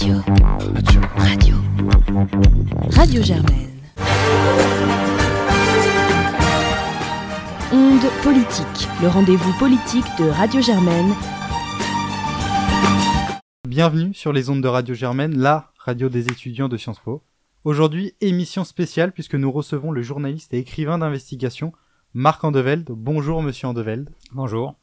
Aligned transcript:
Radio. 0.00 0.22
Radio. 0.74 1.00
Radio. 1.16 1.56
Radio 2.92 3.22
Germaine. 3.22 3.68
Onde 7.70 8.10
politique, 8.22 8.88
le 9.02 9.08
rendez-vous 9.08 9.52
politique 9.58 10.06
de 10.18 10.30
Radio 10.30 10.62
Germaine. 10.62 11.12
Bienvenue 13.68 14.14
sur 14.14 14.32
les 14.32 14.48
ondes 14.48 14.62
de 14.62 14.68
Radio 14.68 14.94
Germaine, 14.94 15.36
la 15.36 15.70
radio 15.76 16.08
des 16.08 16.28
étudiants 16.28 16.70
de 16.70 16.78
Sciences 16.78 17.00
Po. 17.00 17.22
Aujourd'hui, 17.64 18.14
émission 18.22 18.64
spéciale 18.64 19.12
puisque 19.12 19.34
nous 19.34 19.52
recevons 19.52 19.92
le 19.92 20.00
journaliste 20.00 20.54
et 20.54 20.58
écrivain 20.60 20.96
d'investigation 20.96 21.74
Marc 22.14 22.42
Andevelde. 22.42 22.88
Bonjour 22.88 23.42
monsieur 23.42 23.68
Andevelde. 23.68 24.08
Bonjour. 24.32 24.79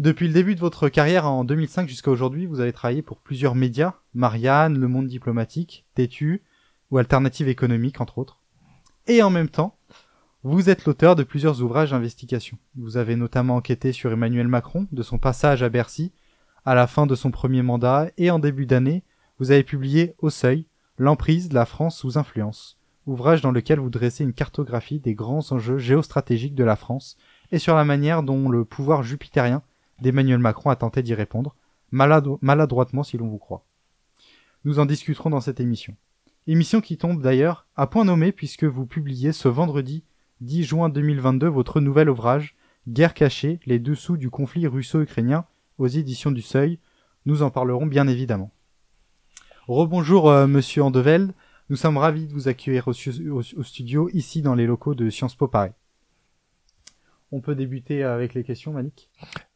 Depuis 0.00 0.26
le 0.26 0.34
début 0.34 0.56
de 0.56 0.60
votre 0.60 0.88
carrière 0.88 1.24
en 1.26 1.44
2005 1.44 1.88
jusqu'à 1.88 2.10
aujourd'hui, 2.10 2.46
vous 2.46 2.58
avez 2.58 2.72
travaillé 2.72 3.00
pour 3.00 3.20
plusieurs 3.20 3.54
médias, 3.54 3.94
Marianne, 4.12 4.76
Le 4.76 4.88
Monde 4.88 5.06
Diplomatique, 5.06 5.86
Tétu 5.94 6.42
ou 6.90 6.98
Alternative 6.98 7.46
Économique 7.46 8.00
entre 8.00 8.18
autres. 8.18 8.40
Et 9.06 9.22
en 9.22 9.30
même 9.30 9.48
temps, 9.48 9.78
vous 10.42 10.68
êtes 10.68 10.84
l'auteur 10.84 11.14
de 11.14 11.22
plusieurs 11.22 11.62
ouvrages 11.62 11.92
d'investigation. 11.92 12.58
Vous 12.74 12.96
avez 12.96 13.14
notamment 13.14 13.54
enquêté 13.54 13.92
sur 13.92 14.10
Emmanuel 14.10 14.48
Macron, 14.48 14.88
de 14.90 15.02
son 15.04 15.18
passage 15.18 15.62
à 15.62 15.68
Bercy, 15.68 16.10
à 16.64 16.74
la 16.74 16.88
fin 16.88 17.06
de 17.06 17.14
son 17.14 17.30
premier 17.30 17.62
mandat, 17.62 18.10
et 18.18 18.32
en 18.32 18.40
début 18.40 18.66
d'année, 18.66 19.04
vous 19.38 19.52
avez 19.52 19.62
publié 19.62 20.16
Au 20.18 20.28
Seuil, 20.28 20.66
L'emprise 20.98 21.48
de 21.48 21.54
la 21.54 21.66
France 21.66 21.98
sous 21.98 22.18
influence, 22.18 22.78
ouvrage 23.06 23.42
dans 23.42 23.50
lequel 23.52 23.78
vous 23.78 23.90
dressez 23.90 24.22
une 24.22 24.32
cartographie 24.32 25.00
des 25.00 25.14
grands 25.14 25.52
enjeux 25.52 25.78
géostratégiques 25.78 26.54
de 26.54 26.62
la 26.62 26.76
France 26.76 27.16
et 27.50 27.58
sur 27.58 27.74
la 27.74 27.84
manière 27.84 28.22
dont 28.22 28.48
le 28.48 28.64
pouvoir 28.64 29.02
jupitérien 29.02 29.62
d'Emmanuel 30.00 30.38
Macron 30.38 30.70
a 30.70 30.76
tenté 30.76 31.02
d'y 31.02 31.14
répondre, 31.14 31.56
maladroitement 31.90 33.02
si 33.02 33.16
l'on 33.16 33.28
vous 33.28 33.38
croit. 33.38 33.64
Nous 34.64 34.78
en 34.78 34.86
discuterons 34.86 35.30
dans 35.30 35.40
cette 35.40 35.60
émission. 35.60 35.96
Émission 36.46 36.80
qui 36.80 36.98
tombe 36.98 37.22
d'ailleurs 37.22 37.66
à 37.76 37.86
point 37.86 38.04
nommé 38.04 38.32
puisque 38.32 38.64
vous 38.64 38.86
publiez 38.86 39.32
ce 39.32 39.48
vendredi 39.48 40.04
10 40.40 40.64
juin 40.64 40.88
2022 40.88 41.46
votre 41.46 41.80
nouvel 41.80 42.10
ouvrage 42.10 42.54
Guerre 42.86 43.14
cachée, 43.14 43.60
les 43.64 43.78
dessous 43.78 44.18
du 44.18 44.28
conflit 44.28 44.66
russo-ukrainien 44.66 45.46
aux 45.78 45.86
éditions 45.86 46.30
du 46.30 46.42
Seuil. 46.42 46.78
Nous 47.24 47.42
en 47.42 47.50
parlerons 47.50 47.86
bien 47.86 48.06
évidemment. 48.08 48.50
Rebonjour 49.66 50.28
euh, 50.28 50.46
monsieur 50.46 50.82
Andevelde, 50.82 51.32
nous 51.70 51.76
sommes 51.76 51.96
ravis 51.96 52.26
de 52.26 52.32
vous 52.34 52.48
accueillir 52.48 52.88
au, 52.88 52.92
au, 52.92 53.62
studio 53.62 54.10
ici 54.12 54.42
dans 54.42 54.54
les 54.54 54.66
locaux 54.66 54.94
de 54.94 55.08
Sciences 55.08 55.34
Po 55.34 55.48
Paris. 55.48 55.72
On 57.32 57.40
peut 57.40 57.54
débuter 57.54 58.04
avec 58.04 58.34
les 58.34 58.44
questions, 58.44 58.74
Malik? 58.74 59.08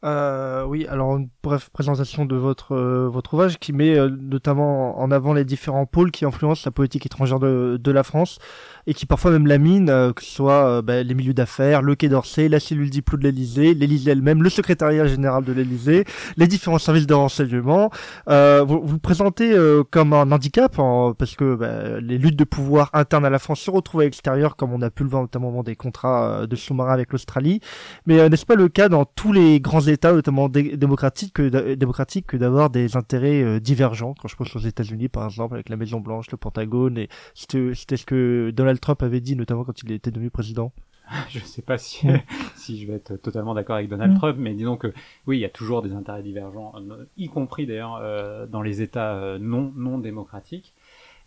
Euh, 0.03 0.63
Oui, 0.65 0.87
alors 0.87 1.17
une 1.17 1.29
bref 1.43 1.69
présentation 1.69 2.25
de 2.25 2.35
votre 2.35 2.73
euh, 2.73 3.09
votre 3.09 3.33
ouvrage 3.33 3.59
qui 3.59 3.73
met 3.73 3.97
euh, 3.97 4.09
notamment 4.09 4.99
en 4.99 5.11
avant 5.11 5.33
les 5.33 5.45
différents 5.45 5.85
pôles 5.85 6.11
qui 6.11 6.25
influencent 6.25 6.63
la 6.65 6.71
politique 6.71 7.05
étrangère 7.05 7.39
de, 7.39 7.79
de 7.81 7.91
la 7.91 8.03
France 8.03 8.39
et 8.87 8.93
qui 8.93 9.05
parfois 9.05 9.31
même 9.31 9.47
lamine, 9.47 9.89
euh, 9.89 10.13
que 10.13 10.23
ce 10.23 10.31
soit 10.31 10.81
bah, 10.81 11.03
les 11.03 11.13
milieux 11.13 11.33
d'affaires, 11.33 11.81
le 11.81 11.95
Quai 11.95 12.09
d'Orsay, 12.09 12.49
la 12.49 12.59
cellule 12.59 12.89
diplo 12.89 13.17
de 13.17 13.23
l'Elysée, 13.23 13.73
l'Elysée 13.73 14.11
elle-même, 14.11 14.41
le 14.41 14.49
secrétariat 14.49 15.07
général 15.07 15.43
de 15.43 15.53
l'Elysée, 15.53 16.05
les 16.37 16.47
différents 16.47 16.79
services 16.79 17.07
de 17.07 17.13
renseignement. 17.13 17.89
vous 18.27 18.81
vous 18.83 18.99
présentez 18.99 19.55
comme 19.91 20.13
un 20.13 20.31
handicap 20.31 20.75
parce 21.17 21.35
que 21.35 21.55
bah, 21.55 21.99
les 21.99 22.17
luttes 22.17 22.37
de 22.37 22.43
pouvoir 22.43 22.89
internes 22.93 23.25
à 23.25 23.29
la 23.29 23.39
France 23.39 23.59
se 23.59 23.71
retrouvent 23.71 24.01
à 24.01 24.05
l'extérieur, 24.05 24.55
comme 24.55 24.73
on 24.73 24.81
a 24.81 24.89
pu 24.89 25.03
le 25.03 25.09
voir 25.09 25.21
notamment 25.21 25.47
au 25.47 25.51
moment 25.51 25.63
des 25.63 25.75
contrats 25.75 26.47
de 26.47 26.55
sous-marins 26.55 26.93
avec 26.93 27.11
l'Australie. 27.11 27.59
Mais 28.05 28.29
n'est-ce 28.29 28.45
pas 28.45 28.55
le 28.55 28.69
cas 28.69 28.89
dans 28.89 29.05
tous 29.05 29.33
les 29.33 29.58
grands 29.59 29.81
États, 29.81 30.13
notamment 30.13 30.49
démocratiques, 30.49 31.33
que, 31.33 31.73
démocratiques, 31.75 32.27
que 32.27 32.37
d'avoir 32.37 32.69
des 32.69 32.95
intérêts 32.95 33.41
euh, 33.41 33.59
divergents. 33.59 34.13
Quand 34.19 34.27
je 34.27 34.35
pense 34.35 34.55
aux 34.55 34.59
États-Unis, 34.59 35.09
par 35.09 35.25
exemple, 35.25 35.55
avec 35.55 35.69
la 35.69 35.75
Maison 35.75 35.99
Blanche, 35.99 36.29
le 36.31 36.37
Pentagone, 36.37 36.97
et 36.97 37.09
c'était 37.33 37.97
ce 37.97 38.05
que 38.05 38.51
Donald 38.55 38.79
Trump 38.79 39.01
avait 39.03 39.21
dit, 39.21 39.35
notamment 39.35 39.63
quand 39.63 39.81
il 39.83 39.91
était 39.91 40.11
devenu 40.11 40.29
président. 40.29 40.71
Je 41.29 41.39
ne 41.39 41.43
sais 41.43 41.63
pas 41.63 41.77
si, 41.77 42.07
si 42.55 42.79
je 42.79 42.85
vais 42.85 42.93
être 42.93 43.15
totalement 43.15 43.55
d'accord 43.55 43.77
avec 43.77 43.89
Donald 43.89 44.15
Trump, 44.15 44.37
mais 44.39 44.53
disons 44.53 44.77
que 44.77 44.93
oui, 45.25 45.37
il 45.37 45.41
y 45.41 45.45
a 45.45 45.49
toujours 45.49 45.81
des 45.81 45.93
intérêts 45.93 46.21
divergents, 46.21 46.73
euh, 46.77 47.05
y 47.17 47.29
compris 47.29 47.65
d'ailleurs 47.65 47.95
euh, 47.99 48.45
dans 48.45 48.61
les 48.61 48.83
États 48.83 49.39
non 49.39 49.73
non 49.75 49.97
démocratiques. 49.97 50.75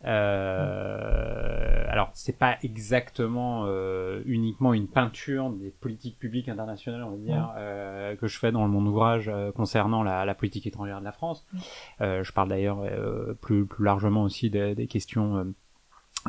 Euh, 0.04 1.84
alors, 1.88 2.10
c'est 2.14 2.38
pas 2.38 2.56
exactement 2.62 3.64
euh, 3.66 4.22
uniquement 4.26 4.72
une 4.72 4.88
peinture 4.88 5.50
des 5.50 5.70
politiques 5.70 6.18
publiques 6.18 6.48
internationales, 6.48 7.04
on 7.04 7.10
va 7.10 7.16
dire, 7.16 7.52
euh, 7.56 8.16
que 8.16 8.26
je 8.26 8.38
fais 8.38 8.50
dans 8.50 8.66
mon 8.66 8.84
ouvrage 8.86 9.28
euh, 9.28 9.52
concernant 9.52 10.02
la, 10.02 10.24
la, 10.24 10.34
politique 10.34 10.66
étrangère 10.66 11.00
de 11.00 11.04
la 11.04 11.12
France. 11.12 11.46
Euh, 12.00 12.24
je 12.24 12.32
parle 12.32 12.48
d'ailleurs 12.48 12.82
plus, 13.40 13.66
plus 13.66 13.84
largement 13.84 14.22
aussi 14.22 14.50
des, 14.50 14.74
des 14.74 14.86
questions 14.86 15.54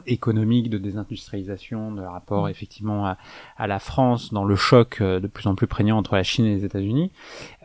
économique 0.05 0.69
de 0.69 0.77
désindustrialisation, 0.77 1.91
de 1.91 2.01
rapport 2.01 2.49
effectivement 2.49 3.05
à, 3.05 3.17
à, 3.57 3.67
la 3.67 3.79
France 3.79 4.33
dans 4.33 4.43
le 4.43 4.55
choc 4.55 4.99
euh, 5.01 5.19
de 5.19 5.27
plus 5.27 5.47
en 5.47 5.55
plus 5.55 5.67
prégnant 5.67 5.97
entre 5.97 6.15
la 6.15 6.23
Chine 6.23 6.45
et 6.45 6.55
les 6.55 6.65
États-Unis. 6.65 7.11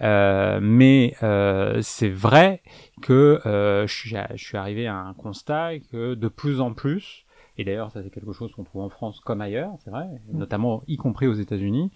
Euh, 0.03 0.59
mais 0.63 1.15
euh, 1.23 1.81
c'est 1.83 2.09
vrai 2.09 2.63
que 3.03 3.41
euh, 3.47 3.87
je, 3.87 3.95
suis, 3.95 4.17
je, 4.35 4.45
suis, 4.45 4.57
arrivé 4.57 4.87
à 4.87 4.97
un 4.97 5.15
constat 5.15 5.79
que 5.91 6.15
de 6.15 6.29
plus 6.29 6.61
en 6.61 6.75
plus, 6.75 7.25
et 7.57 7.65
d'ailleurs 7.65 7.91
ça 7.91 8.03
c'est 8.03 8.11
quelque 8.11 8.33
chose 8.33 8.53
qu'on 8.53 8.65
trouve 8.65 8.83
en 8.83 8.89
France 8.89 9.21
comme 9.21 9.41
ailleurs, 9.41 9.73
c'est 9.85 9.91
vrai, 9.91 10.07
mm. 10.33 10.39
notamment 10.39 10.83
y 10.87 10.97
compris 10.97 11.27
aux 11.27 11.35
États-Unis, 11.35 11.91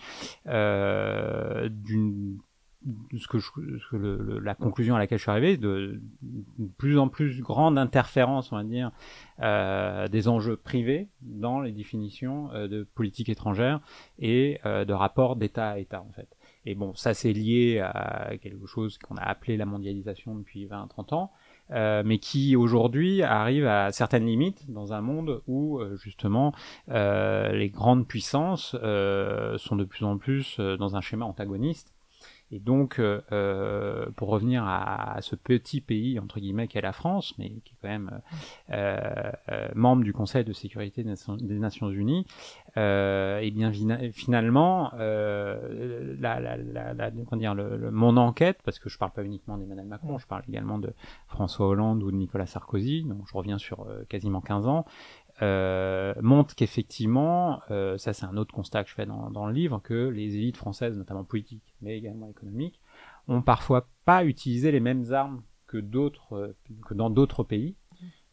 euh, 0.46 1.68
d'une 1.70 2.38
ce 3.16 3.26
que, 3.28 4.38
la 4.42 4.54
conclusion 4.54 4.94
à 4.96 4.98
laquelle 4.98 5.18
je 5.18 5.22
suis 5.22 5.30
arrivé, 5.30 5.56
de, 5.56 6.00
de 6.22 6.68
plus 6.78 6.98
en 6.98 7.08
plus 7.08 7.40
grande 7.40 7.78
interférence, 7.78 8.52
on 8.52 8.56
va 8.56 8.64
dire, 8.64 8.90
euh, 9.40 10.08
des 10.08 10.28
enjeux 10.28 10.56
privés 10.56 11.08
dans 11.20 11.60
les 11.60 11.72
définitions 11.72 12.50
euh, 12.52 12.68
de 12.68 12.84
politique 12.94 13.28
étrangère 13.28 13.80
et 14.18 14.58
euh, 14.66 14.84
de 14.84 14.92
rapports 14.92 15.36
d'État 15.36 15.70
à 15.70 15.78
État, 15.78 16.00
en 16.00 16.12
fait. 16.12 16.28
Et 16.64 16.74
bon, 16.74 16.94
ça 16.94 17.12
c'est 17.12 17.32
lié 17.32 17.80
à 17.80 18.32
quelque 18.40 18.66
chose 18.66 18.98
qu'on 18.98 19.16
a 19.16 19.22
appelé 19.22 19.56
la 19.56 19.66
mondialisation 19.66 20.36
depuis 20.36 20.66
20-30 20.66 21.14
ans, 21.14 21.32
mais 22.04 22.18
qui 22.18 22.54
aujourd'hui 22.54 23.22
arrive 23.22 23.66
à 23.66 23.90
certaines 23.90 24.26
limites 24.26 24.70
dans 24.70 24.92
un 24.92 25.00
monde 25.00 25.42
où 25.48 25.80
justement 25.96 26.54
les 26.86 27.68
grandes 27.74 28.06
puissances 28.06 28.76
sont 28.76 29.76
de 29.76 29.82
plus 29.82 30.04
en 30.04 30.18
plus 30.18 30.60
dans 30.60 30.94
un 30.94 31.00
schéma 31.00 31.24
antagoniste 31.24 31.92
et 32.52 32.58
donc, 32.58 32.98
euh, 32.98 33.22
euh, 33.32 34.06
pour 34.14 34.28
revenir 34.28 34.62
à, 34.64 35.14
à, 35.14 35.22
ce 35.22 35.34
petit 35.36 35.80
pays, 35.80 36.20
entre 36.20 36.38
guillemets, 36.38 36.68
qu'est 36.68 36.82
la 36.82 36.92
France, 36.92 37.32
mais 37.38 37.48
qui 37.48 37.72
est 37.72 37.76
quand 37.80 37.88
même 37.88 38.20
euh, 38.70 39.32
euh 39.48 39.68
membre 39.74 40.04
du 40.04 40.12
Conseil 40.12 40.44
de 40.44 40.52
sécurité 40.52 41.02
des 41.02 41.58
Nations, 41.58 41.90
Unies, 41.90 42.26
euh, 42.76 43.38
et 43.38 43.50
bien 43.50 43.72
finalement, 44.12 44.92
euh, 44.98 46.14
la, 46.20 46.40
la, 46.40 46.56
la, 46.92 47.10
comment 47.10 47.40
dire, 47.40 47.54
le, 47.54 47.90
mon 47.90 48.18
enquête, 48.18 48.58
parce 48.64 48.78
que 48.78 48.90
je 48.90 48.98
parle 48.98 49.12
pas 49.12 49.24
uniquement 49.24 49.56
d'Emmanuel 49.56 49.86
Macron, 49.86 50.18
je 50.18 50.26
parle 50.26 50.42
également 50.46 50.78
de 50.78 50.92
François 51.28 51.66
Hollande 51.68 52.02
ou 52.02 52.10
de 52.10 52.16
Nicolas 52.16 52.46
Sarkozy, 52.46 53.04
donc 53.04 53.22
je 53.30 53.36
reviens 53.36 53.56
sur 53.56 53.86
quasiment 54.10 54.42
15 54.42 54.66
ans, 54.66 54.84
euh, 55.42 56.14
montre 56.20 56.54
qu'effectivement, 56.54 57.62
euh, 57.72 57.98
ça 57.98 58.12
c'est 58.12 58.26
un 58.26 58.36
autre 58.36 58.54
constat 58.54 58.84
que 58.84 58.90
je 58.90 58.94
fais 58.94 59.06
dans, 59.06 59.46
le 59.46 59.52
livre, 59.52 59.80
que 59.82 60.08
les 60.08 60.36
élites 60.36 60.56
françaises, 60.56 60.96
notamment 60.96 61.24
politiques, 61.24 61.74
mais 61.80 61.98
également 61.98 62.28
économiques, 62.28 62.80
ont 63.26 63.42
parfois 63.42 63.88
pas 64.04 64.24
utilisé 64.24 64.70
les 64.70 64.78
mêmes 64.78 65.12
armes 65.12 65.42
que 65.66 65.78
d'autres, 65.78 66.36
euh, 66.36 66.56
que 66.86 66.94
dans 66.94 67.10
d'autres 67.10 67.42
pays, 67.42 67.74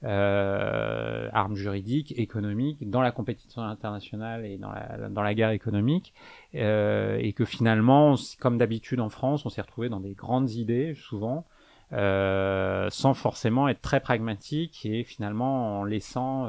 armes 0.04 1.56
juridiques, 1.56 2.14
économiques, 2.18 2.90
dans 2.90 3.02
la 3.02 3.12
compétition 3.12 3.64
internationale 3.64 4.46
et 4.46 4.58
dans 4.58 4.72
la, 4.72 5.10
dans 5.10 5.24
la 5.24 5.34
guerre 5.34 5.50
économique, 5.50 6.14
et 6.54 7.34
que 7.36 7.44
finalement, 7.44 8.16
comme 8.40 8.58
d'habitude 8.58 9.02
en 9.02 9.10
France, 9.10 9.46
on 9.46 9.50
s'est 9.50 9.60
retrouvé 9.60 9.90
dans 9.90 10.00
des 10.00 10.14
grandes 10.14 10.52
idées, 10.52 10.94
souvent, 10.96 11.46
sans 11.92 13.14
forcément 13.14 13.68
être 13.68 13.82
très 13.82 14.00
pragmatique 14.00 14.86
et 14.86 15.04
finalement 15.04 15.82
en 15.82 15.84
laissant 15.84 16.48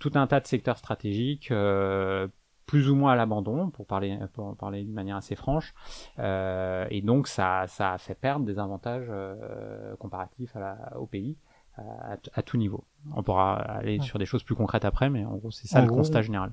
tout 0.00 0.10
un 0.14 0.26
tas 0.26 0.40
de 0.40 0.46
secteurs 0.46 0.78
stratégiques 0.78 1.52
euh, 1.52 2.26
plus 2.66 2.88
ou 2.88 2.96
moins 2.96 3.12
à 3.12 3.16
l'abandon, 3.16 3.70
pour 3.70 3.86
parler, 3.86 4.18
pour 4.32 4.56
parler 4.56 4.82
d'une 4.82 4.94
manière 4.94 5.16
assez 5.16 5.36
franche. 5.36 5.74
Euh, 6.18 6.86
et 6.90 7.02
donc, 7.02 7.28
ça, 7.28 7.66
ça 7.68 7.92
a 7.92 7.98
fait 7.98 8.14
perdre 8.14 8.46
des 8.46 8.58
avantages 8.58 9.08
euh, 9.10 9.94
comparatifs 9.96 10.56
à 10.56 10.60
la, 10.60 10.96
au 10.98 11.06
pays 11.06 11.36
à, 11.76 12.16
à, 12.32 12.42
tout 12.42 12.56
niveau. 12.56 12.84
On 13.14 13.22
pourra 13.22 13.54
aller 13.54 14.00
sur 14.00 14.18
des 14.18 14.26
choses 14.26 14.42
plus 14.42 14.54
concrètes 14.54 14.84
après, 14.84 15.10
mais 15.10 15.24
en 15.24 15.36
gros, 15.36 15.50
c'est 15.50 15.68
ça 15.68 15.80
le 15.80 15.88
constat 15.88 16.22
général. 16.22 16.52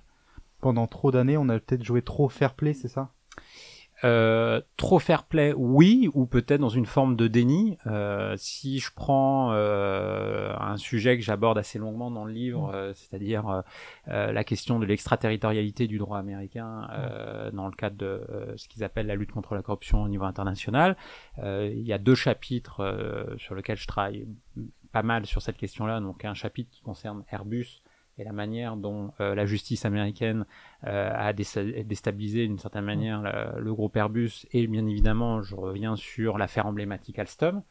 Pendant 0.59 0.88
trop 0.88 1.11
d'années, 1.11 1.38
on 1.38 1.49
a 1.49 1.59
peut-être 1.59 1.83
joué 1.83 2.01
trop 2.01 2.29
fair 2.29 2.55
play, 2.55 2.73
c'est 2.73 2.88
ça? 2.88 3.11
Euh, 4.03 4.61
trop 4.77 4.99
fair 4.99 5.23
play, 5.23 5.53
oui, 5.57 6.09
ou 6.13 6.25
peut-être 6.27 6.61
dans 6.61 6.69
une 6.69 6.85
forme 6.85 7.15
de 7.15 7.27
déni. 7.27 7.77
Euh, 7.88 8.35
si 8.38 8.79
je 8.79 8.91
prends 8.94 9.51
euh, 9.53 10.53
un 10.59 10.77
sujet 10.77 11.17
que 11.17 11.23
j'aborde 11.23 11.57
assez 11.57 11.79
longuement 11.79 12.11
dans 12.11 12.25
le 12.25 12.31
livre, 12.31 12.71
euh, 12.73 12.94
c'est-à-dire 12.94 13.47
euh, 13.47 13.61
euh, 14.09 14.31
la 14.31 14.44
question 14.44 14.79
de 14.79 14.85
l'extraterritorialité 14.85 15.88
du 15.88 15.97
droit 15.97 16.19
américain 16.19 16.88
dans 17.53 17.65
le 17.65 17.71
cadre 17.71 17.97
de 17.97 18.53
ce 18.55 18.67
qu'ils 18.67 18.83
appellent 18.83 19.07
la 19.07 19.15
lutte 19.15 19.31
contre 19.31 19.55
la 19.55 19.61
corruption 19.61 20.03
au 20.03 20.09
niveau 20.09 20.25
international, 20.25 20.95
il 21.38 21.81
y 21.83 21.94
a 21.94 21.97
deux 21.97 22.15
chapitres 22.15 23.35
sur 23.38 23.55
lesquels 23.55 23.77
je 23.77 23.88
travaille 23.88 24.27
pas 24.91 25.03
mal 25.03 25.25
sur 25.25 25.41
cette 25.41 25.57
question-là, 25.57 25.99
donc 25.99 26.25
un 26.25 26.33
chapitre 26.33 26.69
qui 26.71 26.81
concerne 26.81 27.23
Airbus 27.31 27.81
et 28.18 28.24
la 28.24 28.31
manière 28.31 28.75
dont 28.78 29.12
la 29.19 29.46
justice 29.46 29.86
américaine 29.86 30.46
a 30.84 31.34
déstabilisé 31.34 32.48
d'une 32.48 32.58
certaine 32.58 32.86
manière 32.86 33.22
le, 33.60 33.74
groupe 33.74 33.96
Airbus, 33.96 34.48
et 34.52 34.66
bien 34.68 34.86
évidemment, 34.88 35.42
je 35.42 35.56
reviens 35.56 35.96
sur 35.96 36.38
l'affaire 36.38 36.66
emblématique 36.66 37.19
Alstom. 37.19 37.62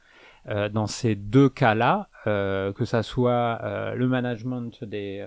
dans 0.47 0.87
ces 0.87 1.15
deux 1.15 1.49
cas-là, 1.49 2.09
que 2.25 2.85
ça 2.85 3.03
soit 3.03 3.95
le 3.95 4.07
management 4.07 4.85
des, 4.85 5.27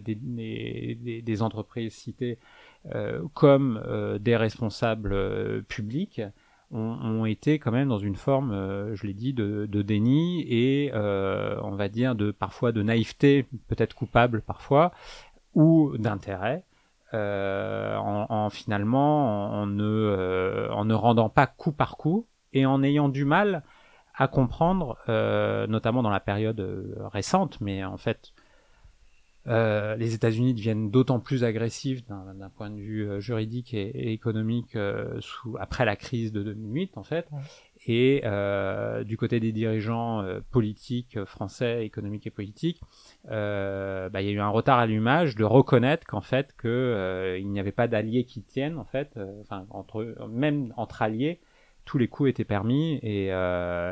des, 0.00 1.22
des, 1.22 1.42
entreprises 1.42 1.94
citées 1.94 2.38
comme 3.34 3.82
des 4.20 4.36
responsables 4.36 5.62
publics, 5.64 6.22
ont, 6.72 7.24
été 7.24 7.58
quand 7.58 7.72
même 7.72 7.88
dans 7.88 7.98
une 7.98 8.16
forme, 8.16 8.52
euh, 8.52 8.94
je 8.94 9.06
l'ai 9.06 9.14
dit, 9.14 9.32
de, 9.32 9.66
de, 9.66 9.82
déni 9.82 10.42
et 10.48 10.90
euh, 10.94 11.58
on 11.62 11.72
va 11.72 11.88
dire 11.88 12.14
de 12.14 12.30
parfois 12.30 12.72
de 12.72 12.82
naïveté, 12.82 13.46
peut-être 13.68 13.94
coupable 13.94 14.40
parfois, 14.42 14.92
ou 15.54 15.96
d'intérêt. 15.98 16.64
Euh, 17.12 17.96
en, 17.96 18.26
en, 18.28 18.50
finalement 18.50 19.52
en, 19.52 19.66
ne, 19.66 19.82
euh, 19.82 20.70
en 20.72 20.84
ne 20.84 20.94
rendant 20.94 21.28
pas 21.28 21.48
coup 21.48 21.72
par 21.72 21.96
coup 21.96 22.28
et 22.52 22.66
en 22.66 22.84
ayant 22.84 23.08
du 23.08 23.24
mal 23.24 23.64
à 24.14 24.28
comprendre, 24.28 24.96
euh, 25.08 25.66
notamment 25.66 26.04
dans 26.04 26.10
la 26.10 26.20
période 26.20 26.60
récente, 27.12 27.60
mais 27.60 27.84
en 27.84 27.96
fait 27.96 28.32
euh, 29.46 29.96
les 29.96 30.14
États-Unis 30.14 30.52
deviennent 30.52 30.90
d'autant 30.90 31.18
plus 31.18 31.44
agressifs 31.44 32.04
d'un 32.06 32.50
point 32.54 32.68
de 32.68 32.78
vue 32.78 33.08
euh, 33.08 33.20
juridique 33.20 33.72
et, 33.72 34.12
économique 34.12 34.76
euh, 34.76 35.16
sous, 35.20 35.56
après 35.58 35.86
la 35.86 35.96
crise 35.96 36.30
de 36.30 36.42
2008 36.42 36.98
en 36.98 37.02
fait. 37.02 37.26
Et 37.86 38.22
du 39.06 39.16
côté 39.16 39.40
des 39.40 39.52
dirigeants 39.52 40.22
politiques 40.50 41.24
français, 41.24 41.86
économiques 41.86 42.26
et 42.26 42.30
politiques, 42.30 42.82
bah, 43.24 44.10
il 44.20 44.26
y 44.26 44.28
a 44.28 44.32
eu 44.32 44.40
un 44.40 44.50
retard 44.50 44.78
à 44.78 44.86
l'image 44.86 45.34
de 45.34 45.44
reconnaître 45.44 46.06
qu'en 46.06 46.20
fait 46.20 46.54
que 46.58 47.38
il 47.40 47.48
n'y 47.48 47.58
avait 47.58 47.72
pas 47.72 47.88
d'alliés 47.88 48.24
qui 48.24 48.42
tiennent 48.42 48.78
en 48.78 48.84
fait, 48.84 49.18
enfin 49.40 49.64
entre 49.70 50.14
même 50.28 50.74
entre 50.76 51.00
alliés, 51.00 51.40
tous 51.86 51.96
les 51.96 52.06
coups 52.06 52.28
étaient 52.28 52.44
permis 52.44 52.96
et, 53.02 53.28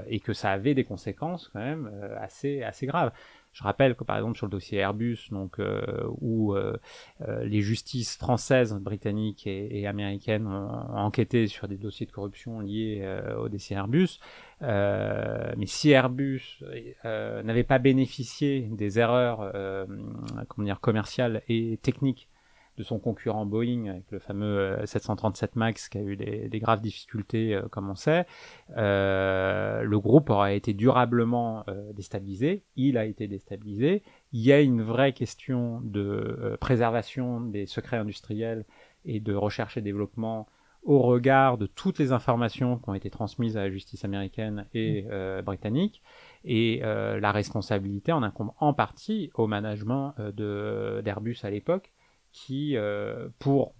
et 0.06 0.20
que 0.20 0.34
ça 0.34 0.50
avait 0.50 0.74
des 0.74 0.84
conséquences 0.84 1.48
quand 1.48 1.60
même 1.60 1.90
assez 2.20 2.62
assez 2.62 2.84
graves. 2.84 3.12
Je 3.52 3.62
rappelle 3.64 3.96
que 3.96 4.04
par 4.04 4.16
exemple 4.16 4.36
sur 4.36 4.46
le 4.46 4.52
dossier 4.52 4.78
Airbus, 4.78 5.30
donc 5.30 5.58
euh, 5.58 6.04
où 6.20 6.54
euh, 6.54 6.76
euh, 7.22 7.44
les 7.44 7.60
justices 7.60 8.16
françaises, 8.16 8.72
britanniques 8.74 9.46
et, 9.46 9.86
américaines 9.86 10.46
ont, 10.46 10.68
enquêté 10.96 11.48
sur 11.48 11.66
des 11.66 11.76
dossiers 11.76 12.06
de 12.06 12.12
corruption 12.12 12.60
liés 12.60 13.04
au 13.38 13.48
dossier 13.48 13.76
Airbus, 13.76 14.20
mais 14.60 15.66
si 15.66 15.90
Airbus 15.90 16.62
n'avait 17.04 17.64
pas 17.64 17.78
bénéficié 17.78 18.68
des 18.72 18.98
erreurs 18.98 19.52
comment 20.48 20.64
dire 20.64 20.80
commerciales 20.80 21.42
et 21.48 21.78
techniques 21.82 22.28
de 22.78 22.84
son 22.84 22.98
concurrent 23.00 23.44
Boeing 23.44 23.86
avec 23.86 24.04
le 24.10 24.20
fameux 24.20 24.78
737 24.84 25.50
euh, 25.50 25.58
Max 25.58 25.88
qui 25.88 25.98
a 25.98 26.00
eu 26.00 26.16
des, 26.16 26.60
graves 26.60 26.80
difficultés 26.80 27.54
euh, 27.54 27.62
comme 27.68 27.90
on 27.90 27.96
sait, 27.96 28.24
euh, 28.76 29.82
le 29.82 29.98
groupe 29.98 30.30
aura 30.30 30.52
été 30.52 30.72
durablement 30.72 31.64
déstabilisé, 31.94 32.62
il 32.76 32.96
a 32.96 33.04
été 33.04 33.26
déstabilisé, 33.26 34.02
il 34.32 34.40
y 34.40 34.52
a 34.52 34.60
une 34.60 34.82
vraie 34.82 35.12
question 35.12 35.80
de 35.82 36.56
préservation 36.60 37.40
des 37.40 37.66
secrets 37.66 37.96
industriels 37.96 38.64
et 39.04 39.18
de 39.20 39.34
recherche 39.34 39.76
et 39.76 39.80
développement 39.80 40.46
au 40.84 41.00
regard 41.00 41.58
de 41.58 41.66
toutes 41.66 41.98
les 41.98 42.12
informations 42.12 42.78
qui 42.78 42.88
ont 42.88 42.94
été 42.94 43.10
transmises 43.10 43.56
à 43.56 43.62
la 43.62 43.70
justice 43.70 44.04
américaine 44.04 44.66
et 44.72 45.02
mmh. 45.02 45.42
britannique, 45.42 46.02
et 46.44 46.80
la 46.80 47.32
responsabilité 47.32 48.12
en 48.12 48.22
incombe 48.22 48.52
en 48.60 48.72
partie 48.72 49.30
au 49.34 49.46
management 49.46 50.14
d'Airbus 50.36 51.38
à 51.42 51.50
l'époque, 51.50 51.92
qui, 52.32 52.76
euh, 52.76 53.28
pour, 53.38 53.74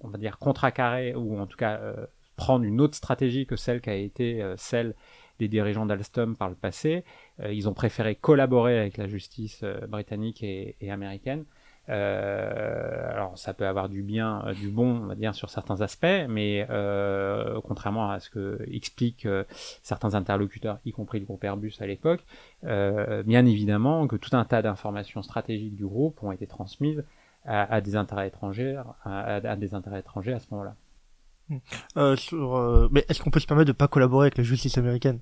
on 0.00 0.08
va 0.08 0.18
dire, 0.18 0.38
contrecarrer, 0.38 1.14
ou 1.14 1.38
en 1.38 1.46
tout 1.46 1.56
cas 1.56 1.78
euh, 1.78 2.06
prendre 2.36 2.64
une 2.64 2.80
autre 2.80 2.96
stratégie 2.96 3.46
que 3.46 3.56
celle 3.56 3.80
qui 3.80 3.90
a 3.90 3.94
été 3.94 4.42
euh, 4.42 4.54
celle 4.56 4.94
des 5.38 5.48
dirigeants 5.48 5.86
d'Alstom 5.86 6.36
par 6.36 6.48
le 6.48 6.56
passé, 6.56 7.04
ils 7.48 7.68
ont 7.68 7.72
préféré 7.72 8.16
collaborer 8.16 8.76
avec 8.76 8.96
la 8.96 9.06
justice 9.06 9.62
britannique 9.88 10.42
et, 10.42 10.74
américaine. 10.90 11.44
alors 11.86 13.38
ça 13.38 13.54
peut 13.54 13.68
avoir 13.68 13.88
du 13.88 14.02
bien, 14.02 14.42
du 14.60 14.68
bon, 14.68 15.02
on 15.04 15.06
va 15.06 15.14
dire, 15.14 15.36
sur 15.36 15.48
certains 15.48 15.80
aspects, 15.80 16.26
mais 16.28 16.66
contrairement 17.62 18.10
à 18.10 18.18
ce 18.18 18.30
que 18.30 18.58
expliquent 18.68 19.28
certains 19.80 20.16
interlocuteurs, 20.16 20.80
y 20.84 20.90
compris 20.90 21.20
le 21.20 21.24
groupe 21.24 21.44
Airbus 21.44 21.74
à 21.78 21.86
l'époque, 21.86 22.24
bien 22.64 23.46
évidemment 23.46 24.08
que 24.08 24.16
tout 24.16 24.36
un 24.36 24.44
tas 24.44 24.60
d'informations 24.60 25.22
stratégiques 25.22 25.76
du 25.76 25.86
groupe 25.86 26.20
ont 26.24 26.32
été 26.32 26.48
transmises 26.48 27.04
à, 27.48 27.80
des 27.80 27.96
intérêts 27.96 28.28
étrangers, 28.28 28.80
à, 29.04 29.56
des 29.56 29.74
intérêts 29.74 30.00
étrangers 30.00 30.34
à 30.34 30.38
ce 30.38 30.46
moment-là. 30.50 30.76
Euh, 31.96 32.14
sur, 32.16 32.56
euh, 32.56 32.88
mais 32.92 33.06
est-ce 33.08 33.22
qu'on 33.22 33.30
peut 33.30 33.40
se 33.40 33.46
permettre 33.46 33.68
de 33.68 33.72
pas 33.72 33.88
collaborer 33.88 34.26
avec 34.26 34.36
la 34.36 34.44
justice 34.44 34.76
américaine? 34.76 35.20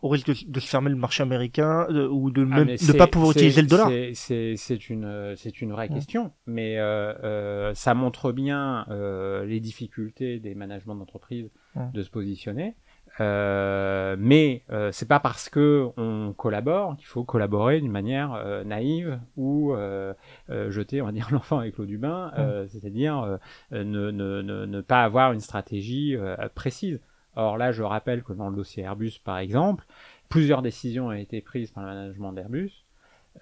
Au 0.00 0.08
risque 0.08 0.26
de, 0.48 0.58
se 0.60 0.66
fermer 0.66 0.90
le 0.90 0.96
marché 0.96 1.22
américain 1.22 1.86
ou 2.10 2.32
de 2.32 2.48
ah, 2.50 2.64
ne 2.64 2.98
pas 2.98 3.06
pouvoir 3.06 3.32
utiliser 3.32 3.62
le 3.62 3.68
dollar? 3.68 3.88
C'est 4.14 4.90
une 4.90 5.34
c'est 5.36 5.62
une 5.62 5.70
vraie 5.70 5.88
question, 5.88 6.32
mais 6.46 6.78
euh, 6.78 7.14
euh, 7.22 7.74
ça 7.74 7.94
montre 7.94 8.32
bien 8.32 8.84
euh, 8.88 9.44
les 9.44 9.60
difficultés 9.60 10.40
des 10.40 10.56
managements 10.56 10.96
d'entreprise 10.96 11.50
de 11.76 12.02
se 12.02 12.10
positionner. 12.10 12.74
Euh, 13.20 14.16
mais 14.18 14.62
euh, 14.70 14.90
c'est 14.90 15.06
pas 15.06 15.20
parce 15.20 15.50
que 15.50 15.88
on 15.96 16.32
collabore 16.32 16.96
qu'il 16.96 17.06
faut 17.06 17.24
collaborer 17.24 17.80
d'une 17.80 17.92
manière 17.92 18.32
euh, 18.34 18.64
naïve 18.64 19.20
ou 19.36 19.74
euh, 19.74 20.14
jeter, 20.48 21.02
on 21.02 21.06
va 21.06 21.12
dire, 21.12 21.28
l'enfant 21.32 21.58
avec 21.58 21.76
l'eau 21.76 21.86
du 21.86 21.98
bain, 21.98 22.32
c'est-à-dire 22.68 23.38
ne, 23.70 23.82
ne, 23.82 24.10
ne, 24.10 24.66
ne, 24.66 24.80
pas 24.80 25.02
avoir 25.02 25.32
une 25.32 25.40
stratégie 25.40 26.16
précise. 26.54 27.00
Or 27.34 27.56
là, 27.56 27.72
je 27.72 27.82
rappelle 27.82 28.22
que 28.22 28.32
dans 28.32 28.50
le 28.50 28.56
dossier 28.56 28.82
Airbus, 28.82 29.12
par 29.24 29.38
exemple, 29.38 29.84
plusieurs 30.28 30.62
décisions 30.62 31.06
ont 31.06 31.12
été 31.12 31.40
prises 31.40 31.70
par 31.70 31.84
le 31.84 31.90
management 31.90 32.32
d'Airbus, 32.32 32.84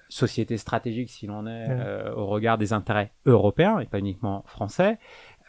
société 0.08 0.56
stratégique 0.56 1.10
s'il 1.10 1.30
en 1.32 1.46
est, 1.46 1.66
au 2.14 2.26
regard 2.26 2.58
des 2.58 2.72
intérêts 2.72 3.12
européens 3.26 3.80
et 3.80 3.86
pas 3.86 3.98
uniquement 3.98 4.44
français, 4.46 4.98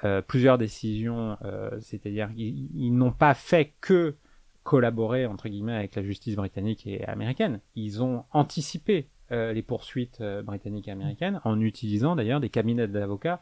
euh, 0.03 0.21
plusieurs 0.21 0.57
décisions, 0.57 1.37
euh, 1.43 1.69
c'est-à-dire 1.79 2.29
ils, 2.35 2.91
n'ont 2.91 3.11
pas 3.11 3.35
fait 3.35 3.73
que 3.81 4.15
collaborer 4.63 5.27
entre 5.27 5.47
guillemets 5.47 5.75
avec 5.75 5.95
la 5.95 6.01
justice 6.01 6.35
britannique 6.35 6.87
et 6.87 7.05
américaine. 7.05 7.59
Ils 7.75 8.01
ont 8.01 8.25
anticipé 8.31 9.09
euh, 9.31 9.53
les 9.53 9.61
poursuites 9.61 10.21
britanniques 10.43 10.87
et 10.87 10.91
américaines 10.91 11.39
en 11.43 11.59
utilisant 11.61 12.15
d'ailleurs 12.15 12.39
des 12.39 12.49
cabinets 12.49 12.87
d'avocats 12.87 13.41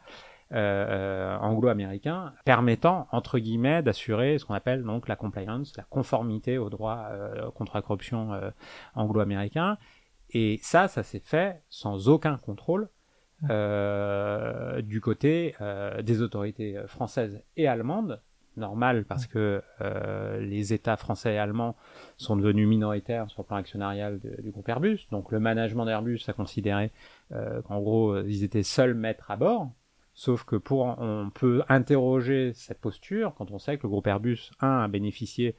anglo-américains 0.52 2.32
permettant 2.44 3.06
entre 3.12 3.38
guillemets 3.38 3.84
d'assurer 3.84 4.36
ce 4.36 4.44
qu'on 4.44 4.54
appelle 4.54 4.82
donc 4.82 5.06
la 5.06 5.14
compliance, 5.14 5.76
la 5.76 5.84
conformité 5.84 6.58
au 6.58 6.68
droit 6.70 7.08
contre 7.54 7.76
la 7.76 7.82
corruption 7.82 8.32
anglo-américain. 8.96 9.78
Et 10.30 10.58
ça, 10.60 10.88
ça 10.88 11.04
s'est 11.04 11.22
fait 11.24 11.62
sans 11.68 12.08
aucun 12.08 12.36
contrôle 12.36 12.88
euh, 13.48 14.82
du 14.82 15.00
côté 15.00 15.54
euh, 15.60 16.02
des 16.02 16.20
autorités 16.20 16.76
françaises 16.86 17.40
et 17.56 17.66
allemandes, 17.66 18.20
normal 18.56 19.04
parce 19.04 19.26
que 19.26 19.62
euh, 19.80 20.40
les 20.40 20.74
États 20.74 20.96
français 20.96 21.34
et 21.34 21.38
allemands 21.38 21.76
sont 22.18 22.36
devenus 22.36 22.68
minoritaires 22.68 23.30
sur 23.30 23.42
le 23.42 23.46
plan 23.46 23.56
actionnarial 23.56 24.20
du 24.42 24.50
groupe 24.50 24.68
Airbus. 24.68 25.06
Donc 25.10 25.32
le 25.32 25.40
management 25.40 25.86
d'Airbus 25.86 26.20
a 26.28 26.32
considéré 26.32 26.90
qu'en 27.30 27.80
gros 27.80 28.20
ils 28.22 28.44
étaient 28.44 28.62
seuls 28.62 28.94
maîtres 28.94 29.30
à 29.30 29.36
bord. 29.36 29.70
Sauf 30.12 30.44
que 30.44 30.56
pour 30.56 30.82
on 30.98 31.30
peut 31.30 31.62
interroger 31.68 32.52
cette 32.52 32.80
posture 32.80 33.32
quand 33.38 33.50
on 33.52 33.58
sait 33.58 33.78
que 33.78 33.84
le 33.84 33.88
groupe 33.88 34.06
Airbus 34.06 34.50
1 34.60 34.80
a 34.80 34.88
bénéficié 34.88 35.56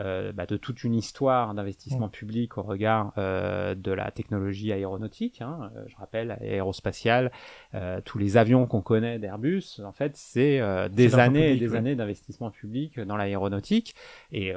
euh, 0.00 0.32
bah, 0.32 0.46
de 0.46 0.56
toute 0.56 0.84
une 0.84 0.94
histoire 0.94 1.54
d'investissement 1.54 2.08
public 2.08 2.58
au 2.58 2.62
regard 2.62 3.12
euh, 3.18 3.74
de 3.74 3.92
la 3.92 4.10
technologie 4.10 4.72
aéronautique. 4.72 5.40
Hein, 5.40 5.70
euh, 5.76 5.84
je 5.86 5.96
rappelle, 5.96 6.32
aérospatiale, 6.32 7.30
euh, 7.74 8.00
tous 8.04 8.18
les 8.18 8.36
avions 8.36 8.66
qu'on 8.66 8.82
connaît 8.82 9.18
d'Airbus, 9.18 9.80
en 9.84 9.92
fait, 9.92 10.16
c'est 10.16 10.60
des 10.90 11.14
années 11.16 11.52
et 11.52 11.56
des 11.56 11.74
années 11.74 11.94
d'investissement 11.94 12.50
public 12.50 12.98
dans 13.00 13.16
l'aéronautique. 13.16 13.94
Et 14.32 14.52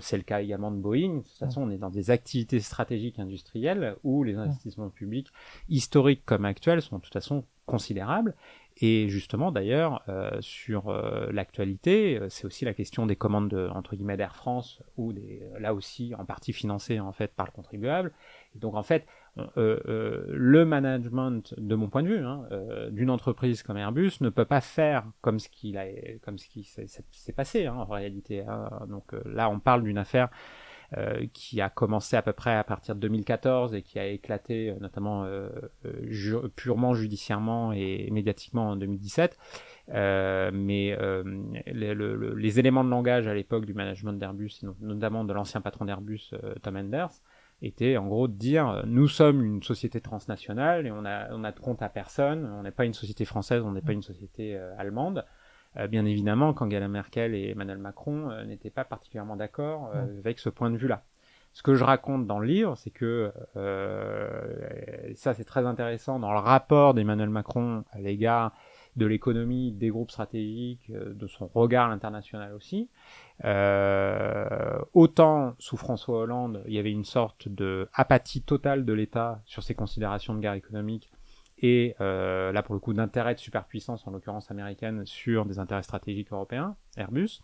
c'est 0.00 0.16
le 0.16 0.22
cas 0.22 0.40
également 0.40 0.70
de 0.70 0.76
Boeing. 0.76 1.18
De 1.18 1.22
toute 1.22 1.38
façon, 1.38 1.62
on 1.62 1.70
est 1.70 1.78
dans 1.78 1.90
des 1.90 2.10
activités 2.10 2.60
stratégiques 2.60 3.18
industrielles 3.18 3.96
où 4.04 4.24
les 4.24 4.36
investissements 4.36 4.88
publics 4.88 5.28
historiques 5.68 6.22
comme 6.24 6.44
actuels 6.44 6.82
sont 6.82 6.98
de 6.98 7.02
toute 7.02 7.12
façon 7.12 7.44
considérables. 7.66 8.34
Et 8.78 9.08
justement, 9.08 9.52
d'ailleurs, 9.52 10.02
euh, 10.08 10.30
sur 10.40 10.88
euh, 10.88 11.30
l'actualité, 11.30 12.18
euh, 12.18 12.28
c'est 12.28 12.46
aussi 12.46 12.64
la 12.64 12.74
question 12.74 13.06
des 13.06 13.16
commandes 13.16 13.48
de, 13.48 13.68
entre 13.68 13.96
guillemets 13.96 14.16
d'Air 14.16 14.34
France, 14.34 14.82
ou 14.96 15.12
des, 15.12 15.42
là 15.58 15.74
aussi 15.74 16.14
en 16.18 16.24
partie 16.24 16.52
financées 16.52 16.98
en 17.00 17.12
fait 17.12 17.34
par 17.34 17.46
le 17.46 17.52
contribuable. 17.52 18.12
Donc 18.54 18.74
en 18.74 18.82
fait, 18.82 19.06
le 19.56 20.64
management, 20.64 21.54
de 21.56 21.74
mon 21.74 21.88
point 21.88 22.02
de 22.02 22.08
vue, 22.08 22.18
hein, 22.18 22.46
d'une 22.90 23.08
entreprise 23.08 23.62
comme 23.62 23.78
Airbus 23.78 24.12
ne 24.20 24.28
peut 24.28 24.44
pas 24.44 24.60
faire 24.60 25.06
comme 25.22 25.38
ce 25.38 25.48
qu'il 25.48 25.80
qui 26.50 26.64
s'est 26.64 27.32
passé 27.32 27.64
hein, 27.64 27.74
en 27.74 27.86
réalité. 27.86 28.42
Hein. 28.42 28.68
Donc 28.90 29.14
là, 29.24 29.48
on 29.48 29.58
parle 29.58 29.84
d'une 29.84 29.96
affaire 29.96 30.28
euh, 30.28 30.70
qui 31.32 31.60
a 31.60 31.70
commencé 31.70 32.16
à 32.16 32.22
peu 32.22 32.32
près 32.32 32.54
à 32.54 32.64
partir 32.64 32.94
de 32.94 33.00
2014 33.00 33.74
et 33.74 33.82
qui 33.82 33.98
a 33.98 34.06
éclaté 34.06 34.70
euh, 34.70 34.74
notamment 34.80 35.24
euh, 35.24 35.48
ju 36.02 36.36
purement 36.54 36.94
judiciairement 36.94 37.72
et 37.72 38.10
médiatiquement 38.10 38.70
en 38.70 38.76
2017. 38.76 39.38
mais 39.88 40.96
les, 41.66 41.94
le, 41.94 42.34
les, 42.34 42.58
éléments 42.58 42.84
de 42.84 42.90
langage 42.90 43.26
à 43.26 43.34
l'époque 43.34 43.64
du 43.64 43.74
management 43.74 44.12
d'Airbus, 44.14 44.60
notamment 44.80 45.24
de 45.24 45.32
l'ancien 45.32 45.60
patron 45.60 45.86
d'Airbus, 45.86 46.34
Tom 46.62 46.76
Enders, 46.76 47.10
étaient 47.62 47.96
en 47.96 48.06
gros 48.06 48.28
de 48.28 48.34
dire 48.34 48.82
nous 48.86 49.08
sommes 49.08 49.42
une 49.44 49.62
société 49.62 50.00
transnationale 50.00 50.86
et 50.86 50.90
on 50.90 51.04
a, 51.04 51.32
on 51.32 51.44
a 51.44 51.52
de 51.52 51.60
compte 51.60 51.80
à 51.82 51.88
personne, 51.88 52.44
on 52.44 52.62
n'est 52.62 52.70
pas 52.70 52.84
une 52.84 52.94
société 52.94 53.24
française, 53.24 53.62
on 53.64 53.72
n'est 53.72 53.82
pas 53.82 53.92
une 53.92 54.02
société 54.02 54.56
allemande. 54.78 55.24
Euh, 55.78 55.86
bien 55.86 56.04
évidemment 56.04 56.52
qu'Angela 56.52 56.88
Merkel 56.88 57.34
et 57.34 57.50
Emmanuel 57.50 57.78
Macron 57.78 58.30
euh, 58.30 58.44
n'étaient 58.44 58.70
pas 58.70 58.84
particulièrement 58.84 59.36
d'accord 59.36 59.90
euh, 59.94 60.18
avec 60.18 60.38
ce 60.38 60.48
point 60.48 60.70
de 60.70 60.76
vue-là. 60.76 61.02
Ce 61.54 61.62
que 61.62 61.74
je 61.74 61.84
raconte 61.84 62.26
dans 62.26 62.38
le 62.38 62.46
livre, 62.46 62.76
c'est 62.78 62.90
que 62.90 63.30
ça 65.14 65.34
c'est 65.34 65.44
très 65.44 65.66
intéressant 65.66 66.18
dans 66.18 66.32
le 66.32 66.38
rapport 66.38 66.94
d'Emmanuel 66.94 67.28
Macron 67.28 67.84
à 67.92 68.00
l'égard 68.00 68.52
de 68.96 69.04
l'économie, 69.04 69.70
des 69.70 69.90
groupes 69.90 70.10
stratégiques, 70.10 70.90
de 70.90 71.26
son 71.26 71.50
regard 71.52 71.90
international 71.90 72.54
aussi. 72.54 72.88
Euh, 73.44 74.78
autant 74.94 75.54
sous 75.58 75.76
François 75.76 76.20
Hollande, 76.20 76.62
il 76.66 76.72
y 76.72 76.78
avait 76.78 76.90
une 76.90 77.04
sorte 77.04 77.48
de 77.48 77.86
apathie 77.92 78.42
totale 78.42 78.86
de 78.86 78.92
l'État 78.94 79.42
sur 79.44 79.62
ses 79.62 79.74
considérations 79.74 80.34
de 80.34 80.40
guerre 80.40 80.54
économique 80.54 81.10
et 81.62 81.94
euh, 82.00 82.52
là 82.52 82.62
pour 82.62 82.74
le 82.74 82.80
coup 82.80 82.92
d'intérêt 82.92 83.34
de 83.34 83.40
superpuissance, 83.40 84.06
en 84.06 84.10
l'occurrence 84.10 84.50
américaine, 84.50 85.06
sur 85.06 85.46
des 85.46 85.58
intérêts 85.58 85.82
stratégiques 85.82 86.32
européens, 86.32 86.76
Airbus. 86.96 87.40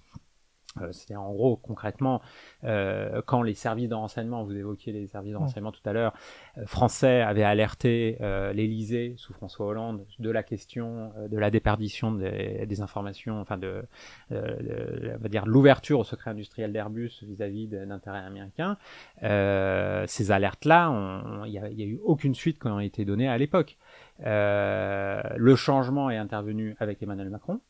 Euh, 0.82 0.88
c'est 0.92 1.16
en 1.16 1.32
gros 1.32 1.56
concrètement 1.56 2.20
euh, 2.64 3.22
quand 3.24 3.42
les 3.42 3.54
services 3.54 3.88
de 3.88 3.94
renseignement, 3.94 4.44
vous 4.44 4.54
évoquiez 4.54 4.92
les 4.92 5.06
services 5.06 5.32
de 5.32 5.38
renseignement 5.38 5.72
tout 5.72 5.80
à 5.86 5.92
l'heure, 5.92 6.12
euh, 6.58 6.66
français 6.66 7.22
avaient 7.22 7.42
alerté 7.42 8.18
l'Élysée 8.52 9.14
sous 9.16 9.32
François 9.32 9.66
Hollande 9.66 10.06
de 10.18 10.30
la 10.30 10.42
question 10.42 11.12
de 11.28 11.38
la 11.38 11.50
déperdition 11.50 12.12
des, 12.12 12.66
des 12.66 12.80
informations, 12.80 13.40
enfin 13.40 13.56
de, 13.56 13.82
de, 14.30 15.14
on 15.16 15.22
va 15.22 15.28
dire 15.28 15.46
l'ouverture 15.46 16.00
au 16.00 16.04
secret 16.04 16.30
industriel 16.30 16.72
d'Airbus 16.72 17.10
vis-à-vis 17.22 17.68
d'intérêts 17.68 18.18
américains. 18.18 18.76
ces 19.20 20.30
alertes-là, 20.30 21.44
il 21.46 21.50
n'y 21.50 21.58
a, 21.58 21.64
a, 21.64 21.70
eu 21.70 21.98
aucune 22.04 22.34
suite 22.34 22.60
qui 22.60 22.66
ont 22.68 22.80
été 22.80 23.04
données 23.04 23.28
à 23.28 23.38
l'époque. 23.38 23.78
Le 24.20 25.54
changement 25.56 26.10
est 26.10 26.16
intervenu 26.16 26.76
avec 26.78 27.02
Emmanuel 27.02 27.30
Macron. 27.30 27.60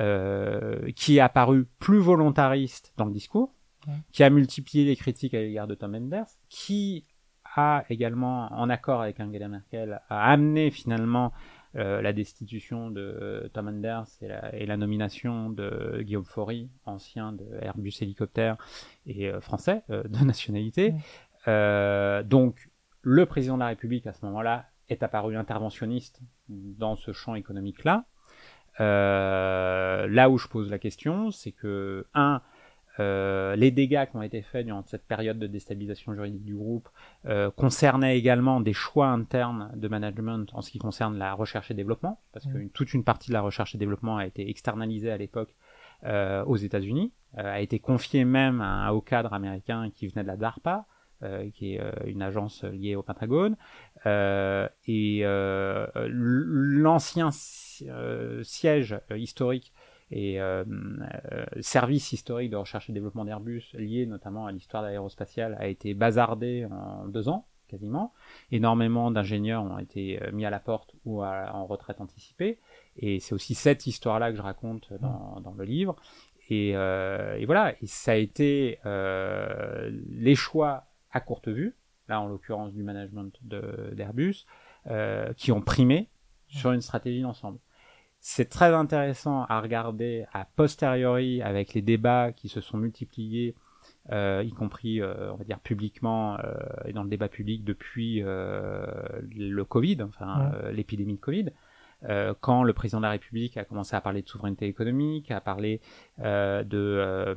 Euh, 0.00 0.90
qui 0.96 1.18
est 1.18 1.20
apparu 1.20 1.68
plus 1.78 2.00
volontariste 2.00 2.92
dans 2.96 3.04
le 3.04 3.12
discours, 3.12 3.54
qui 4.10 4.24
a 4.24 4.30
multiplié 4.30 4.84
les 4.84 4.96
critiques 4.96 5.34
à 5.34 5.38
l'égard 5.38 5.68
de 5.68 5.76
Tom 5.76 5.94
Enders, 5.94 6.26
qui 6.48 7.06
a 7.54 7.84
également, 7.88 8.52
en 8.52 8.68
accord 8.70 9.02
avec 9.02 9.20
Angela 9.20 9.46
Merkel, 9.46 10.00
a 10.08 10.32
amené 10.32 10.72
finalement 10.72 11.32
euh, 11.76 12.02
la 12.02 12.12
destitution 12.12 12.90
de 12.90 13.00
euh, 13.00 13.48
Tom 13.52 13.68
Enders 13.68 14.06
et 14.20 14.26
la, 14.26 14.56
et 14.56 14.66
la, 14.66 14.76
nomination 14.76 15.50
de 15.50 16.00
Guillaume 16.02 16.24
Faury, 16.24 16.70
ancien 16.86 17.32
de 17.32 17.44
Airbus 17.62 17.92
Hélicoptère 18.00 18.56
et 19.06 19.28
euh, 19.28 19.40
français 19.40 19.84
de 19.88 20.24
nationalité. 20.24 20.92
donc, 21.46 22.68
le 23.02 23.26
président 23.26 23.54
de 23.54 23.60
la 23.60 23.68
République 23.68 24.08
à 24.08 24.12
ce 24.12 24.24
moment-là 24.26 24.66
est 24.88 25.02
apparu 25.02 25.36
interventionniste 25.36 26.20
dans 26.48 26.96
ce 26.96 27.12
champ 27.12 27.34
économique-là. 27.34 28.04
Euh, 28.80 30.06
là 30.08 30.30
où 30.30 30.38
je 30.38 30.48
pose 30.48 30.70
la 30.70 30.78
question, 30.78 31.30
c'est 31.30 31.52
que, 31.52 32.06
un, 32.14 32.42
euh, 33.00 33.56
les 33.56 33.72
dégâts 33.72 34.06
qui 34.08 34.16
ont 34.16 34.22
été 34.22 34.42
faits 34.42 34.66
durant 34.66 34.84
cette 34.86 35.06
période 35.06 35.38
de 35.38 35.48
déstabilisation 35.48 36.14
juridique 36.14 36.44
du 36.44 36.54
groupe 36.54 36.88
euh, 37.26 37.50
concernaient 37.50 38.16
également 38.16 38.60
des 38.60 38.72
choix 38.72 39.08
internes 39.08 39.72
de 39.74 39.88
management 39.88 40.46
en 40.54 40.62
ce 40.62 40.70
qui 40.70 40.78
concerne 40.78 41.18
la 41.18 41.34
recherche 41.34 41.70
et 41.70 41.74
développement, 41.74 42.20
parce 42.32 42.46
que 42.46 42.56
mmh. 42.56 42.70
toute 42.70 42.94
une 42.94 43.02
partie 43.02 43.30
de 43.30 43.34
la 43.34 43.40
recherche 43.40 43.74
et 43.74 43.78
développement 43.78 44.18
a 44.18 44.26
été 44.26 44.48
externalisée 44.48 45.10
à 45.10 45.16
l'époque 45.16 45.56
euh, 46.04 46.44
aux 46.44 46.56
États-Unis, 46.56 47.12
a 47.36 47.60
été 47.60 47.80
confiée 47.80 48.24
même 48.24 48.60
à 48.60 48.86
un 48.86 48.90
haut 48.90 49.00
cadre 49.00 49.32
américain 49.32 49.90
qui 49.92 50.06
venait 50.06 50.22
de 50.22 50.28
la 50.28 50.36
DARPA, 50.36 50.86
qui 51.54 51.74
est 51.74 51.80
une 52.06 52.20
agence 52.22 52.62
liée 52.64 52.94
au 52.94 53.02
Pentagone. 53.02 53.56
Euh, 54.06 54.68
et 54.86 55.22
l'ancien 56.08 57.30
siège 57.32 59.00
historique 59.14 59.72
et 60.10 60.40
euh, 60.40 60.64
service 61.60 62.12
historique 62.12 62.50
de 62.50 62.56
recherche 62.56 62.90
et 62.90 62.92
développement 62.92 63.24
d'Airbus, 63.24 63.64
lié 63.74 64.06
notamment 64.06 64.46
à 64.46 64.52
l'histoire 64.52 64.82
d'aérospatiale, 64.82 65.56
a 65.58 65.66
été 65.66 65.94
bazardé 65.94 66.66
en 66.70 67.06
deux 67.06 67.28
ans, 67.28 67.46
quasiment. 67.68 68.12
Énormément 68.52 69.10
d'ingénieurs 69.10 69.64
ont 69.64 69.78
été 69.78 70.20
mis 70.32 70.44
à 70.44 70.50
la 70.50 70.60
porte 70.60 70.94
ou 71.04 71.24
en 71.24 71.66
retraite 71.66 72.00
anticipée. 72.00 72.58
Et 72.96 73.18
c'est 73.18 73.34
aussi 73.34 73.54
cette 73.54 73.86
histoire-là 73.86 74.30
que 74.30 74.36
je 74.36 74.42
raconte 74.42 74.92
dans, 75.00 75.40
dans 75.40 75.54
le 75.54 75.64
livre. 75.64 75.96
Et, 76.50 76.72
euh, 76.74 77.36
et, 77.38 77.46
voilà, 77.46 77.74
et 77.80 77.86
ça 77.86 78.12
a 78.12 78.16
été 78.16 78.78
euh, 78.84 79.90
les 80.10 80.34
choix 80.34 80.84
à 81.10 81.20
courte 81.20 81.48
vue, 81.48 81.74
là 82.08 82.20
en 82.20 82.28
l'occurrence 82.28 82.72
du 82.72 82.82
management 82.82 83.32
d'Airbus, 83.42 84.46
euh, 84.86 85.32
qui 85.34 85.52
ont 85.52 85.60
primé 85.60 86.08
sur 86.48 86.72
une 86.72 86.80
stratégie 86.80 87.22
d'ensemble. 87.22 87.58
C'est 88.20 88.48
très 88.48 88.72
intéressant 88.72 89.44
à 89.44 89.60
regarder 89.60 90.26
a 90.32 90.44
posteriori 90.44 91.42
avec 91.42 91.74
les 91.74 91.82
débats 91.82 92.32
qui 92.32 92.48
se 92.48 92.60
sont 92.60 92.78
multipliés, 92.78 93.54
euh, 94.12 94.42
y 94.44 94.52
compris, 94.52 95.00
euh, 95.00 95.32
on 95.32 95.36
va 95.36 95.44
dire, 95.44 95.58
publiquement 95.58 96.38
et 96.86 96.92
dans 96.92 97.02
le 97.02 97.10
débat 97.10 97.28
public 97.28 97.64
depuis 97.64 98.20
le 98.20 99.64
Covid, 99.64 100.02
enfin 100.02 100.52
ouais. 100.52 100.72
l'épidémie 100.72 101.14
de 101.14 101.20
Covid. 101.20 101.46
Euh, 102.08 102.34
quand 102.40 102.62
le 102.62 102.72
président 102.72 102.98
de 102.98 103.04
la 103.04 103.10
République 103.10 103.56
a 103.56 103.64
commencé 103.64 103.96
à 103.96 104.00
parler 104.00 104.22
de 104.22 104.28
souveraineté 104.28 104.66
économique, 104.66 105.30
à 105.30 105.40
parler 105.40 105.80
euh, 106.20 106.62
de 106.62 106.78
euh, 106.78 107.34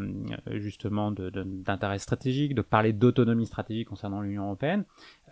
justement 0.60 1.12
d'intérêt 1.12 2.00
stratégique, 2.00 2.56
de 2.56 2.62
parler 2.62 2.94
d'autonomie 2.94 3.46
stratégique 3.46 3.88
concernant 3.88 4.22
l'Union 4.22 4.46
européenne, 4.46 4.84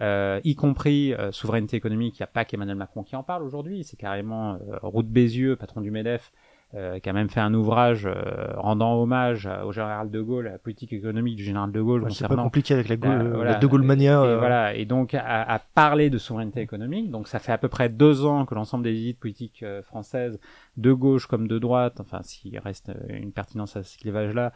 euh, 0.01 0.39
y 0.43 0.55
compris 0.55 1.13
euh, 1.13 1.31
souveraineté 1.31 1.77
économique. 1.77 2.19
Il 2.19 2.21
n'y 2.21 2.25
a 2.25 2.27
pas 2.27 2.45
qu'Emmanuel 2.45 2.77
Macron 2.77 3.03
qui 3.03 3.15
en 3.15 3.23
parle 3.23 3.43
aujourd'hui, 3.43 3.83
c'est 3.83 3.97
carrément 3.97 4.57
Route 4.81 5.07
Bézieux, 5.07 5.55
patron 5.55 5.81
du 5.81 5.91
Medef, 5.91 6.31
euh, 6.75 6.99
qui 6.99 7.09
a 7.09 7.13
même 7.13 7.29
fait 7.29 7.39
un 7.39 7.53
ouvrage 7.53 8.05
euh, 8.05 8.53
rendant 8.57 9.01
hommage 9.01 9.49
au 9.65 9.71
général 9.71 10.11
de 10.11 10.21
Gaulle, 10.21 10.47
à 10.47 10.51
la 10.51 10.57
politique 10.57 10.91
économique 10.93 11.35
du 11.35 11.43
général 11.43 11.71
de 11.71 11.81
Gaulle. 11.81 12.03
Ouais, 12.03 12.11
c'est 12.11 12.27
pas 12.27 12.35
compliqué 12.35 12.73
avec 12.73 12.89
la, 12.89 12.97
Gaulle, 12.97 13.31
voilà, 13.33 13.51
la 13.51 13.59
de 13.59 13.67
Gaulle 13.67 13.83
mania. 13.83 14.23
Et, 14.25 14.35
voilà, 14.37 14.73
et 14.75 14.85
donc 14.85 15.13
à, 15.13 15.41
à, 15.43 15.59
parler 15.59 16.09
de 16.09 16.17
souveraineté 16.17 16.61
économique. 16.61 17.11
Donc 17.11 17.27
ça 17.27 17.39
fait 17.39 17.51
à 17.51 17.57
peu 17.57 17.69
près 17.69 17.89
deux 17.89 18.25
ans 18.25 18.45
que 18.45 18.55
l'ensemble 18.55 18.83
des 18.83 18.91
élites 18.91 19.19
politiques 19.19 19.63
euh, 19.63 19.81
françaises, 19.83 20.39
de 20.77 20.91
gauche 20.91 21.27
comme 21.27 21.47
de 21.47 21.59
droite, 21.59 22.01
enfin 22.01 22.19
s'il 22.23 22.59
reste 22.59 22.91
une 23.07 23.31
pertinence 23.31 23.77
à 23.77 23.83
ce 23.83 23.97
clivage-là, 23.97 24.51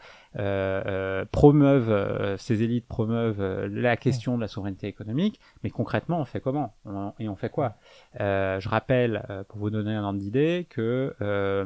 promeuvent 1.32 2.36
ces 2.36 2.62
élites 2.62 2.86
promeuvent 2.86 3.66
la 3.66 3.96
question 3.96 4.36
de 4.36 4.42
la 4.42 4.48
souveraineté 4.48 4.86
économique. 4.86 5.40
Mais 5.64 5.70
concrètement, 5.70 6.20
on 6.20 6.26
fait 6.26 6.40
comment? 6.40 6.74
On, 6.84 7.14
Et 7.18 7.30
on 7.30 7.36
fait 7.36 7.48
quoi? 7.48 7.76
Je 8.18 8.68
rappelle, 8.68 9.44
pour 9.48 9.60
vous 9.60 9.70
donner 9.70 9.94
un 9.94 10.04
ordre 10.04 10.18
d'idée, 10.18 10.66
que 10.68 11.14
euh, 11.22 11.64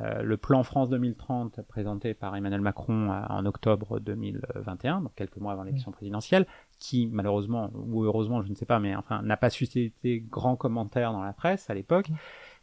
le 0.00 0.36
plan 0.36 0.62
France 0.62 0.90
2030 0.90 1.60
présenté 1.62 2.14
par 2.14 2.34
Emmanuel 2.34 2.60
Macron 2.60 3.10
en 3.10 3.46
octobre 3.46 4.00
2021, 4.00 5.02
donc 5.02 5.14
quelques 5.14 5.36
mois 5.36 5.52
avant 5.52 5.62
l'élection 5.62 5.92
présidentielle, 5.92 6.46
qui 6.78 7.06
malheureusement 7.06 7.70
ou 7.74 8.04
heureusement, 8.04 8.42
je 8.42 8.50
ne 8.50 8.54
sais 8.54 8.66
pas, 8.66 8.80
mais 8.80 8.96
enfin 8.96 9.22
n'a 9.22 9.36
pas 9.36 9.50
suscité 9.50 10.24
grand 10.28 10.56
commentaire 10.56 11.12
dans 11.12 11.22
la 11.22 11.32
presse 11.32 11.70
à 11.70 11.74
l'époque. 11.74 12.10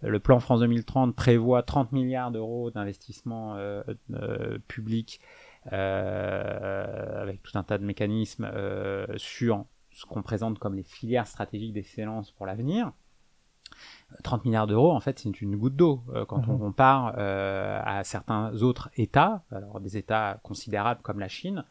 Le 0.02 0.20
plan 0.20 0.40
France 0.40 0.62
2030 0.62 1.16
prévoit 1.16 1.64
30 1.64 1.92
milliards 1.92 2.32
d'euros 2.32 2.72
d'investissement 2.72 3.56
euh, 3.56 3.84
euh, 4.14 4.58
public 4.68 5.22
euh, 5.72 7.22
avec 7.22 7.44
tout 7.44 7.56
un 7.56 7.64
tas 7.64 7.78
de 7.78 7.86
mécanismes 7.86 8.50
euh, 8.52 9.06
sur 9.18 9.66
ce 9.92 10.06
qu'on 10.06 10.24
présente 10.24 10.58
comme 10.58 10.74
les 10.74 10.84
filières 10.84 11.28
stratégiques 11.28 11.74
d'excellence 11.74 12.32
pour 12.32 12.48
l'avenir. 12.48 12.94
30 14.24 14.46
milliards 14.46 14.68
d'euros, 14.68 14.92
en 14.92 15.00
fait, 15.00 15.20
c'est 15.20 15.42
une 15.42 15.56
goutte 15.56 15.76
d'eau 15.76 16.02
euh, 16.14 16.26
quand 16.26 16.46
mmh. 16.46 16.50
on 16.50 16.54
mhm. 16.54 16.60
compare 16.60 17.16
euh, 17.18 17.82
à 17.84 18.04
certains 18.04 18.54
autres 18.62 18.90
États, 18.98 19.44
alors 19.52 19.80
des 19.80 19.98
États 19.98 20.40
considérables 20.44 21.02
comme 21.02 21.20
la 21.20 21.28
Chine. 21.28 21.64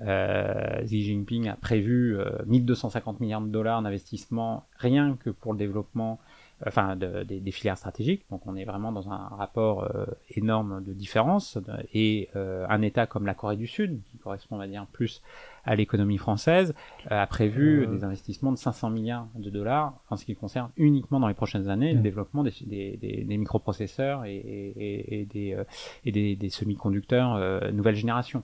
Euh, 0.00 0.84
Xi 0.84 1.02
Jinping 1.02 1.48
a 1.48 1.56
prévu 1.56 2.16
1250 2.46 3.18
milliards 3.20 3.40
de 3.40 3.48
dollars 3.48 3.82
d'investissement 3.82 4.64
rien 4.76 5.16
que 5.18 5.30
pour 5.30 5.52
le 5.52 5.58
développement 5.58 6.20
enfin 6.64 6.94
de, 6.94 7.24
de, 7.24 7.38
des 7.38 7.50
filières 7.50 7.78
stratégiques. 7.78 8.24
Donc 8.30 8.46
on 8.46 8.54
est 8.54 8.64
vraiment 8.64 8.92
dans 8.92 9.10
un 9.10 9.28
rapport 9.36 9.90
énorme 10.30 10.84
de 10.84 10.92
différence. 10.92 11.58
Et 11.94 12.30
un 12.34 12.80
État 12.82 13.06
comme 13.06 13.26
la 13.26 13.34
Corée 13.34 13.56
du 13.56 13.66
Sud, 13.66 14.00
qui 14.12 14.18
correspond 14.18 14.54
on 14.54 14.58
va 14.58 14.68
dire 14.68 14.86
plus 14.92 15.20
à 15.64 15.74
l'économie 15.74 16.18
française, 16.18 16.74
euh, 17.10 17.22
a 17.22 17.26
prévu 17.26 17.86
des 17.86 18.04
investissements 18.04 18.52
de 18.52 18.58
500 18.58 18.90
milliards 18.90 19.28
de 19.34 19.50
dollars 19.50 19.94
en 20.10 20.16
ce 20.16 20.24
qui 20.24 20.34
concerne 20.34 20.70
uniquement 20.76 21.20
dans 21.20 21.28
les 21.28 21.34
prochaines 21.34 21.68
années 21.68 21.92
le 21.92 22.00
développement 22.00 22.42
des, 22.44 22.52
des, 22.66 22.96
des, 22.96 23.24
des 23.24 23.36
microprocesseurs 23.36 24.24
et, 24.24 24.36
et, 24.36 25.20
et 25.20 25.26
des, 25.26 25.56
et 26.04 26.36
des, 26.36 26.50
semi-conducteurs 26.50 27.72
nouvelle 27.72 27.94
génération. 27.94 28.42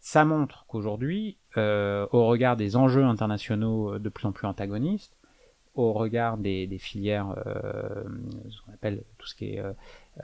Ça 0.00 0.24
montre 0.24 0.64
qu'aujourd'hui, 0.68 1.38
au 1.56 2.26
regard 2.26 2.56
des 2.56 2.76
enjeux 2.76 3.04
internationaux 3.04 3.98
de 3.98 4.08
plus 4.08 4.26
en 4.26 4.32
plus 4.32 4.46
antagonistes, 4.46 5.16
au 5.74 5.92
regard 5.92 6.38
des, 6.38 6.66
des 6.66 6.78
filières, 6.78 7.34
ce 8.48 8.62
qu'on 8.62 8.72
appelle 8.72 9.04
tout 9.18 9.26
ce 9.26 9.34
qui 9.34 9.54
est 9.54 9.62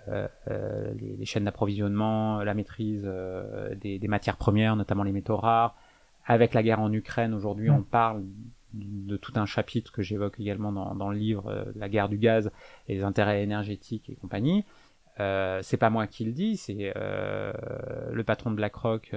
euh, 0.09 0.27
euh, 0.49 0.93
les, 0.99 1.17
les, 1.17 1.25
chaînes 1.25 1.45
d'approvisionnement, 1.45 2.43
la 2.43 2.55
maîtrise 2.55 3.03
euh, 3.05 3.75
des, 3.77 3.99
des, 3.99 4.09
matières 4.09 4.37
premières, 4.37 4.77
notamment 4.77 5.05
les 5.05 5.13
métaux 5.13 5.37
rares. 5.37 5.77
Avec 6.27 6.55
la 6.55 6.63
guerre 6.63 6.81
en 6.81 6.93
Ukraine, 6.93 7.35
aujourd'hui, 7.35 7.71
mm. 7.71 7.75
on 7.75 7.83
parle 7.83 8.25
de 8.73 9.17
tout 9.17 9.33
un 9.37 9.47
chapitre 9.47 9.93
que 9.93 10.03
j'évoque 10.03 10.41
également 10.41 10.73
dans, 10.73 10.95
dans, 10.95 11.11
le 11.11 11.17
livre, 11.17 11.73
la 11.77 11.89
guerre 11.89 12.09
du 12.09 12.19
gaz 12.19 12.51
et 12.89 12.95
les 12.95 13.05
intérêts 13.05 13.43
énergétiques 13.43 14.11
et 14.11 14.17
compagnie. 14.17 14.65
Euh, 15.21 15.61
c'est 15.63 15.77
pas 15.77 15.91
moi 15.91 16.07
qui 16.07 16.25
le 16.25 16.33
dis, 16.33 16.57
c'est 16.57 16.93
euh, 16.97 17.53
le 18.11 18.25
patron 18.25 18.51
de 18.51 18.57
BlackRock 18.57 19.15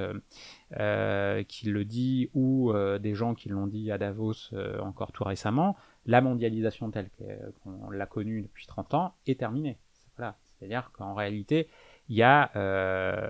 euh, 0.79 1.43
qui 1.43 1.67
le 1.67 1.85
dit, 1.85 2.29
ou 2.33 2.71
des 2.99 3.15
gens 3.15 3.33
qui 3.33 3.49
l'ont 3.49 3.67
dit 3.67 3.91
à 3.91 3.97
Davos 3.97 4.53
encore 4.79 5.11
tout 5.11 5.23
récemment. 5.23 5.75
La 6.05 6.21
mondialisation 6.21 6.91
telle 6.91 7.09
qu'on 7.63 7.89
l'a 7.89 8.05
connue 8.05 8.41
depuis 8.41 8.67
30 8.67 8.93
ans 8.93 9.13
est 9.25 9.39
terminée. 9.39 9.77
Voilà, 10.17 10.35
c'est-à-dire 10.43 10.91
qu'en 10.93 11.13
réalité, 11.13 11.67
il 12.09 12.15
y 12.15 12.23
a, 12.23 12.51
euh, 12.55 12.59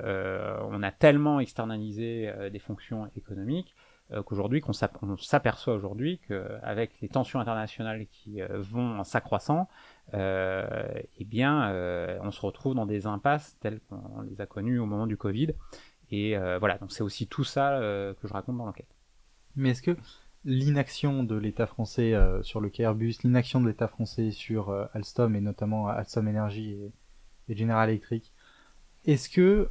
euh, 0.04 0.60
on 0.70 0.84
a 0.84 0.92
tellement 0.92 1.40
externalisé 1.40 2.30
euh, 2.30 2.50
des 2.50 2.60
fonctions 2.60 3.10
économiques 3.16 3.76
qu'aujourd'hui, 4.26 4.62
qu'on 4.62 4.72
s'aperçoit 4.72 5.74
aujourd'hui 5.74 6.22
qu'avec 6.26 7.02
les 7.02 7.10
tensions 7.10 7.42
internationales 7.42 8.08
qui 8.08 8.40
vont 8.40 9.00
en 9.00 9.04
s'accroissant, 9.04 9.68
eh 10.14 11.26
bien, 11.26 11.70
on 12.22 12.32
se 12.32 12.40
retrouve 12.40 12.74
dans 12.74 12.86
des 12.86 13.06
impasses 13.06 13.58
telles 13.60 13.82
qu'on 13.82 14.22
les 14.22 14.40
a 14.40 14.46
connues 14.46 14.80
au 14.80 14.86
moment 14.86 15.08
du 15.08 15.18
Covid. 15.18 15.50
Et 16.10 16.38
voilà, 16.38 16.78
donc 16.78 16.94
c'est 16.94 17.04
aussi 17.04 17.28
tout 17.28 17.44
ça 17.44 17.80
que 17.82 18.26
je 18.30 18.32
raconte 18.32 18.58
dans 18.58 18.66
l'enquête. 18.66 18.96
Mais 19.58 19.72
est-ce 19.72 19.82
que 19.82 19.98
l'inaction 20.46 21.26
de 21.26 21.36
l'État 21.36 21.68
français 21.68 22.14
sur 22.44 22.62
le 22.62 22.72
Airbus, 22.80 23.16
l'inaction 23.26 23.60
de 23.60 23.68
l'État 23.68 23.90
français 23.90 24.32
sur 24.32 24.72
Alstom 24.94 25.36
et 25.36 25.42
notamment 25.42 25.90
Alstom 25.90 26.30
Energy 26.30 26.72
et 26.72 26.94
et 27.50 27.56
General 27.56 27.90
Electric. 27.90 28.32
Est-ce 29.08 29.30
que, 29.30 29.70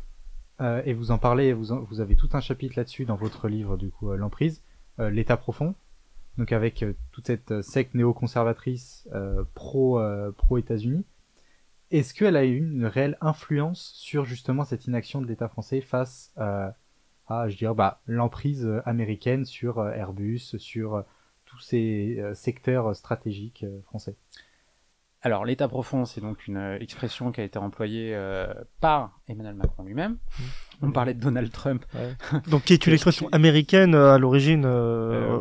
euh, 0.62 0.83
et 0.87 0.95
vous 0.95 1.11
en 1.11 1.19
parlez, 1.19 1.52
vous, 1.52 1.85
vous 1.85 2.00
avez 2.00 2.16
tout 2.16 2.31
un 2.33 2.40
chapitre 2.40 2.75
là-dessus 2.78 3.05
dans 3.05 3.16
votre 3.16 3.49
livre, 3.49 3.76
du 3.76 3.90
coup, 3.90 4.11
euh, 4.11 4.16
L'emprise, 4.16 4.62
euh, 4.99 5.11
l'état 5.11 5.37
profond, 5.37 5.75
donc 6.38 6.52
avec 6.52 6.85
toute 7.12 7.26
cette 7.26 7.61
secte 7.61 7.95
néoconservatrice 7.95 9.09
pro, 9.55 10.00
pro 10.37 10.59
États-Unis. 10.59 11.05
Est-ce 11.90 12.14
qu'elle 12.14 12.37
a 12.37 12.45
eu 12.45 12.59
une 12.59 12.87
réelle 12.87 13.16
influence 13.21 13.93
sur 13.95 14.25
justement 14.25 14.64
cette 14.64 14.87
inaction 14.87 15.23
de 15.23 15.26
l'État 15.26 15.49
français 15.49 15.81
face 15.81 16.35
à, 16.37 17.49
je 17.49 17.57
dirais, 17.57 17.75
bah, 17.75 18.02
l'emprise 18.07 18.69
américaine 18.85 19.47
sur 19.47 19.83
Airbus, 19.88 20.59
sur 20.59 21.05
tous 21.47 21.61
ces 21.61 22.23
secteurs 22.35 22.95
stratégiques 22.95 23.64
français? 23.85 24.14
Alors, 25.26 25.45
l'état 25.45 25.66
profond, 25.66 26.04
c'est 26.04 26.21
donc 26.21 26.47
une 26.47 26.56
euh, 26.56 26.78
expression 26.78 27.33
qui 27.33 27.40
a 27.40 27.45
été 27.45 27.59
employée 27.59 28.14
euh, 28.14 28.47
par 28.80 29.18
Emmanuel 29.26 29.54
Macron 29.56 29.83
lui-même. 29.83 30.12
Mmh. 30.12 30.42
On 30.83 30.90
parlait 30.90 31.14
de 31.14 31.21
Donald 31.21 31.50
Trump. 31.50 31.85
donc, 32.49 32.64
qui 32.64 32.73
est 32.73 32.87
une 32.87 32.92
expression 32.95 33.28
américaine 33.33 33.95
euh, 33.95 34.14
à 34.14 34.18
l'origine, 34.18 34.66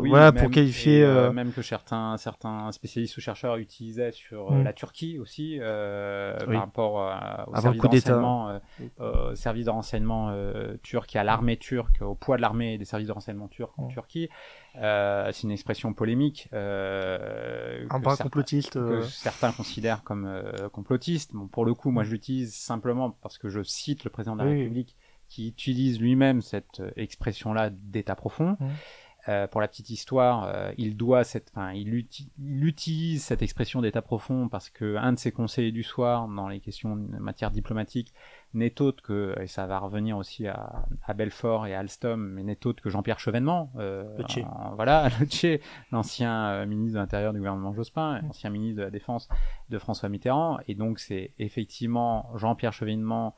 voilà, 0.07 0.31
pour 0.31 0.49
qualifier. 0.49 1.05
même 1.33 1.51
que 1.51 1.61
certains, 1.61 2.17
certains 2.17 2.71
spécialistes 2.71 3.17
ou 3.17 3.21
chercheurs 3.21 3.57
utilisaient 3.57 4.11
sur 4.11 4.51
mmh. 4.51 4.63
la 4.63 4.73
Turquie 4.73 5.19
aussi, 5.19 5.59
par 5.59 6.59
rapport 6.59 6.95
au, 7.47 7.55
service 7.59 7.81
de 8.05 8.11
renseignement, 8.11 8.59
service 9.35 9.65
de 9.65 9.71
renseignement 9.71 10.35
turc 10.83 11.15
et 11.15 11.19
à 11.19 11.23
l'armée 11.23 11.57
turque, 11.57 12.01
au 12.01 12.15
poids 12.15 12.37
de 12.37 12.41
l'armée 12.41 12.73
et 12.73 12.77
des 12.77 12.85
services 12.85 13.07
de 13.07 13.13
renseignement 13.13 13.47
turcs 13.47 13.73
en 13.77 13.87
mmh. 13.87 13.91
Turquie. 13.91 14.29
Euh, 14.77 15.29
c'est 15.31 15.43
une 15.43 15.51
expression 15.51 15.93
polémique. 15.93 16.49
Euh, 16.53 17.85
un 17.89 17.99
bras 17.99 18.17
complotiste. 18.17 18.73
Que 18.73 18.79
euh. 18.79 19.03
certains 19.03 19.51
considèrent 19.51 20.03
comme 20.03 20.29
complotiste. 20.71 21.31
Bon, 21.33 21.47
pour 21.47 21.65
le 21.65 21.73
coup, 21.73 21.91
moi, 21.91 22.03
je 22.03 22.11
l'utilise 22.11 22.55
simplement 22.55 23.11
parce 23.21 23.37
que 23.37 23.49
je 23.49 23.63
cite 23.63 24.03
le 24.03 24.09
président 24.09 24.35
de 24.35 24.43
la 24.43 24.49
République 24.49 24.95
qui 25.27 25.47
utilise 25.47 25.99
lui-même 25.99 26.41
cette 26.41 26.81
expression-là 26.95 27.69
d'état 27.71 28.15
profond. 28.15 28.57
Euh, 29.27 29.47
pour 29.47 29.59
la 29.59 29.67
petite 29.67 29.89
histoire, 29.89 30.43
euh, 30.43 30.71
il 30.77 30.95
doit 30.95 31.23
cette, 31.23 31.51
enfin, 31.55 31.71
il, 31.73 32.05
il, 32.37 32.63
utilise 32.63 33.23
cette 33.23 33.41
expression 33.41 33.81
d'état 33.81 34.03
profond 34.03 34.49
parce 34.49 34.69
que 34.69 34.97
un 34.97 35.13
de 35.13 35.17
ses 35.17 35.31
conseillers 35.31 35.71
du 35.71 35.81
soir 35.81 36.27
dans 36.27 36.47
les 36.47 36.59
questions 36.59 36.95
de 36.95 37.17
matière 37.17 37.49
diplomatique 37.49 38.13
n'est 38.53 38.81
autre 38.81 39.01
que, 39.01 39.35
et 39.41 39.47
ça 39.47 39.65
va 39.65 39.79
revenir 39.79 40.15
aussi 40.17 40.47
à, 40.47 40.85
à 41.07 41.13
Belfort 41.15 41.65
et 41.65 41.73
à 41.73 41.79
Alstom, 41.79 42.21
mais 42.21 42.43
n'est 42.43 42.67
autre 42.67 42.83
que 42.83 42.89
Jean-Pierre 42.91 43.19
Chevènement, 43.19 43.71
euh, 43.77 44.03
voilà, 44.75 45.09
l'ancien 45.91 46.49
euh, 46.49 46.65
ministre 46.67 46.93
de 46.93 46.99
l'Intérieur 46.99 47.33
du 47.33 47.39
gouvernement 47.39 47.73
Jospin, 47.73 48.21
ancien 48.29 48.51
ministre 48.51 48.77
de 48.77 48.83
la 48.83 48.91
Défense 48.91 49.27
de 49.69 49.79
François 49.79 50.07
Mitterrand, 50.07 50.59
et 50.67 50.75
donc 50.75 50.99
c'est 50.99 51.31
effectivement 51.39 52.29
Jean-Pierre 52.35 52.73
Chevènement 52.73 53.35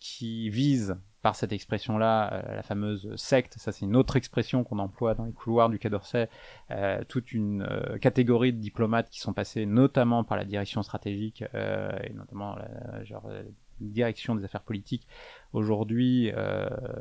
qui 0.00 0.50
vise 0.50 0.96
par 1.22 1.36
cette 1.36 1.52
expression-là, 1.52 2.32
euh, 2.32 2.56
la 2.56 2.62
fameuse 2.62 3.14
secte, 3.16 3.54
ça 3.54 3.70
c'est 3.72 3.86
une 3.86 3.96
autre 3.96 4.16
expression 4.16 4.64
qu'on 4.64 4.80
emploie 4.80 5.14
dans 5.14 5.24
les 5.24 5.32
couloirs 5.32 5.70
du 5.70 5.78
Quai 5.78 5.88
d'Orsay, 5.88 6.28
euh, 6.72 7.02
toute 7.08 7.32
une 7.32 7.62
euh, 7.62 7.96
catégorie 7.98 8.52
de 8.52 8.58
diplomates 8.58 9.08
qui 9.08 9.20
sont 9.20 9.32
passés 9.32 9.64
notamment 9.64 10.24
par 10.24 10.36
la 10.36 10.44
direction 10.44 10.82
stratégique 10.82 11.42
et 11.54 12.12
notamment 12.12 12.56
la 12.56 13.42
direction 13.80 14.34
des 14.34 14.44
affaires 14.44 14.62
politiques 14.62 15.06
aujourd'hui 15.52 16.30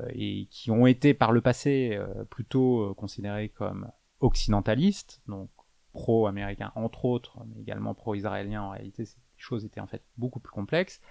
et 0.10 0.48
qui 0.50 0.72
ont 0.72 0.86
été 0.86 1.14
par 1.14 1.32
le 1.32 1.42
passé 1.42 2.00
plutôt 2.30 2.94
considérés 2.96 3.50
comme 3.50 3.90
occidentalistes, 4.20 5.22
donc 5.28 5.50
pro-américains 5.94 6.72
entre 6.76 7.06
autres, 7.06 7.40
mais 7.48 7.62
également 7.62 7.94
pro-israéliens 7.94 8.64
en 8.64 8.70
réalité, 8.72 9.06
choses 9.41 9.65
étaient 9.65 9.82
en 9.82 9.88
fait 9.88 10.04
beaucoup 10.17 10.39
plus 10.39 10.51
complexes. 10.51 11.01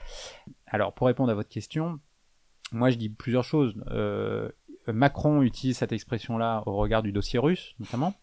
Alors 0.67 0.95
pour 0.95 1.07
répondre 1.07 1.31
à 1.31 1.35
votre 1.35 1.49
question, 1.49 2.01
moi 2.73 2.91
je 2.91 2.97
dis 2.97 3.09
plusieurs 3.09 3.45
choses. 3.45 3.75
Euh, 3.91 4.51
Macron 4.87 5.43
utilise 5.43 5.77
cette 5.77 5.93
expression-là 5.93 6.63
au 6.67 6.77
regard 6.77 7.03
du 7.03 7.13
dossier 7.13 7.39
russe, 7.39 7.75
notamment. 7.79 8.15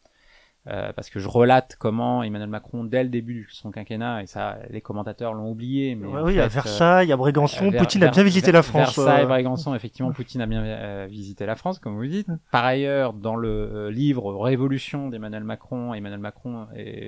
Euh, 0.69 0.91
parce 0.93 1.09
que 1.09 1.19
je 1.19 1.29
relate 1.29 1.77
comment 1.79 2.23
Emmanuel 2.23 2.49
Macron, 2.49 2.83
dès 2.83 3.01
le 3.03 3.09
début 3.09 3.47
de 3.49 3.55
son 3.55 3.71
quinquennat, 3.71 4.23
et 4.23 4.25
ça, 4.25 4.57
les 4.69 4.81
commentateurs 4.81 5.33
l'ont 5.33 5.49
oublié. 5.49 5.95
Mais 5.95 6.07
oui, 6.07 6.41
à 6.41 6.47
Versailles, 6.47 7.11
à 7.13 7.15
Brégançon, 7.15 7.71
Poutine 7.71 8.03
a 8.03 8.09
bien 8.09 8.23
visité 8.23 8.51
la 8.51 8.63
France. 8.63 8.97
Versailles, 8.97 9.23
euh... 9.23 9.27
Brégançon, 9.27 9.73
effectivement, 9.75 10.11
Poutine 10.11 10.41
a 10.41 10.45
bien 10.45 10.61
euh, 10.61 11.07
visité 11.09 11.45
la 11.45 11.55
France, 11.55 11.79
comme 11.79 11.95
vous 11.95 12.05
dites. 12.05 12.27
Par 12.51 12.65
ailleurs, 12.65 13.13
dans 13.13 13.37
le 13.37 13.49
euh, 13.49 13.91
livre 13.91 14.33
Révolution 14.35 15.07
d'Emmanuel 15.07 15.45
Macron, 15.45 15.93
Emmanuel 15.93 16.19
Macron 16.19 16.67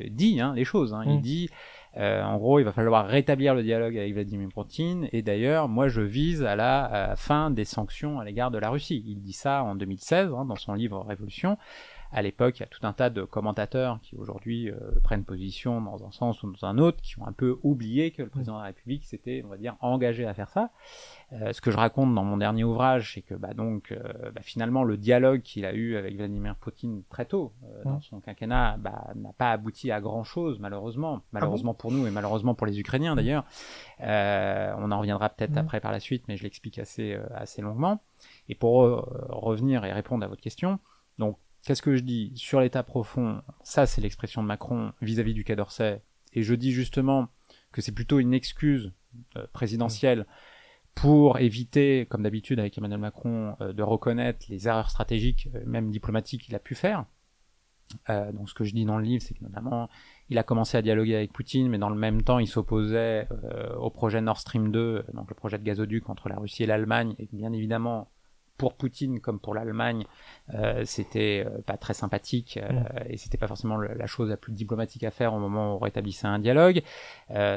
dit 0.09 0.39
hein, 0.39 0.53
les 0.55 0.63
choses. 0.63 0.93
Hein, 0.93 1.03
Il 1.05 1.17
mm. 1.17 1.21
dit 1.21 1.49
euh, 1.97 2.21
en 2.23 2.37
gros, 2.37 2.59
il 2.59 2.63
va 2.63 2.71
falloir 2.71 3.07
rétablir 3.07 3.55
le 3.55 3.63
dialogue 3.63 3.97
avec 3.97 4.13
Vladimir 4.13 4.49
Poutine. 4.53 5.09
Et 5.11 5.21
d'ailleurs, 5.21 5.67
moi, 5.67 5.87
je 5.87 6.01
vise 6.01 6.43
à 6.43 6.55
la 6.55 7.13
fin 7.15 7.49
des 7.49 7.65
sanctions 7.65 8.19
à 8.19 8.25
l'égard 8.25 8.51
de 8.51 8.57
la 8.57 8.69
Russie. 8.69 9.03
Il 9.07 9.21
dit 9.21 9.33
ça 9.33 9.63
en 9.63 9.75
2016 9.75 10.31
hein, 10.33 10.45
dans 10.45 10.55
son 10.55 10.73
livre 10.73 11.03
Révolution. 11.07 11.57
À 12.11 12.23
l'époque, 12.23 12.57
il 12.57 12.61
y 12.61 12.63
a 12.63 12.67
tout 12.67 12.79
un 12.83 12.93
tas 12.93 13.11
de 13.11 13.23
commentateurs 13.23 13.99
qui 14.01 14.15
aujourd'hui 14.15 14.71
euh, 14.71 14.77
prennent 15.03 15.23
position 15.23 15.79
dans 15.79 16.03
un 16.07 16.11
sens 16.11 16.41
ou 16.41 16.51
dans 16.51 16.65
un 16.65 16.79
autre, 16.79 16.99
qui 17.01 17.19
ont 17.19 17.27
un 17.27 17.31
peu 17.31 17.59
oublié 17.61 18.09
que 18.09 18.23
le 18.23 18.29
président 18.29 18.55
de 18.55 18.59
la 18.59 18.65
République 18.65 19.05
s'était, 19.05 19.43
on 19.45 19.49
va 19.49 19.57
dire, 19.57 19.75
engagé 19.79 20.25
à 20.25 20.33
faire 20.33 20.49
ça. 20.49 20.71
Euh, 21.33 21.53
ce 21.53 21.61
que 21.61 21.69
je 21.69 21.77
raconte 21.77 22.15
dans 22.15 22.23
mon 22.23 22.37
dernier 22.37 22.63
ouvrage, 22.63 23.13
c'est 23.13 23.21
que 23.21 23.35
bah, 23.35 23.53
donc 23.53 23.91
euh, 23.91 24.31
bah, 24.31 24.41
finalement 24.41 24.83
le 24.83 24.97
dialogue 24.97 25.43
qu'il 25.43 25.65
a 25.65 25.73
eu 25.73 25.97
avec 25.97 26.15
Vladimir 26.15 26.55
Poutine 26.55 27.03
très 27.09 27.25
tôt 27.25 27.53
dans 27.85 28.01
son 28.01 28.19
quinquennat 28.19 28.77
bah, 28.77 29.11
n'a 29.15 29.33
pas 29.33 29.51
abouti 29.51 29.91
à 29.91 30.01
grand 30.01 30.23
chose 30.23 30.59
malheureusement, 30.59 31.21
malheureusement 31.31 31.75
pour 31.75 31.91
nous 31.91 32.07
et 32.07 32.11
malheureusement 32.11 32.55
pour 32.55 32.65
les 32.65 32.79
Ukrainiens 32.79 33.15
d'ailleurs. 33.15 33.45
on 33.99 34.91
en 34.91 34.99
reviendra 34.99 35.29
peut-être 35.29 35.57
après 35.57 35.79
par 35.79 35.91
la 35.91 35.99
suite, 35.99 36.23
mais 36.27 36.37
je 36.37 36.43
l'explique 36.43 36.79
assez 36.79 37.19
assez 37.35 37.61
longuement. 37.61 38.01
Et 38.47 38.55
pour 38.55 38.81
revenir 39.29 39.85
et 39.85 39.93
répondre 39.93 40.25
à 40.25 40.27
votre 40.27 40.41
question, 40.41 40.79
donc 41.19 41.37
Qu'est-ce 41.69 41.83
que 41.83 41.95
je 41.95 42.01
dis 42.01 42.31
Sur 42.35 42.61
l'état 42.61 42.81
profond, 42.81 43.43
ça 43.61 43.85
c'est 43.85 44.01
l'expression 44.01 44.41
de 44.41 44.47
Macron 44.47 44.91
vis-à-vis 45.03 45.35
du 45.35 45.43
Quai 45.43 45.55
d'Orsay, 45.55 46.01
et 46.33 46.41
je 46.41 46.55
dis 46.55 46.71
justement 46.71 47.27
que 47.71 47.79
c'est 47.79 47.91
plutôt 47.91 48.17
une 48.17 48.33
excuse 48.33 48.91
euh, 49.37 49.45
présidentielle 49.53 50.25
pour 50.95 51.37
éviter, 51.37 52.07
comme 52.09 52.23
d'habitude 52.23 52.59
avec 52.59 52.75
Emmanuel 52.75 52.99
Macron, 52.99 53.55
euh, 53.61 53.71
de 53.71 53.83
reconnaître 53.83 54.47
les 54.49 54.67
erreurs 54.67 54.89
stratégiques, 54.89 55.47
euh, 55.53 55.61
même 55.67 55.91
diplomatiques, 55.91 56.41
qu'il 56.41 56.55
a 56.55 56.59
pu 56.59 56.73
faire. 56.73 57.05
donc 58.07 58.49
ce 58.49 58.55
que 58.55 58.63
je 58.63 58.73
dis 58.73 58.85
dans 58.85 58.97
le 58.97 59.03
livre, 59.03 59.21
c'est 59.21 59.35
que 59.35 59.43
notamment, 59.43 59.89
il 60.29 60.39
a 60.39 60.43
commencé 60.43 60.75
à 60.75 60.81
dialoguer 60.81 61.17
avec 61.17 61.33
Poutine, 61.33 61.69
mais 61.69 61.77
dans 61.77 61.91
le 61.91 61.99
même 61.99 62.23
temps, 62.23 62.39
il 62.39 62.47
s'opposait 62.47 63.27
au 63.77 63.91
projet 63.91 64.21
Nord 64.21 64.39
Stream 64.39 64.71
2, 64.71 65.05
donc 65.13 65.29
le 65.29 65.35
projet 65.35 65.59
de 65.59 65.63
gazoduc 65.63 66.09
entre 66.09 66.29
la 66.29 66.37
Russie 66.37 66.63
et 66.63 66.65
l'Allemagne, 66.65 67.13
et 67.19 67.29
bien 67.31 67.53
évidemment, 67.53 68.09
pour 68.59 68.75
Poutine 68.75 69.21
comme 69.21 69.39
pour 69.39 69.55
l'Allemagne, 69.55 70.05
euh, 70.53 70.83
c'était 70.85 71.45
euh, 71.47 71.61
pas 71.65 71.77
très 71.77 71.93
sympathique 71.95 72.59
euh, 72.61 72.71
mm. 72.71 72.85
et 73.09 73.17
c'était 73.17 73.37
pas 73.37 73.47
forcément 73.47 73.77
la 73.77 74.05
chose 74.05 74.29
la 74.29 74.37
plus 74.37 74.51
diplomatique 74.51 75.03
à 75.05 75.11
faire 75.11 75.33
au 75.33 75.39
moment 75.39 75.73
où 75.73 75.75
on 75.77 75.79
rétablissait 75.79 76.27
un 76.27 76.37
dialogue. 76.37 76.83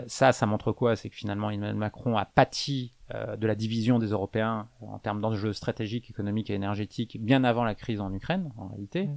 ça, 0.07 0.33
ça 0.33 0.47
montre 0.47 0.73
quoi? 0.73 0.97
C'est 0.97 1.11
que 1.11 1.17
finalement 1.17 1.51
Emmanuel 1.51 1.77
Macron 1.77 2.17
a 2.17 2.25
pâti 2.25 2.93
de 3.37 3.47
la 3.47 3.55
division 3.55 3.99
des 3.99 4.07
Européens 4.07 4.69
en 4.81 4.99
termes 4.99 5.21
d'enjeux 5.21 5.53
stratégiques, 5.53 6.09
économiques 6.09 6.49
et 6.49 6.55
énergétiques 6.55 7.19
bien 7.21 7.45
avant 7.45 7.63
la 7.63 7.75
crise 7.75 8.01
en 8.01 8.11
Ukraine, 8.15 8.51
en 8.57 8.69
réalité. 8.69 9.09
Mm. 9.09 9.17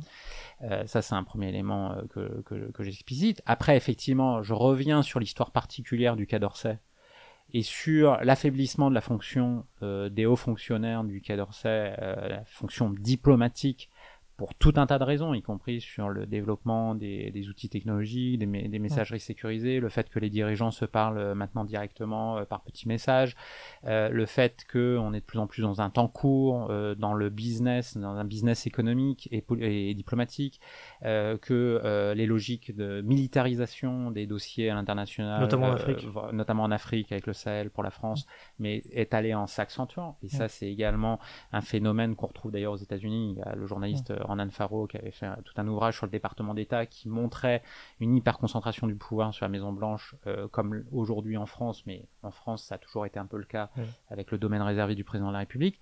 Euh, 0.63 0.87
ça, 0.87 1.01
c'est 1.01 1.15
un 1.15 1.23
premier 1.23 1.47
élément 1.47 1.95
que, 2.09 2.41
que, 2.41 2.71
que 2.71 2.83
j'explicite. 2.83 3.41
Après, 3.45 3.77
effectivement, 3.77 4.43
je 4.43 4.53
reviens 4.53 5.01
sur 5.01 5.19
l'histoire 5.21 5.51
particulière 5.51 6.17
du 6.17 6.27
Quai 6.27 6.39
d'Orsay 6.39 6.77
et 7.57 7.63
sur 7.63 8.17
l'affaiblissement 8.23 8.89
de 8.89 8.95
la 8.95 9.01
fonction 9.01 9.65
des 9.81 10.25
hauts 10.25 10.35
fonctionnaires 10.35 11.05
du 11.05 11.21
Quai 11.21 11.37
d'Orsay, 11.37 11.95
la 11.97 12.43
fonction 12.45 12.89
diplomatique 12.89 13.89
pour 14.37 14.53
tout 14.53 14.73
un 14.75 14.85
tas 14.85 14.99
de 14.99 15.03
raisons, 15.03 15.33
y 15.33 15.41
compris 15.41 15.79
sur 15.79 16.09
le 16.09 16.25
développement 16.25 16.93
des, 16.93 17.31
des 17.31 17.47
outils 17.47 17.69
technologiques, 17.69 18.37
des, 18.39 18.45
des, 18.45 18.79
messageries 18.79 19.19
sécurisées, 19.19 19.79
le 19.79 19.89
fait 19.89 20.09
que 20.09 20.19
les 20.19 20.29
dirigeants 20.29 20.71
se 20.71 20.83
parlent 20.83 21.17
euh, 21.17 21.35
maintenant 21.35 21.63
directement 21.63 22.37
euh, 22.37 22.43
par 22.43 22.61
petits 22.61 22.87
messages, 22.87 23.35
euh, 23.85 24.09
le 24.09 24.25
fait 24.25 24.65
qu'on 24.69 25.13
est 25.13 25.21
de 25.21 25.25
plus 25.25 25.39
en 25.39 25.47
plus 25.47 25.61
dans 25.61 25.79
un 25.79 25.89
temps 25.89 26.09
court, 26.09 26.67
euh, 26.69 26.95
dans 26.95 27.13
le 27.13 27.29
business, 27.29 27.95
dans 27.95 28.15
un 28.15 28.25
business 28.25 28.67
économique 28.67 29.29
et, 29.31 29.43
et 29.61 29.93
diplomatique, 29.93 30.59
euh, 31.05 31.37
que 31.37 32.13
les 32.15 32.25
logiques 32.25 32.75
de 32.75 33.01
militarisation 33.01 34.11
des 34.11 34.25
dossiers 34.25 34.69
à 34.69 34.75
l'international, 34.75 35.39
notamment 35.39 35.67
en 35.67 35.73
Afrique, 35.73 36.07
notamment 36.33 36.63
en 36.63 36.71
Afrique 36.71 37.11
avec 37.11 37.27
le 37.27 37.33
Sahel 37.33 37.69
pour 37.69 37.83
la 37.83 37.91
France, 37.91 38.25
mais 38.59 38.83
est 38.91 39.13
allé 39.13 39.33
en 39.33 39.47
s'accentuant. 39.47 40.17
Et 40.23 40.29
ça, 40.29 40.47
c'est 40.47 40.67
également 40.67 41.19
un 41.51 41.61
phénomène 41.61 42.15
qu'on 42.15 42.27
retrouve 42.27 42.51
d'ailleurs 42.51 42.73
aux 42.73 42.77
États-Unis. 42.77 43.35
Il 43.35 43.39
y 43.39 43.41
a 43.41 43.55
le 43.55 43.65
journaliste 43.65 44.13
Ronan 44.21 44.49
Farrow 44.49 44.87
qui 44.87 44.97
avait 44.97 45.11
fait 45.11 45.27
tout 45.43 45.53
un 45.57 45.67
ouvrage 45.67 45.97
sur 45.97 46.05
le 46.05 46.11
département 46.11 46.53
d'État 46.53 46.85
qui 46.85 47.09
montrait 47.09 47.61
une 47.99 48.15
hyper-concentration 48.15 48.87
du 48.87 48.95
pouvoir 48.95 49.33
sur 49.33 49.45
la 49.45 49.49
Maison 49.49 49.71
Blanche, 49.71 50.15
euh, 50.27 50.47
comme 50.47 50.83
aujourd'hui 50.91 51.37
en 51.37 51.45
France, 51.45 51.83
mais 51.85 52.07
en 52.23 52.31
France 52.31 52.63
ça 52.63 52.75
a 52.75 52.77
toujours 52.77 53.05
été 53.05 53.19
un 53.19 53.25
peu 53.25 53.37
le 53.37 53.45
cas 53.45 53.69
avec 54.09 54.31
le 54.31 54.37
domaine 54.37 54.61
réservé 54.61 54.95
du 54.95 55.03
président 55.03 55.27
de 55.27 55.33
la 55.33 55.39
République. 55.39 55.79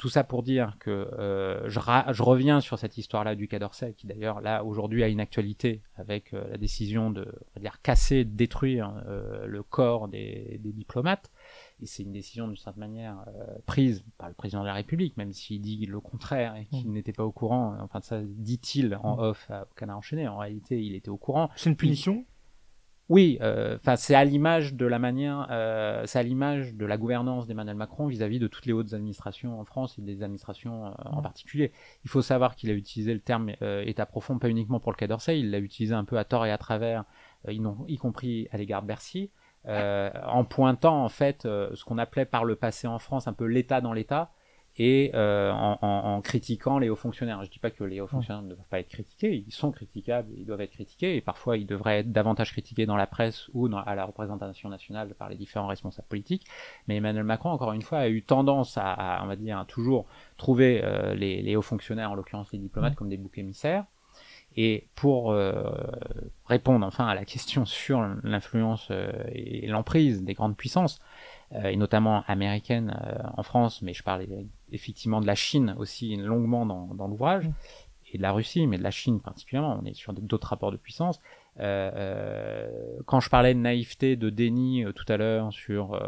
Tout 0.00 0.08
ça 0.08 0.24
pour 0.24 0.42
dire 0.42 0.76
que 0.80 0.90
euh, 0.90 1.68
je, 1.68 1.78
je, 1.78 2.22
reviens 2.22 2.62
sur 2.62 2.78
cette 2.78 2.96
histoire-là 2.96 3.34
du 3.34 3.48
Quai 3.48 3.58
d'Orsay, 3.58 3.92
qui 3.92 4.06
d'ailleurs 4.06 4.40
là 4.40 4.64
aujourd'hui 4.64 5.04
a 5.04 5.08
une 5.08 5.20
actualité 5.20 5.82
avec 5.96 6.32
euh, 6.32 6.42
la 6.50 6.56
décision 6.56 7.10
de 7.10 7.20
on 7.20 7.50
va 7.56 7.60
dire 7.60 7.82
casser, 7.82 8.24
détruire 8.24 8.94
euh, 9.08 9.44
le 9.44 9.62
corps 9.62 10.08
des, 10.08 10.58
des 10.62 10.72
diplomates 10.72 11.30
et 11.82 11.86
c'est 11.86 12.02
une 12.02 12.12
décision 12.12 12.46
d'une 12.46 12.56
certaine 12.56 12.80
manière 12.80 13.26
prise 13.66 14.02
par 14.16 14.28
le 14.28 14.34
président 14.34 14.62
de 14.62 14.66
la 14.68 14.74
République, 14.74 15.18
même 15.18 15.34
s'il 15.34 15.60
dit 15.60 15.84
le 15.84 16.00
contraire 16.00 16.56
et 16.56 16.64
qu'il 16.64 16.88
mm. 16.88 16.92
n'était 16.94 17.12
pas 17.12 17.24
au 17.24 17.32
courant. 17.32 17.76
Enfin, 17.82 18.00
ça 18.00 18.22
dit-il 18.22 18.98
en 19.02 19.16
mm. 19.16 19.20
off 19.20 19.50
au 19.50 19.74
Canard 19.74 19.98
enchaîné. 19.98 20.26
En 20.28 20.38
réalité, 20.38 20.82
il 20.82 20.94
était 20.94 21.10
au 21.10 21.18
courant. 21.18 21.50
C'est 21.56 21.68
une 21.68 21.76
punition? 21.76 22.24
Oui, 23.10 23.38
euh, 23.42 23.74
enfin 23.76 23.96
c'est 23.96 24.14
à 24.14 24.24
l'image 24.24 24.74
de 24.74 24.86
la 24.86 24.98
manière, 24.98 25.48
euh, 25.50 26.06
c'est 26.06 26.18
à 26.18 26.22
l'image 26.22 26.74
de 26.74 26.86
la 26.86 26.96
gouvernance 26.96 27.46
d'Emmanuel 27.46 27.76
Macron 27.76 28.06
vis-à-vis 28.06 28.38
de 28.38 28.46
toutes 28.46 28.66
les 28.66 28.72
hautes 28.72 28.94
administrations 28.94 29.60
en 29.60 29.64
France 29.64 29.98
et 29.98 30.02
des 30.02 30.22
administrations 30.22 30.86
euh, 30.86 30.90
en 31.04 31.18
mm. 31.18 31.22
particulier. 31.22 31.72
Il 32.04 32.10
faut 32.10 32.22
savoir 32.22 32.54
qu'il 32.54 32.70
a 32.70 32.72
utilisé 32.72 33.12
le 33.12 33.20
terme 33.20 33.50
État 33.60 34.06
profond 34.06 34.38
pas 34.38 34.48
uniquement 34.48 34.80
pour 34.80 34.92
le 34.92 34.96
Quai 34.96 35.08
d'Orsay, 35.08 35.40
il 35.40 35.50
l'a 35.50 35.58
utilisé 35.58 35.92
un 35.92 36.04
peu 36.04 36.18
à 36.18 36.24
tort 36.24 36.46
et 36.46 36.52
à 36.52 36.58
travers, 36.58 37.04
y, 37.48 37.60
y 37.88 37.96
compris 37.98 38.48
à 38.52 38.56
l'égard 38.56 38.82
de 38.82 38.86
Bercy. 38.86 39.30
Euh, 39.66 40.10
en 40.24 40.44
pointant 40.44 41.04
en 41.04 41.10
fait 41.10 41.44
euh, 41.44 41.68
ce 41.74 41.84
qu'on 41.84 41.98
appelait 41.98 42.24
par 42.24 42.46
le 42.46 42.56
passé 42.56 42.86
en 42.86 42.98
France 42.98 43.28
un 43.28 43.34
peu 43.34 43.44
l'État 43.44 43.82
dans 43.82 43.92
l'État 43.92 44.30
et 44.82 45.10
euh, 45.12 45.52
en, 45.52 45.78
en, 45.82 45.88
en, 45.88 46.22
critiquant 46.22 46.78
les 46.78 46.88
hauts 46.88 46.96
fonctionnaires. 46.96 47.44
Je 47.44 47.50
dis 47.50 47.58
pas 47.58 47.70
que 47.70 47.84
les 47.84 48.00
hauts 48.00 48.06
fonctionnaires 48.06 48.42
ne 48.42 48.54
doivent 48.54 48.68
pas 48.70 48.80
être 48.80 48.88
critiqués, 48.88 49.44
ils 49.46 49.52
sont 49.52 49.72
critiquables, 49.72 50.32
ils 50.38 50.46
doivent 50.46 50.62
être 50.62 50.70
critiqués, 50.70 51.16
et 51.16 51.20
parfois 51.20 51.58
ils 51.58 51.66
devraient 51.66 51.98
être 51.98 52.10
davantage 52.10 52.52
critiqués 52.52 52.86
dans 52.86 52.96
la 52.96 53.06
presse 53.06 53.50
ou 53.52 53.68
dans, 53.68 53.76
à 53.76 53.94
la 53.94 54.06
représentation 54.06 54.70
nationale 54.70 55.14
par 55.18 55.28
les 55.28 55.36
différents 55.36 55.66
responsables 55.66 56.08
politiques. 56.08 56.46
Mais 56.88 56.96
Emmanuel 56.96 57.24
Macron, 57.24 57.50
encore 57.50 57.74
une 57.74 57.82
fois, 57.82 57.98
a 57.98 58.08
eu 58.08 58.22
tendance 58.22 58.78
à, 58.78 58.90
à 58.92 59.22
on 59.22 59.26
va 59.26 59.36
dire, 59.36 59.58
à 59.58 59.66
toujours 59.66 60.06
trouver 60.38 60.80
euh, 60.82 61.14
les, 61.14 61.42
les, 61.42 61.56
hauts 61.56 61.62
fonctionnaires, 61.62 62.12
en 62.12 62.14
l'occurrence 62.14 62.50
les 62.50 62.58
diplomates, 62.58 62.94
comme 62.94 63.10
des 63.10 63.18
boucs 63.18 63.36
émissaires. 63.36 63.84
Et 64.56 64.88
pour 64.94 65.30
euh, 65.30 65.62
répondre 66.46 66.86
enfin 66.86 67.06
à 67.06 67.14
la 67.14 67.26
question 67.26 67.66
sur 67.66 68.00
l'influence 68.22 68.90
et 69.30 69.66
l'emprise 69.66 70.24
des 70.24 70.32
grandes 70.32 70.56
puissances, 70.56 71.00
et 71.64 71.76
notamment 71.76 72.22
américaines 72.26 72.96
en 73.36 73.42
France, 73.42 73.82
mais 73.82 73.92
je 73.92 74.02
parle 74.02 74.24
effectivement 74.70 75.20
de 75.20 75.26
la 75.26 75.34
Chine 75.34 75.74
aussi 75.78 76.14
longuement 76.16 76.64
dans, 76.64 76.94
dans 76.94 77.08
l'ouvrage, 77.08 77.48
mm. 77.48 77.52
et 78.12 78.18
de 78.18 78.22
la 78.22 78.32
Russie, 78.32 78.66
mais 78.66 78.78
de 78.78 78.82
la 78.82 78.90
Chine 78.90 79.20
particulièrement, 79.20 79.78
on 79.82 79.84
est 79.84 79.94
sur 79.94 80.12
d'autres 80.12 80.48
rapports 80.48 80.70
de 80.70 80.76
puissance. 80.76 81.20
quand 81.56 83.20
je 83.20 83.30
parlais 83.30 83.54
de 83.54 83.58
naïveté, 83.58 84.16
de 84.16 84.30
déni 84.30 84.84
tout 84.94 85.12
à 85.12 85.16
l'heure 85.16 85.52
sur 85.52 86.00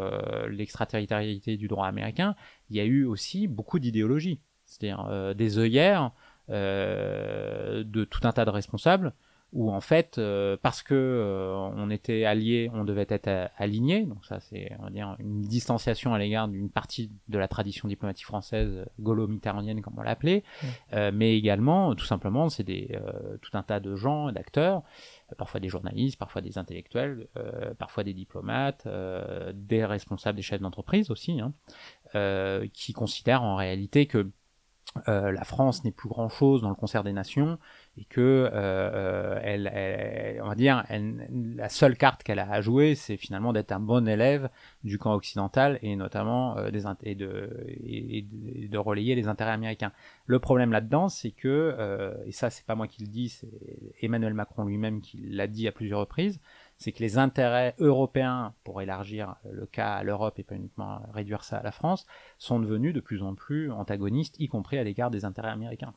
l'extraterritorialité 0.49 1.57
du 1.57 1.67
droit 1.67 1.87
américain, 1.87 2.37
il 2.71 2.77
y 2.77 2.81
a 2.81 2.85
eu 2.85 3.05
aussi 3.05 3.49
beaucoup 3.49 3.81
d'idéologie, 3.81 4.39
c'est-à-dire 4.65 5.35
des 5.35 5.59
œillères 5.59 6.13
euh, 6.51 7.85
de 7.85 8.05
tout 8.05 8.21
un 8.25 8.33
tas 8.33 8.45
de 8.45 8.51
responsables 8.51 9.15
où 9.53 9.71
en 9.71 9.81
fait 9.81 10.17
euh, 10.17 10.57
parce 10.61 10.83
que 10.83 10.95
euh, 10.95 11.55
on 11.55 11.91
était 11.91 12.25
alliés, 12.25 12.71
on 12.73 12.85
devait 12.85 13.07
être 13.09 13.51
alignés. 13.59 14.05
Donc 14.05 14.25
ça 14.25 14.41
c'est 14.41 14.73
on 14.79 14.85
va 14.85 14.91
dire 14.91 15.15
une 15.19 15.43
distanciation 15.43 16.15
à 16.15 16.19
l'égard 16.19 16.49
d'une 16.49 16.71
partie 16.71 17.11
de 17.29 17.38
la 17.38 17.49
tradition 17.49 17.88
diplomatique 17.88 18.27
française 18.27 18.87
gaulo-mitterrandienne 19.01 19.83
comme 19.83 19.95
on 19.99 20.03
l'appelait, 20.03 20.43
mais 21.12 21.37
également 21.37 21.95
tout 21.95 22.05
simplement 22.05 22.49
c'est 22.49 22.65
des 22.65 22.99
tout 23.41 23.51
un 23.55 23.62
tas 23.62 23.81
de 23.81 23.95
gens, 23.95 24.33
d'acteurs, 24.33 24.83
parfois 25.37 25.61
des 25.61 25.69
journalistes, 25.69 26.19
parfois 26.19 26.41
des 26.41 26.59
intellectuels, 26.59 27.29
parfois 27.79 28.05
des 28.05 28.15
diplomates, 28.15 28.88
des 29.55 29.85
responsables 29.85 30.37
des 30.37 30.43
chefs 30.43 30.61
d'entreprise 30.61 31.11
aussi, 31.11 31.41
hein, 31.41 31.53
qui 32.73 32.93
considèrent 32.93 33.43
en 33.43 33.57
réalité 33.57 34.07
que 34.07 34.31
euh, 35.09 35.33
la 35.33 35.45
France 35.45 35.85
n'est 35.85 35.93
plus 35.93 36.09
grand 36.09 36.29
chose 36.29 36.62
dans 36.62 36.69
le 36.69 36.75
concert 36.75 37.03
des 37.03 37.12
nations 37.12 37.59
et 37.99 38.05
que 38.05 38.21
euh, 38.21 38.51
euh 38.53 39.41
elle, 39.43 40.41
on 40.43 40.49
va 40.49 40.55
dire, 40.55 40.85
la 40.89 41.69
seule 41.69 41.97
carte 41.97 42.23
qu'elle 42.23 42.39
a 42.39 42.51
à 42.51 42.61
jouer, 42.61 42.95
c'est 42.95 43.17
finalement 43.17 43.53
d'être 43.53 43.73
un 43.73 43.81
bon 43.81 44.09
élève 44.09 44.49
du 44.83 44.99
camp 44.99 45.15
occidental 45.15 45.79
et 45.83 45.95
notamment 45.97 46.57
euh, 46.57 46.71
des 46.71 46.85
et 47.03 47.15
de, 47.15 47.67
et, 47.67 48.27
relayer 48.75 49.15
les 49.15 49.29
intérêts 49.29 49.53
américains. 49.53 49.93
Le 50.27 50.39
problème 50.39 50.73
là-dedans, 50.73 51.09
c'est 51.09 51.33
que 51.33 51.75
euh, 51.79 52.15
et 52.25 52.33
ça 52.33 52.51
c'est 52.51 52.65
pas 52.65 52.75
moi 52.75 52.89
qui 52.89 53.03
le 53.03 53.09
dis, 53.09 53.29
c'est 53.29 53.49
Emmanuel 54.01 54.35
Macron 54.35 54.65
lui-même 54.65 55.01
qui 55.01 55.19
l'a 55.19 55.47
dit 55.47 55.69
à 55.69 55.73
plusieurs 55.73 56.01
reprises, 56.01 56.41
c'est 56.79 56.93
que 56.93 57.01
les 57.01 57.19
intérêts 57.19 57.75
européens, 57.79 58.55
pour 58.65 58.81
élargir 58.81 59.37
le 59.51 59.67
cas 59.67 59.95
à 59.95 60.03
l'Europe 60.03 60.39
et 60.39 60.43
pas 60.43 60.57
uniquement 60.57 61.01
réduire 61.13 61.45
ça 61.45 61.59
à 61.59 61.63
la 61.63 61.73
France, 61.73 62.07
sont 62.39 62.59
devenus 62.59 62.95
de 62.95 63.01
plus 63.01 63.23
en 63.23 63.35
plus 63.35 63.71
antagonistes, 63.71 64.41
y 64.41 64.49
compris 64.49 64.79
à 64.79 64.85
l'égard 64.85 65.11
des 65.11 65.25
intérêts 65.25 65.51
américains. 65.51 65.95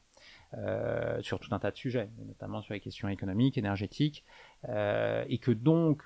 Euh, 0.57 1.21
sur 1.21 1.39
tout 1.39 1.53
un 1.53 1.59
tas 1.59 1.71
de 1.71 1.75
sujets, 1.75 2.09
notamment 2.27 2.61
sur 2.61 2.73
les 2.73 2.79
questions 2.79 3.09
économiques, 3.09 3.57
énergétiques, 3.57 4.23
euh, 4.69 5.25
et 5.27 5.37
que 5.37 5.51
donc 5.51 6.01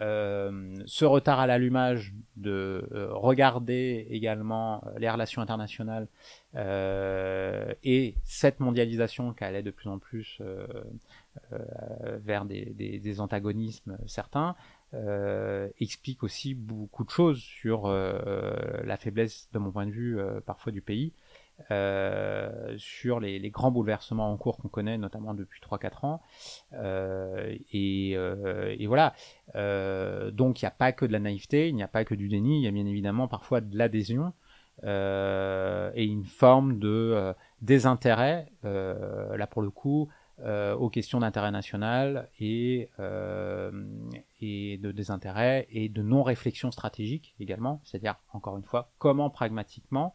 euh, 0.00 0.74
ce 0.86 1.04
retard 1.04 1.38
à 1.38 1.46
l'allumage 1.46 2.12
de 2.36 2.88
regarder 3.12 4.06
également 4.10 4.82
les 4.98 5.08
relations 5.08 5.40
internationales 5.40 6.08
et 6.54 8.14
cette 8.24 8.60
mondialisation 8.60 9.32
qui 9.34 9.44
allait 9.44 9.62
de 9.62 9.70
plus 9.70 9.88
en 9.88 9.98
plus 9.98 10.40
vers 12.24 12.44
des, 12.44 13.20
antagonismes 13.20 13.98
certains 14.06 14.56
explique 15.78 16.22
aussi 16.22 16.54
beaucoup 16.54 17.04
de 17.04 17.10
choses 17.10 17.40
sur 17.40 17.88
la 17.88 18.96
faiblesse, 18.96 19.48
de 19.52 19.58
mon 19.58 19.70
point 19.70 19.86
de 19.86 19.92
vue, 19.92 20.18
parfois 20.44 20.72
du 20.72 20.80
pays 20.82 21.12
euh, 21.70 22.74
sur 22.76 23.18
les, 23.18 23.50
grands 23.50 23.70
bouleversements 23.70 24.30
en 24.30 24.36
cours 24.36 24.58
qu'on 24.58 24.68
connaît, 24.68 24.98
notamment 24.98 25.34
depuis 25.34 25.60
3-4 25.60 26.06
ans. 26.06 26.22
Euh, 26.74 27.56
et, 27.72 28.12
euh, 28.14 28.74
et, 28.78 28.86
voilà. 28.86 29.14
Donc 30.32 30.60
il 30.60 30.64
n'y 30.64 30.68
a 30.68 30.74
pas 30.76 30.92
que 30.92 31.06
de 31.06 31.12
la 31.12 31.18
naïveté, 31.18 31.68
il 31.68 31.74
n'y 31.74 31.82
a 31.82 31.88
pas 31.88 32.04
que 32.04 32.14
du 32.14 32.28
déni, 32.28 32.60
il 32.60 32.64
y 32.64 32.68
a 32.68 32.70
bien 32.70 32.86
évidemment 32.86 33.26
parfois 33.28 33.60
de 33.60 33.76
l'adhésion 33.76 34.32
et 34.82 36.04
une 36.04 36.26
forme 36.26 36.78
de 36.78 37.34
désintérêt, 37.62 38.52
là 38.62 39.46
pour 39.46 39.62
le 39.62 39.70
coup, 39.70 40.08
aux 40.46 40.90
questions 40.90 41.20
d'intérêt 41.20 41.50
national 41.50 42.28
et, 42.38 42.90
et 44.42 44.78
de 44.78 44.92
désintérêt 44.92 45.66
et 45.70 45.88
de 45.88 46.02
non-réflexion 46.02 46.70
stratégique 46.70 47.34
également. 47.40 47.80
C'est-à-dire, 47.84 48.16
encore 48.34 48.58
une 48.58 48.64
fois, 48.64 48.90
comment 48.98 49.30
pragmatiquement 49.30 50.14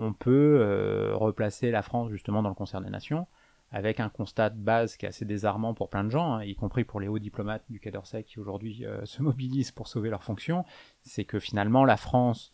on 0.00 0.12
peut 0.12 0.58
euh, 0.60 1.14
replacer 1.14 1.70
la 1.70 1.82
France 1.82 2.10
justement 2.10 2.42
dans 2.42 2.48
le 2.48 2.54
concert 2.54 2.80
des 2.80 2.90
nations, 2.90 3.26
avec 3.70 4.00
un 4.00 4.08
constat 4.08 4.50
de 4.50 4.58
base 4.58 4.96
qui 4.96 5.06
est 5.06 5.10
assez 5.10 5.24
désarmant 5.24 5.74
pour 5.74 5.90
plein 5.90 6.02
de 6.02 6.10
gens, 6.10 6.34
hein, 6.34 6.44
y 6.44 6.54
compris 6.56 6.84
pour 6.84 7.00
les 7.00 7.06
hauts 7.06 7.18
diplomates 7.18 7.62
du 7.68 7.78
Quai 7.78 7.90
d'Orsay 7.90 8.24
qui 8.24 8.40
aujourd'hui 8.40 8.84
euh, 8.84 9.02
se 9.04 9.22
mobilisent 9.22 9.72
pour 9.72 9.88
sauver 9.88 10.10
leurs 10.10 10.24
fonctions, 10.24 10.64
c'est 11.02 11.24
que 11.24 11.38
finalement 11.38 11.84
la 11.84 11.96
France 11.96 12.52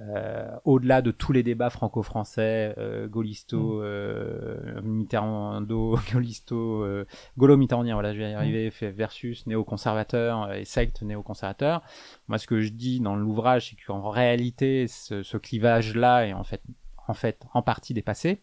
euh, 0.00 0.50
au-delà 0.64 1.00
de 1.00 1.10
tous 1.10 1.32
les 1.32 1.42
débats 1.42 1.70
franco-français, 1.70 2.74
euh, 2.76 3.08
Gaullisto, 3.08 3.78
mm. 3.78 3.80
euh, 3.82 4.80
Mitterrando, 4.82 5.98
Gaullisto, 6.12 6.82
euh, 6.82 7.06
Gaulo-Mitterrandien, 7.38 7.94
voilà, 7.94 8.12
je 8.12 8.18
vais 8.18 8.30
y 8.30 8.34
mm. 8.34 8.36
arriver, 8.36 8.70
versus 8.90 9.46
néo-conservateur 9.46 10.52
et 10.52 10.64
secte 10.64 11.02
néo-conservateur. 11.02 11.82
Moi, 12.28 12.38
ce 12.38 12.46
que 12.46 12.60
je 12.60 12.70
dis 12.70 13.00
dans 13.00 13.16
l'ouvrage, 13.16 13.70
c'est 13.70 13.76
qu'en 13.86 14.10
réalité, 14.10 14.86
ce, 14.86 15.22
ce 15.22 15.36
clivage-là 15.36 16.26
est 16.26 16.32
en 16.34 16.44
fait, 16.44 16.62
en 17.08 17.14
fait, 17.14 17.46
en 17.54 17.62
partie 17.62 17.94
dépassé. 17.94 18.42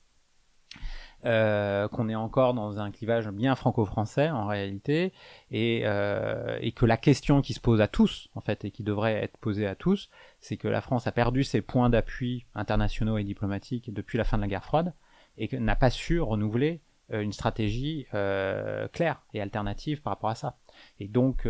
Euh, 1.25 1.87
qu'on 1.87 2.09
est 2.09 2.15
encore 2.15 2.53
dans 2.53 2.79
un 2.79 2.91
clivage 2.91 3.29
bien 3.29 3.55
franco-français 3.55 4.29
en 4.29 4.45
réalité, 4.45 5.13
et, 5.51 5.83
euh, 5.85 6.57
et, 6.59 6.73
que 6.73 6.85
la 6.85 6.97
question 6.97 7.41
qui 7.41 7.53
se 7.53 7.61
pose 7.61 7.79
à 7.79 7.87
tous, 7.87 8.27
en 8.35 8.41
fait, 8.41 8.65
et 8.65 8.71
qui 8.71 8.83
devrait 8.83 9.13
être 9.13 9.37
posée 9.37 9.65
à 9.65 9.73
tous, 9.73 10.09
c'est 10.41 10.57
que 10.57 10.67
la 10.67 10.81
France 10.81 11.07
a 11.07 11.13
perdu 11.13 11.45
ses 11.45 11.61
points 11.61 11.89
d'appui 11.89 12.45
internationaux 12.55 13.17
et 13.17 13.23
diplomatiques 13.23 13.93
depuis 13.93 14.17
la 14.17 14.25
fin 14.25 14.35
de 14.35 14.41
la 14.41 14.49
guerre 14.49 14.65
froide, 14.65 14.93
et 15.37 15.47
n'a 15.57 15.77
pas 15.77 15.89
su 15.89 16.19
renouveler 16.19 16.81
euh, 17.13 17.21
une 17.21 17.31
stratégie 17.31 18.05
claire 18.11 19.23
et 19.33 19.39
alternative 19.39 20.01
par 20.01 20.11
rapport 20.11 20.29
à 20.29 20.35
ça. 20.35 20.57
Et 20.99 21.07
donc, 21.07 21.47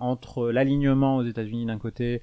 entre 0.00 0.50
l'alignement 0.52 1.16
aux 1.16 1.24
États-Unis 1.24 1.66
d'un 1.66 1.78
côté 1.78 2.22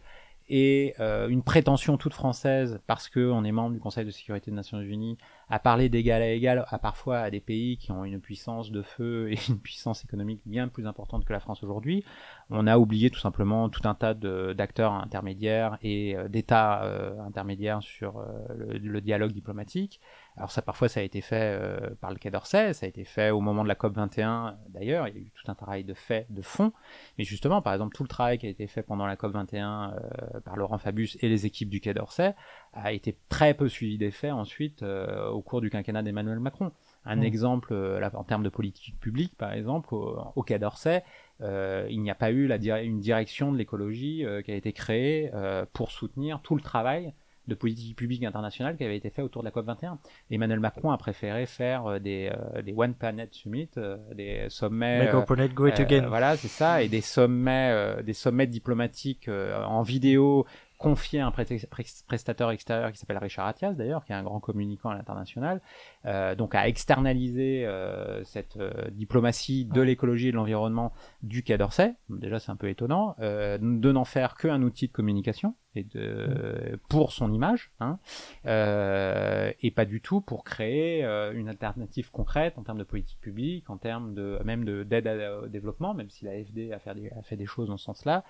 et 0.49 0.95
une 0.99 1.43
prétention 1.43 1.97
toute 1.97 2.13
française, 2.13 2.79
parce 2.87 3.09
qu'on 3.09 3.43
est 3.43 3.51
membre 3.51 3.73
du 3.73 3.79
Conseil 3.79 4.05
de 4.05 4.11
sécurité 4.11 4.51
des 4.51 4.55
Nations 4.55 4.79
Unies, 4.79 5.17
à 5.49 5.59
parler 5.59 5.89
d'égal 5.89 6.21
à 6.21 6.29
égal 6.29 6.65
à 6.67 6.79
parfois 6.79 7.19
à 7.19 7.29
des 7.29 7.39
pays 7.39 7.77
qui 7.77 7.91
ont 7.91 8.03
une 8.03 8.19
puissance 8.19 8.71
de 8.71 8.81
feu 8.81 9.31
et 9.31 9.37
une 9.49 9.59
puissance 9.59 10.03
économique 10.03 10.41
bien 10.45 10.67
plus 10.67 10.87
importante 10.87 11.25
que 11.25 11.33
la 11.33 11.39
France 11.39 11.63
aujourd'hui. 11.63 12.03
On 12.49 12.65
a 12.65 12.77
oublié 12.77 13.09
tout 13.09 13.19
simplement 13.19 13.67
tout 13.67 13.87
un 13.87 13.93
tas 13.93 14.13
d'acteurs 14.13 14.93
intermédiaires 14.93 15.77
et 15.81 16.15
euh, 16.15 16.29
d'États 16.29 16.83
euh, 16.83 17.19
intermédiaires 17.19 17.81
sur 17.81 18.19
euh, 18.19 18.79
le, 18.79 19.01
dialogue 19.01 19.31
diplomatique. 19.31 19.99
Alors 20.37 20.51
ça, 20.51 20.61
parfois, 20.61 20.87
ça 20.87 21.01
a 21.01 21.03
été 21.03 21.19
fait 21.19 21.59
par 21.99 22.11
le 22.11 22.17
Quai 22.17 22.29
d'Orsay, 22.29 22.73
ça 22.73 22.85
a 22.85 22.89
été 22.89 23.03
fait 23.03 23.31
au 23.31 23.41
moment 23.41 23.63
de 23.63 23.67
la 23.67 23.75
COP 23.75 23.95
21. 23.95 24.57
D'ailleurs, 24.69 25.07
il 25.07 25.15
y 25.15 25.17
a 25.17 25.21
eu 25.21 25.31
tout 25.31 25.49
un 25.51 25.55
travail 25.55 25.83
de 25.83 25.93
fait, 25.93 26.27
de 26.29 26.41
fond. 26.41 26.71
Mais 27.17 27.23
justement, 27.23 27.61
par 27.61 27.73
exemple, 27.73 27.95
tout 27.95 28.03
le 28.03 28.09
travail 28.09 28.37
qui 28.37 28.45
a 28.45 28.49
été 28.49 28.67
fait 28.67 28.83
pendant 28.83 29.07
la 29.07 29.15
COP 29.15 29.33
21 29.33 29.93
euh, 29.93 30.39
par 30.41 30.55
Laurent 30.55 30.77
Fabius 30.77 31.17
et 31.21 31.29
les 31.29 31.45
équipes 31.45 31.69
du 31.69 31.81
Quai 31.81 31.93
d'Orsay 31.93 32.35
a 32.73 32.93
été 32.93 33.17
très 33.29 33.55
peu 33.55 33.67
suivi 33.67 33.97
des 33.97 34.11
faits 34.11 34.31
ensuite 34.31 34.83
au 34.83 35.41
cours 35.41 35.61
du 35.61 35.69
quinquennat 35.69 36.03
d'Emmanuel 36.03 36.39
Macron. 36.39 36.71
Un 37.07 37.17
mmh. 37.17 37.23
exemple, 37.23 37.75
là, 37.75 38.11
en 38.13 38.23
termes 38.23 38.43
de 38.43 38.49
politique 38.49 38.99
publique, 38.99 39.35
par 39.37 39.53
exemple, 39.53 39.93
au, 39.93 40.19
au 40.35 40.43
Quai 40.43 40.59
d'Orsay, 40.59 41.03
il 41.41 42.01
n'y 42.01 42.11
a 42.11 42.15
pas 42.15 42.31
eu 42.31 42.47
la, 42.47 42.57
une 42.81 42.99
direction 42.99 43.51
de 43.51 43.57
l'écologie 43.57 44.25
qui 44.45 44.51
a 44.51 44.55
été 44.55 44.73
créée 44.73 45.31
pour 45.73 45.91
soutenir 45.91 46.41
tout 46.41 46.55
le 46.55 46.61
travail 46.61 47.13
de 47.47 47.55
politique 47.55 47.95
publique 47.95 48.23
internationale 48.23 48.77
qui 48.77 48.83
avait 48.83 48.97
été 48.97 49.09
fait 49.09 49.21
autour 49.21 49.41
de 49.41 49.47
la 49.47 49.51
COP 49.51 49.65
21. 49.65 49.99
Emmanuel 50.29 50.59
Macron 50.59 50.91
a 50.91 50.97
préféré 50.97 51.45
faire 51.45 51.85
euh, 51.87 51.99
des, 51.99 52.31
euh, 52.31 52.61
des 52.61 52.73
One 52.75 52.93
Planet 52.93 53.33
Summit, 53.33 53.69
euh, 53.77 53.97
des 54.13 54.45
sommets. 54.49 55.05
Make 55.05 55.13
our 55.13 55.25
planet 55.25 55.53
great 55.53 55.79
again. 55.79 56.07
Voilà, 56.07 56.35
c'est 56.37 56.47
ça, 56.47 56.83
et 56.83 56.89
des 56.89 57.01
sommets, 57.01 58.03
des 58.03 58.13
sommets 58.13 58.47
diplomatiques 58.47 59.29
en 59.29 59.81
vidéo 59.81 60.45
confié 60.77 61.19
à 61.19 61.27
un 61.27 61.31
prestataire 61.31 62.51
extérieur 62.51 62.91
qui 62.91 62.97
s'appelle 62.97 63.17
Richard 63.17 63.47
Attias 63.47 63.73
d'ailleurs, 63.73 64.05
qui 64.05 64.11
est 64.11 64.15
un 64.15 64.23
grand 64.23 64.39
communicant 64.39 64.89
à 64.89 64.95
l'international, 64.95 65.61
euh, 66.05 66.35
donc 66.35 66.53
à 66.55 66.67
externaliser 66.67 67.65
euh, 67.65 68.23
cette 68.23 68.57
euh, 68.57 68.71
diplomatie 68.91 69.65
de 69.65 69.81
l'écologie 69.81 70.27
et 70.27 70.31
de 70.31 70.37
l'environnement 70.37 70.93
du 71.23 71.43
Quai 71.43 71.57
d'Orsay. 71.57 71.95
Déjà 72.09 72.39
c'est 72.39 72.51
un 72.51 72.55
peu 72.55 72.69
étonnant, 72.69 73.15
de 73.19 73.91
n'en 73.91 74.05
faire 74.05 74.35
qu'un 74.35 74.61
outil 74.61 74.87
de 74.87 74.91
communication 74.91 75.55
et 75.77 75.83
de, 75.83 76.79
pour 76.89 77.11
son 77.11 77.31
image, 77.31 77.71
hein, 77.79 77.99
euh, 78.45 79.51
et 79.61 79.71
pas 79.71 79.85
du 79.85 80.01
tout 80.01 80.21
pour 80.21 80.43
créer 80.43 81.05
euh, 81.05 81.31
une 81.33 81.47
alternative 81.47 82.11
concrète 82.11 82.57
en 82.57 82.63
termes 82.63 82.79
de 82.79 82.83
politique 82.83 83.19
publique, 83.19 83.69
en 83.69 83.77
termes 83.77 84.13
de 84.13 84.39
même 84.43 84.65
d'aide 84.83 85.07
au 85.43 85.47
développement, 85.47 85.93
même 85.93 86.09
si 86.09 86.25
l'AFD 86.25 86.71
a, 86.71 86.75
a 86.75 87.21
fait 87.21 87.35
des 87.35 87.45
choses 87.45 87.67
dans 87.67 87.77
ce 87.77 87.85
sens-là. 87.85 88.23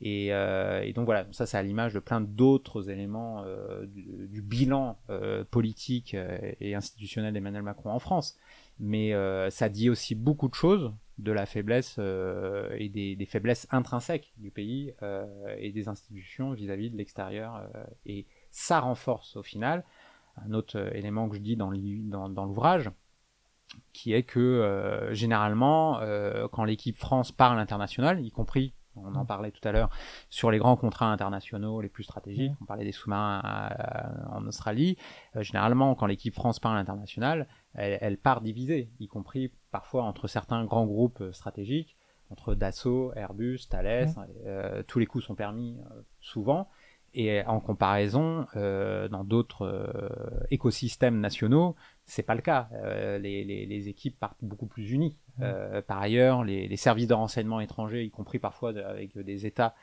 Et, 0.00 0.28
et 0.28 0.92
donc 0.94 1.04
voilà, 1.04 1.26
ça 1.32 1.46
c'est 1.46 1.56
à 1.56 1.62
l'image 1.62 1.94
de 1.94 2.00
plein 2.00 2.20
d'autres 2.20 2.90
éléments 2.90 3.44
du, 3.86 4.28
du, 4.28 4.42
bilan 4.42 4.98
politique 5.50 6.16
et 6.60 6.74
institutionnel 6.74 7.32
d'Emmanuel 7.32 7.62
Macron 7.62 7.90
en 7.90 7.98
France. 7.98 8.38
Mais 8.80 9.12
ça 9.50 9.68
dit 9.68 9.90
aussi 9.90 10.14
beaucoup 10.14 10.48
de 10.48 10.54
choses 10.54 10.92
de 11.18 11.32
la 11.32 11.46
faiblesse 11.46 11.96
euh, 11.98 12.74
et 12.78 12.88
des, 12.88 13.26
faiblesses 13.26 13.66
intrinsèques 13.70 14.32
du 14.36 14.50
pays 14.50 14.94
euh, 15.02 15.26
et 15.58 15.72
des 15.72 15.88
institutions 15.88 16.52
vis-à-vis 16.52 16.88
-vis 16.88 16.92
de 16.92 16.96
l'extérieur. 16.96 17.56
Euh, 17.56 17.84
et 18.06 18.26
ça 18.50 18.80
renforce 18.80 19.36
au 19.36 19.42
final 19.42 19.84
un 20.36 20.52
autre 20.52 20.94
élément 20.94 21.28
que 21.28 21.34
je 21.36 21.40
dis 21.40 21.56
dans 21.56 21.70
l'ouvrage, 21.70 22.90
qui 23.92 24.12
est 24.12 24.22
que 24.22 25.08
généralement, 25.10 25.98
quand 26.52 26.62
l'équipe 26.62 26.96
France 26.96 27.32
parle 27.32 27.58
international, 27.58 28.24
y 28.24 28.30
compris 28.30 28.72
on 29.04 29.14
en 29.14 29.24
parlait 29.24 29.50
tout 29.50 29.66
à 29.66 29.72
l'heure 29.72 29.90
sur 30.30 30.50
les 30.50 30.58
grands 30.58 30.76
contrats 30.76 31.12
internationaux 31.12 31.80
les 31.80 31.88
plus 31.88 32.04
stratégiques. 32.04 32.52
On 32.60 32.64
parlait 32.64 32.84
des 32.84 32.92
sous-marins 32.92 33.70
en 34.30 34.46
Australie. 34.46 34.96
généralement, 35.36 35.94
quand 35.94 36.06
l'équipe 36.06 36.34
France 36.34 36.60
parle 36.60 36.78
international, 36.78 37.48
elle, 37.74 37.98
elle, 38.00 38.18
part 38.18 38.40
divisée, 38.40 38.90
y 38.98 39.06
compris 39.06 39.52
parfois 39.70 40.04
entre 40.04 40.26
certains 40.26 40.64
grands 40.64 40.86
groupes 40.86 41.20
euh, 41.20 41.32
stratégiques, 41.32 41.96
entre 42.30 42.54
Dassault, 42.54 43.12
Airbus, 43.14 43.68
Thales, 43.70 44.08
euh, 44.46 44.82
tous 44.86 44.98
les 44.98 45.06
coups 45.06 45.24
sont 45.24 45.34
permis 45.34 45.78
euh, 45.80 46.02
souvent. 46.20 46.68
Et 47.14 47.42
en 47.46 47.60
comparaison, 47.60 48.46
euh, 48.56 49.08
dans 49.08 49.24
d'autres 49.24 49.62
euh, 49.64 50.46
écosystèmes 50.50 51.20
nationaux, 51.20 51.74
c'est 52.08 52.22
pas 52.22 52.34
le 52.34 52.40
cas. 52.40 52.68
Euh, 52.72 53.18
les, 53.18 53.44
les, 53.44 53.66
les, 53.66 53.88
équipes 53.88 54.18
partent 54.18 54.42
beaucoup 54.42 54.66
plus 54.66 54.90
unies. 54.90 55.16
par 55.86 56.02
ailleurs, 56.02 56.42
les, 56.42 56.66
les, 56.66 56.76
services 56.76 57.06
de 57.06 57.14
renseignement 57.14 57.60
étrangers, 57.60 58.04
y 58.04 58.10
compris 58.10 58.40
parfois 58.40 58.72
de, 58.72 58.80
avec 58.80 59.16
des 59.16 59.46
États 59.46 59.74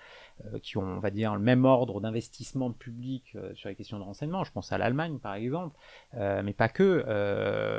euh, 0.43 0.59
qui 0.59 0.77
ont, 0.77 0.83
on 0.83 0.99
va 0.99 1.11
dire, 1.11 1.33
le 1.33 1.39
même 1.39 1.63
ordre 1.63 2.01
d'investissement 2.01 2.69
public 2.73 3.37
euh, 3.37 3.53
sur 3.55 3.69
les 3.69 3.75
questions 3.75 3.97
de 3.97 4.03
renseignement. 4.03 4.43
Je 4.43 4.51
pense 4.51 4.69
à 4.73 4.77
l'Allemagne, 4.77 5.17
par 5.17 5.33
exemple, 5.33 5.77
euh, 6.15 6.41
mais 6.43 6.51
pas 6.51 6.67
que. 6.67 7.05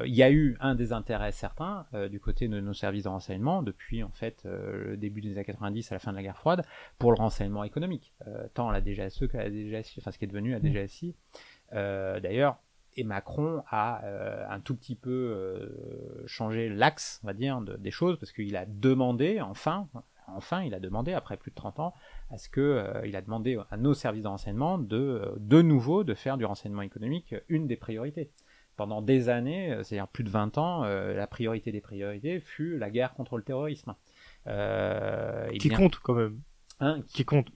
Il 0.07 0.15
y 0.15 0.23
a 0.23 0.31
eu 0.31 0.57
un 0.61 0.75
des 0.75 0.95
intérêts 0.95 1.33
certains 1.33 1.87
du 2.11 2.19
côté 2.19 2.49
de 2.49 2.61
nos 2.61 2.73
services 2.73 3.05
de 3.05 3.09
renseignement 3.09 3.63
depuis 3.63 4.03
en 4.03 4.11
fait 4.11 4.45
le 4.45 4.97
début 4.97 5.21
des 5.21 5.33
années 5.33 5.45
90 5.45 5.93
à 5.93 5.95
la 5.97 5.99
fin 5.99 6.13
de 6.13 6.17
la 6.17 6.23
guerre 6.23 6.39
froide 6.39 6.65
pour 6.99 7.11
le 7.13 7.17
renseignement 7.17 7.65
économique, 7.65 8.13
tant 8.55 8.71
la 8.71 8.83
DGSE 8.83 9.27
que 9.29 9.37
la 9.37 9.51
DGSI, 9.51 10.01
enfin 10.01 10.13
ce 10.13 10.19
qui 10.19 10.25
est 10.25 10.29
devenu 10.29 10.53
la 10.53 10.61
DGSI. 10.61 11.15
D'ailleurs, 11.73 12.59
et 12.97 13.05
Macron 13.05 13.63
a 13.69 14.05
euh, 14.05 14.47
un 14.49 14.61
tout 14.61 14.75
petit 14.75 14.95
peu 14.95 15.11
euh, 15.11 16.27
changé 16.27 16.69
l'axe, 16.69 17.21
on 17.23 17.27
va 17.27 17.35
dire, 17.35 17.61
de, 17.61 17.77
des 17.77 17.91
choses, 17.91 18.19
parce 18.19 18.33
qu'il 18.33 18.57
a 18.57 18.65
demandé, 18.67 19.41
enfin, 19.41 19.89
enfin, 20.29 20.63
il 20.63 20.75
a 20.75 20.81
demandé, 20.81 21.13
après 21.13 21.37
plus 21.37 21.51
de 21.51 21.57
30 21.57 21.81
ans, 21.81 21.95
à 22.31 22.39
ce 22.39 22.49
que 22.49 22.61
euh, 22.61 23.07
il 23.07 23.17
a 23.17 23.23
demandé 23.23 23.59
à 23.71 23.77
nos 23.77 23.95
services 23.95 24.23
de 24.23 24.29
renseignement 24.29 24.79
de, 24.79 25.35
de 25.39 25.63
nouveau, 25.63 26.05
de 26.05 26.15
faire 26.15 26.37
du 26.37 26.45
renseignement 26.45 26.83
économique 26.83 27.35
une 27.49 27.67
des 27.67 27.77
priorités. 27.77 28.31
Pendant 28.77 29.01
des 29.01 29.29
années, 29.29 29.73
euh, 29.73 29.83
c'est-à-dire 29.83 30.09
plus 30.09 30.25
de 30.25 30.31
20 30.31 30.59
ans, 30.59 30.85
euh, 30.85 31.15
la 31.15 31.27
priorité 31.27 31.73
des 31.73 31.81
priorités 31.81 32.41
fut 32.41 32.79
la 32.79 32.91
guerre 32.91 33.15
contre 33.15 33.37
le 33.39 33.43
terrorisme. 33.43 33.95
qui 34.45 35.69
bien, 35.69 35.79
compte 35.79 35.99
quand 36.01 36.15
même? 36.15 36.41
Hein, 36.81 37.01
qui 37.09 37.25
compte? 37.25 37.49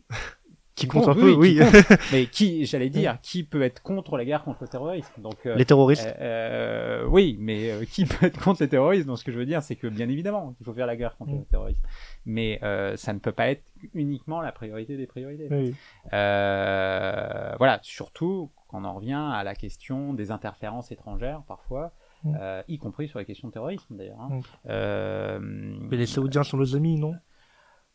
Qui 0.80 0.88
compte 0.88 1.08
un 1.08 1.14
peu, 1.14 1.32
oui. 1.32 1.60
mais 2.12 2.26
qui, 2.26 2.64
j'allais 2.64 2.90
dire, 2.90 3.18
qui 3.22 3.44
peut 3.44 3.62
être 3.62 3.82
contre 3.82 4.16
la 4.16 4.24
guerre 4.24 4.42
contre 4.42 4.62
le 4.62 4.68
terrorisme? 4.68 5.12
Donc 5.18 5.46
euh, 5.46 5.54
les 5.54 5.64
terroristes. 5.64 6.06
Euh, 6.06 7.00
euh, 7.00 7.06
oui, 7.06 7.36
mais 7.38 7.70
euh, 7.70 7.84
qui 7.84 8.04
peut 8.06 8.26
être 8.26 8.40
contre 8.40 8.62
les 8.62 8.68
terroristes? 8.68 9.06
Donc 9.06 9.18
ce 9.18 9.24
que 9.24 9.32
je 9.32 9.38
veux 9.38 9.46
dire, 9.46 9.62
c'est 9.62 9.76
que 9.76 9.86
bien 9.86 10.08
évidemment, 10.08 10.54
il 10.60 10.64
faut 10.64 10.72
faire 10.72 10.86
la 10.86 10.96
guerre 10.96 11.16
contre 11.16 11.32
mm. 11.32 11.38
le 11.38 11.44
terrorisme, 11.44 11.80
mais 12.26 12.58
euh, 12.62 12.96
ça 12.96 13.12
ne 13.12 13.18
peut 13.18 13.32
pas 13.32 13.50
être 13.50 13.64
uniquement 13.94 14.40
la 14.40 14.52
priorité 14.52 14.96
des 14.96 15.06
priorités. 15.06 15.48
Oui. 15.50 15.74
voilà, 16.10 17.78
surtout 17.82 18.50
quand 18.68 18.80
on 18.80 18.84
en 18.84 18.94
revient 18.94 19.30
à 19.32 19.42
la 19.44 19.54
question 19.54 20.14
des 20.14 20.30
interférences 20.30 20.92
étrangères 20.92 21.42
parfois. 21.46 21.92
Mm. 22.22 22.36
y 22.68 22.76
compris 22.76 23.08
sur 23.08 23.18
les 23.18 23.24
questions 23.24 23.48
de 23.48 23.52
terrorisme 23.54 23.96
d'ailleurs. 23.96 24.20
Hein. 24.20 25.38
Mm. 25.38 25.88
mais 25.90 25.96
les 25.96 26.06
Saoudiens 26.06 26.42
sont 26.42 26.58
nos 26.58 26.76
amis, 26.76 26.98
non? 26.98 27.14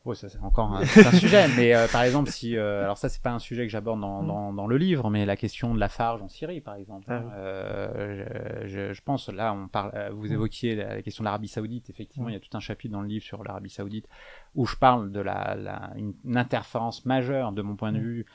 Oui, 0.05 0.15
ça 0.15 0.29
c'est 0.29 0.39
encore 0.39 0.71
un, 0.71 0.81
un 0.97 1.11
sujet, 1.11 1.47
mais 1.57 1.73
euh, 1.73 1.87
par 1.87 2.03
exemple, 2.03 2.29
si 2.29 2.55
euh, 2.55 2.83
alors 2.83 2.97
ça 2.97 3.09
c'est 3.09 3.21
pas 3.21 3.31
un 3.31 3.39
sujet 3.39 3.65
que 3.65 3.71
j'aborde 3.71 3.99
dans, 3.99 4.21
mm. 4.21 4.27
dans, 4.27 4.53
dans, 4.53 4.67
le 4.67 4.77
livre, 4.77 5.09
mais 5.09 5.25
la 5.25 5.35
question 5.35 5.73
de 5.73 5.79
la 5.79 5.89
farge 5.89 6.21
en 6.21 6.29
Syrie, 6.29 6.61
par 6.61 6.75
exemple. 6.75 7.05
Ah, 7.09 7.23
euh, 7.35 8.63
je, 8.65 8.93
je, 8.93 9.01
pense 9.01 9.29
là, 9.29 9.53
on 9.53 9.67
parle, 9.67 9.91
euh, 9.95 10.09
vous 10.11 10.27
mm. 10.27 10.33
évoquiez 10.33 10.75
la, 10.75 11.01
question 11.01 11.23
de 11.23 11.25
l'Arabie 11.25 11.47
Saoudite. 11.47 11.89
Effectivement, 11.89 12.27
mm. 12.27 12.31
il 12.31 12.33
y 12.33 12.37
a 12.37 12.39
tout 12.39 12.55
un 12.55 12.59
chapitre 12.59 12.93
dans 12.93 13.01
le 13.01 13.07
livre 13.07 13.25
sur 13.25 13.43
l'Arabie 13.43 13.71
Saoudite 13.71 14.07
où 14.53 14.67
je 14.67 14.75
parle 14.75 15.11
de 15.11 15.19
la, 15.19 15.55
la 15.55 15.91
une, 15.95 16.13
une, 16.23 16.37
interférence 16.37 17.05
majeure 17.05 17.51
de 17.51 17.63
mon 17.63 17.75
point 17.75 17.91
de 17.91 17.99
vue. 17.99 18.25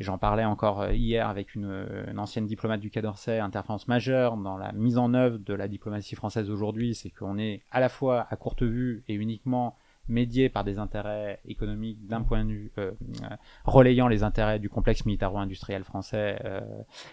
Et 0.00 0.02
j'en 0.02 0.18
parlais 0.18 0.44
encore 0.44 0.90
hier 0.90 1.28
avec 1.28 1.54
une, 1.54 1.86
une, 2.08 2.18
ancienne 2.18 2.46
diplomate 2.46 2.80
du 2.80 2.90
Quai 2.90 3.02
d'Orsay, 3.02 3.38
interférence 3.38 3.86
majeure 3.86 4.36
dans 4.36 4.56
la 4.56 4.72
mise 4.72 4.98
en 4.98 5.14
œuvre 5.14 5.38
de 5.38 5.54
la 5.54 5.68
diplomatie 5.68 6.16
française 6.16 6.50
aujourd'hui, 6.50 6.94
c'est 6.94 7.10
qu'on 7.10 7.38
est 7.38 7.62
à 7.70 7.78
la 7.78 7.90
fois 7.90 8.26
à 8.30 8.36
courte 8.36 8.62
vue 8.62 9.04
et 9.08 9.14
uniquement 9.14 9.76
médié 10.10 10.48
par 10.48 10.64
des 10.64 10.78
intérêts 10.78 11.40
économiques 11.46 12.06
d'un 12.06 12.22
point 12.22 12.44
de 12.44 12.50
vue 12.50 12.72
euh, 12.78 12.92
relayant 13.64 14.08
les 14.08 14.22
intérêts 14.22 14.58
du 14.58 14.68
complexe 14.68 15.04
militaro-industriel 15.06 15.84
français 15.84 16.38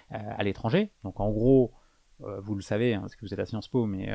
à 0.10 0.44
l'étranger. 0.44 0.92
Donc 1.04 1.20
en 1.20 1.30
gros, 1.30 1.74
vous 2.20 2.56
le 2.56 2.62
savez, 2.62 2.96
hein, 2.96 3.02
parce 3.02 3.16
que 3.16 3.26
vous 3.26 3.34
êtes 3.34 3.40
à 3.40 3.46
Sciences 3.46 3.68
Po, 3.68 3.86
mais 3.86 4.10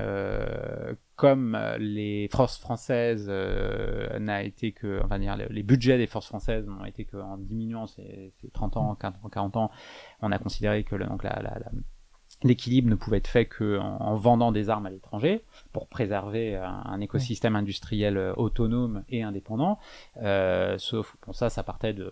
comme 1.17 1.59
les 1.79 2.29
forces 2.29 2.59
françaises 2.59 3.29
n'a 3.29 4.43
été 4.43 4.73
que, 4.73 5.01
enfin 5.05 5.19
dire, 5.19 5.37
les, 5.37 5.63
budgets 5.63 5.99
des 5.99 6.07
forces 6.07 6.27
françaises 6.27 6.67
n'ont 6.67 6.85
été 6.85 7.05
qu'en 7.05 7.39
diminuant 7.39 7.87
ces, 7.87 8.33
30 8.53 8.77
ans, 8.77 8.97
40 8.97 9.57
ans, 9.57 9.71
on 10.21 10.33
a 10.33 10.39
considéré 10.39 10.85
que 10.85 10.97
donc 10.97 11.23
la 11.23 11.41
l'équilibre 12.45 12.89
ne 12.91 12.95
pouvait 12.95 13.19
être 13.19 13.29
fait 13.29 13.47
qu'en 13.47 13.97
en 14.01 14.17
vendant 14.17 14.53
des 14.53 14.71
armes 14.71 14.87
à 14.87 14.91
l'étranger 14.91 15.45
pour 15.73 15.89
préserver 15.89 16.57
un, 16.57 17.01
écosystème 17.01 17.57
industriel 17.57 18.17
euh, 18.17 18.33
autonome 18.37 19.05
et 19.09 19.23
indépendant. 19.23 19.79
Euh, 20.23 20.79
sauf 20.79 21.17
pour 21.21 21.35
ça, 21.35 21.51
ça 21.51 21.63
partait 21.63 21.93
de 21.93 22.11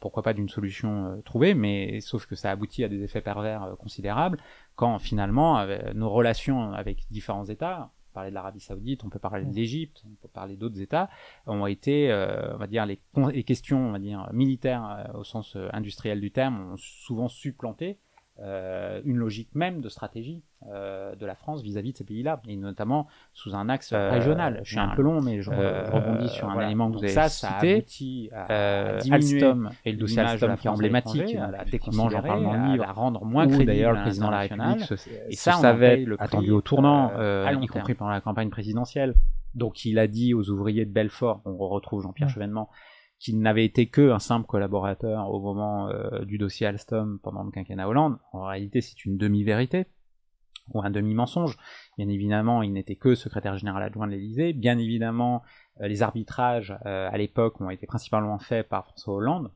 pourquoi 0.00 0.22
pas 0.22 0.32
d'une 0.32 0.48
solution 0.48 1.06
euh, 1.06 1.20
trouvée, 1.22 1.54
mais 1.54 2.00
sauf 2.00 2.26
que 2.26 2.34
ça 2.34 2.50
aboutit 2.50 2.84
à 2.84 2.88
des 2.88 3.02
effets 3.02 3.20
pervers 3.20 3.64
euh, 3.64 3.74
considérables 3.76 4.38
quand 4.76 4.98
finalement 4.98 5.66
nos 5.94 6.08
relations 6.08 6.72
avec 6.72 7.04
différents 7.10 7.44
États 7.44 7.90
on 7.92 8.12
peut 8.12 8.14
parler 8.14 8.30
de 8.30 8.34
l'Arabie 8.34 8.60
Saoudite, 8.60 9.04
on 9.04 9.10
peut 9.10 9.18
parler 9.18 9.44
de 9.44 9.54
l'Égypte, 9.54 10.02
on 10.06 10.14
peut 10.22 10.28
parler 10.32 10.56
d'autres 10.56 10.80
États, 10.80 11.10
ont 11.46 11.66
été, 11.66 12.10
on 12.54 12.56
va 12.56 12.66
dire, 12.66 12.84
les, 12.86 12.98
les, 13.32 13.44
questions, 13.44 13.88
on 13.88 13.92
va 13.92 14.00
dire, 14.00 14.28
militaires 14.32 15.10
au 15.14 15.22
sens 15.22 15.56
industriel 15.72 16.20
du 16.20 16.32
terme, 16.32 16.72
ont 16.72 16.76
souvent 16.76 17.28
supplanté 17.28 17.98
euh, 18.42 19.02
une 19.04 19.18
logique 19.18 19.54
même 19.54 19.82
de 19.82 19.90
stratégie 19.90 20.42
euh, 20.66 21.14
de 21.14 21.26
la 21.26 21.34
France 21.34 21.62
vis-à-vis 21.62 21.92
de 21.92 21.98
ces 21.98 22.04
pays-là, 22.04 22.40
et 22.48 22.56
notamment 22.56 23.06
sous 23.34 23.54
un 23.54 23.68
axe 23.68 23.92
euh, 23.92 24.10
régional. 24.10 24.60
Je 24.64 24.70
suis 24.70 24.80
un 24.80 24.94
peu 24.94 25.02
long, 25.02 25.20
mais 25.20 25.42
je, 25.42 25.50
rebondis 25.50 26.28
sur 26.30 26.48
un 26.48 26.58
élément 26.64 26.90
que 26.90 26.96
vous 26.96 27.04
avez 27.04 27.12
ça, 27.12 27.28
cité. 27.28 28.30
Ça 28.30 28.46
à, 28.46 28.96
diminuer 28.98 29.42
Alstom 29.42 29.70
et 29.84 29.92
le 29.92 29.98
dossier 29.98 30.20
Alstom 30.20 30.56
qui 30.56 30.66
est 30.68 30.70
emblématique, 30.70 31.34
à 31.34 31.50
la 31.50 31.64
déconsidérer, 31.64 32.22
parle 32.22 32.42
dans 32.42 32.54
le 32.54 32.72
livre, 32.72 32.84
à 32.88 32.92
rendre 32.92 33.24
moins 33.26 33.46
crédible 33.46 33.66
d'ailleurs 33.66 33.92
le 33.92 34.00
président 34.00 34.28
de 34.28 34.32
la 34.32 34.38
République 34.38 34.92
et 35.28 35.36
ça 35.36 35.52
savait 35.52 35.96
le 35.98 36.16
attendu 36.20 36.50
au 36.50 36.62
tournant, 36.62 37.10
y 37.60 37.66
compris 37.66 37.94
pendant 37.94 38.12
la 38.12 38.22
campagne 38.22 38.48
présidentielle. 38.48 39.14
Donc 39.54 39.84
il 39.84 39.98
a 39.98 40.06
dit 40.06 40.32
aux 40.32 40.48
ouvriers 40.48 40.86
de 40.86 40.92
Belfort, 40.92 41.42
on 41.44 41.56
retrouve 41.56 42.02
Jean-Pierre 42.02 42.28
Chevènement, 42.28 42.70
qui 43.20 43.34
n'avait 43.34 43.66
été 43.66 43.86
que 43.86 44.10
un 44.10 44.18
simple 44.18 44.46
collaborateur 44.46 45.30
au 45.30 45.40
moment 45.40 45.88
euh, 45.90 46.24
du 46.24 46.38
dossier 46.38 46.66
Alstom 46.66 47.20
pendant 47.22 47.44
le 47.44 47.50
quinquennat 47.50 47.86
Hollande, 47.86 48.18
en 48.32 48.44
réalité 48.44 48.80
c'est 48.80 49.04
une 49.04 49.18
demi-vérité 49.18 49.86
ou 50.72 50.80
un 50.82 50.90
demi-mensonge. 50.90 51.56
Bien 51.98 52.08
évidemment, 52.08 52.62
il 52.62 52.72
n'était 52.72 52.96
que 52.96 53.14
secrétaire 53.14 53.58
général 53.58 53.82
adjoint 53.82 54.06
de 54.06 54.12
l'Élysée. 54.12 54.52
Bien 54.52 54.78
évidemment, 54.78 55.42
euh, 55.80 55.88
les 55.88 56.02
arbitrages 56.02 56.74
euh, 56.86 57.10
à 57.10 57.18
l'époque 57.18 57.60
ont 57.60 57.70
été 57.70 57.86
principalement 57.86 58.38
faits 58.38 58.68
par 58.68 58.86
François 58.86 59.14
Hollande, 59.14 59.52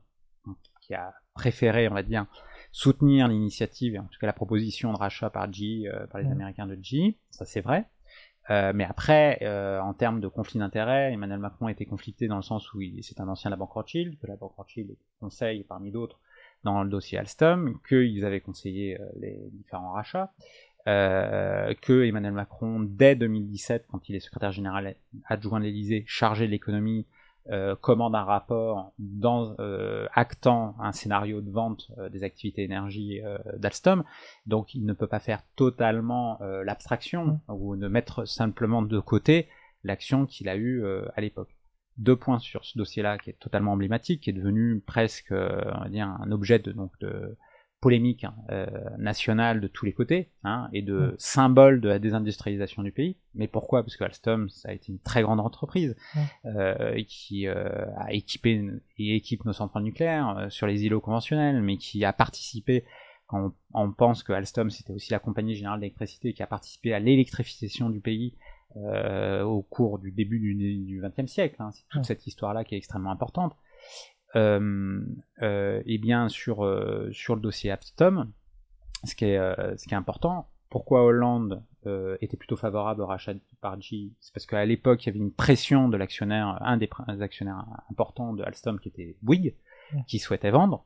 qui 0.81 0.93
a 0.93 1.13
préféré, 1.33 1.89
on 1.89 1.93
va 1.93 2.03
dire, 2.03 2.27
soutenir 2.71 3.27
l'initiative, 3.27 3.99
en 3.99 4.03
tout 4.03 4.19
cas 4.19 4.27
la 4.27 4.33
proposition 4.33 4.93
de 4.93 4.97
rachat 4.97 5.29
par 5.29 5.51
G, 5.51 5.89
par 6.11 6.21
les 6.21 6.29
Américains 6.29 6.67
de 6.67 6.77
G. 6.81 7.17
Ça 7.31 7.45
c'est 7.45 7.61
vrai. 7.61 7.89
Euh, 8.51 8.73
mais 8.75 8.83
après, 8.83 9.39
euh, 9.41 9.79
en 9.79 9.93
termes 9.93 10.19
de 10.19 10.27
conflit 10.27 10.59
d'intérêts, 10.59 11.13
Emmanuel 11.13 11.39
Macron 11.39 11.67
était 11.67 11.85
conflicté 11.85 12.27
dans 12.27 12.35
le 12.35 12.43
sens 12.43 12.73
où 12.73 12.81
c'est 13.01 13.19
un 13.19 13.27
ancien 13.27 13.49
de 13.49 13.53
la 13.53 13.57
Banque 13.57 13.71
Rothschild, 13.71 14.19
que 14.19 14.27
la 14.27 14.35
Banque 14.35 14.53
Rothschild 14.55 14.95
conseille 15.19 15.63
parmi 15.63 15.91
d'autres 15.91 16.19
dans 16.63 16.83
le 16.83 16.89
dossier 16.89 17.17
Alstom, 17.17 17.79
qu'ils 17.87 18.23
avaient 18.25 18.41
conseillé 18.41 18.99
euh, 18.99 19.05
les 19.19 19.49
différents 19.51 19.91
rachats, 19.91 20.31
que 20.85 22.05
Emmanuel 22.05 22.33
Macron, 22.33 22.79
dès 22.79 23.15
2017, 23.15 23.87
quand 23.89 24.07
il 24.07 24.15
est 24.15 24.19
secrétaire 24.19 24.51
général 24.51 24.95
adjoint 25.25 25.59
de 25.59 25.65
l'Élysée, 25.65 26.03
chargé 26.05 26.45
de 26.45 26.51
l'économie, 26.51 27.07
euh, 27.51 27.75
commande 27.75 28.15
un 28.15 28.23
rapport 28.23 28.91
dans, 28.97 29.55
euh, 29.59 30.07
actant 30.13 30.75
un 30.79 30.91
scénario 30.91 31.41
de 31.41 31.51
vente 31.51 31.91
euh, 31.99 32.09
des 32.09 32.23
activités 32.23 32.63
énergie 32.63 33.21
d'Alstom, 33.57 34.03
donc 34.47 34.73
il 34.73 34.83
ne 34.83 34.93
peut 34.93 35.07
pas 35.07 35.19
faire 35.19 35.43
totalement 35.55 36.39
l'abstraction 36.63 37.39
mm. 37.47 37.53
ou 37.53 37.75
ne 37.75 37.87
mettre 37.87 38.27
simplement 38.27 38.81
de 38.81 38.99
côté 38.99 39.47
l'action 39.83 40.25
qu'il 40.25 40.49
a 40.49 40.57
eue 40.57 40.83
à 41.15 41.21
l'époque. 41.21 41.55
Deux 41.97 42.15
points 42.15 42.39
sur 42.39 42.65
ce 42.65 42.77
dossier-là 42.77 43.17
qui 43.19 43.29
est 43.29 43.39
totalement 43.39 43.73
emblématique, 43.73 44.21
qui 44.21 44.31
est 44.31 44.33
devenu 44.33 44.81
presque 44.85 45.31
on 45.31 45.81
va 45.81 45.89
dire, 45.89 46.07
un 46.07 46.31
objet 46.31 46.59
de, 46.59 46.71
donc, 46.71 46.91
de, 46.99 47.37
polémique 47.85 48.23
hein, 48.23 48.33
euh, 48.49 48.65
nationale 48.97 49.61
de 49.61 49.67
tous 49.67 49.85
les 49.85 49.93
côtés 49.93 50.31
hein, 50.43 50.69
et 50.73 50.81
de 50.81 50.97
mm. 50.97 51.15
symbole 51.19 51.81
de 51.81 51.87
la 51.87 51.99
désindustrialisation 51.99 52.81
du 52.81 52.91
pays. 52.91 53.15
Mais 53.35 53.47
pourquoi? 53.47 53.83
Parce 53.83 53.95
que 53.95 54.03
Alstom, 54.03 54.49
ça 54.49 54.69
a 54.69 54.71
été 54.71 54.91
une 54.91 54.97
très 54.97 55.21
grande 55.21 55.39
entreprise 55.39 55.95
euh, 56.45 56.99
qui 57.07 57.45
euh, 57.45 57.85
a 57.97 58.11
équipé 58.11 58.71
et 58.97 59.15
équipe 59.15 59.45
nos 59.45 59.53
centrales 59.53 59.83
nucléaires 59.83 60.47
sur 60.49 60.65
les 60.65 60.83
îlots 60.83 60.99
conventionnels, 60.99 61.61
mais 61.61 61.77
qui 61.77 62.03
a 62.05 62.11
participé 62.11 62.85
quand 63.27 63.53
on, 63.75 63.91
pense 63.91 64.23
que 64.23 64.33
Alstom 64.33 64.71
c'était 64.71 64.93
aussi 64.93 65.11
la 65.11 65.19
compagnie 65.19 65.53
générale 65.53 65.79
d'électricité 65.79 66.33
qui 66.33 66.41
a 66.41 66.47
participé 66.47 66.91
à 66.91 66.99
l'électrification 66.99 67.91
du 67.91 67.99
pays 67.99 68.33
au 68.75 69.61
cours 69.61 69.99
du 69.99 70.11
début 70.11 70.39
du 70.39 71.01
XXe 71.03 71.31
siècle. 71.31 71.57
Hein. 71.59 71.69
C'est 71.71 71.87
toute 71.89 72.05
cette 72.05 72.25
histoire-là 72.25 72.63
qui 72.63 72.73
est 72.73 72.79
extrêmement 72.79 73.11
importante. 73.11 73.55
Euh, 74.35 75.01
euh, 75.41 75.81
et 75.85 75.97
bien 75.97 76.27
sur, 76.27 76.65
euh, 76.65 77.09
sur 77.13 77.35
le 77.35 77.41
dossier 77.41 77.71
Alstom, 77.71 78.31
ce 79.05 79.15
qui 79.15 79.25
est, 79.25 79.77
ce 79.77 79.87
qui 79.87 79.93
est 79.93 79.97
important, 79.97 80.49
pourquoi 80.69 81.03
Hollande 81.03 81.63
était 82.19 82.37
plutôt 82.37 82.55
favorable 82.55 83.01
au 83.01 83.05
rachat 83.05 83.33
par 83.61 83.79
G 83.79 84.09
C'est 84.19 84.33
parce 84.33 84.47
qu'à 84.47 84.65
l'époque, 84.65 85.03
il 85.03 85.07
y 85.07 85.09
avait 85.09 85.19
une 85.19 85.31
pression 85.31 85.87
de 85.87 85.97
l'actionnaire, 85.97 86.57
un 86.61 86.77
des 86.77 86.89
actionnaires 87.21 87.63
importants 87.91 88.33
de 88.33 88.41
Alstom, 88.41 88.79
qui 88.79 88.89
était 88.89 89.15
Bouygues, 89.21 89.53
qui 90.07 90.17
souhaitait 90.17 90.49
vendre. 90.49 90.83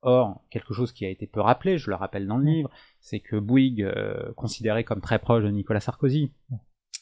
Or, 0.00 0.42
quelque 0.48 0.72
chose 0.72 0.92
qui 0.92 1.04
a 1.04 1.10
été 1.10 1.26
peu 1.26 1.42
rappelé, 1.42 1.76
je 1.76 1.90
le 1.90 1.96
rappelle 1.96 2.26
dans 2.26 2.38
le 2.38 2.44
livre, 2.44 2.70
c'est 3.00 3.20
que 3.20 3.36
Bouygues, 3.36 3.86
considéré 4.36 4.84
comme 4.84 5.02
très 5.02 5.18
proche 5.18 5.44
de 5.44 5.50
Nicolas 5.50 5.80
Sarkozy, 5.80 6.32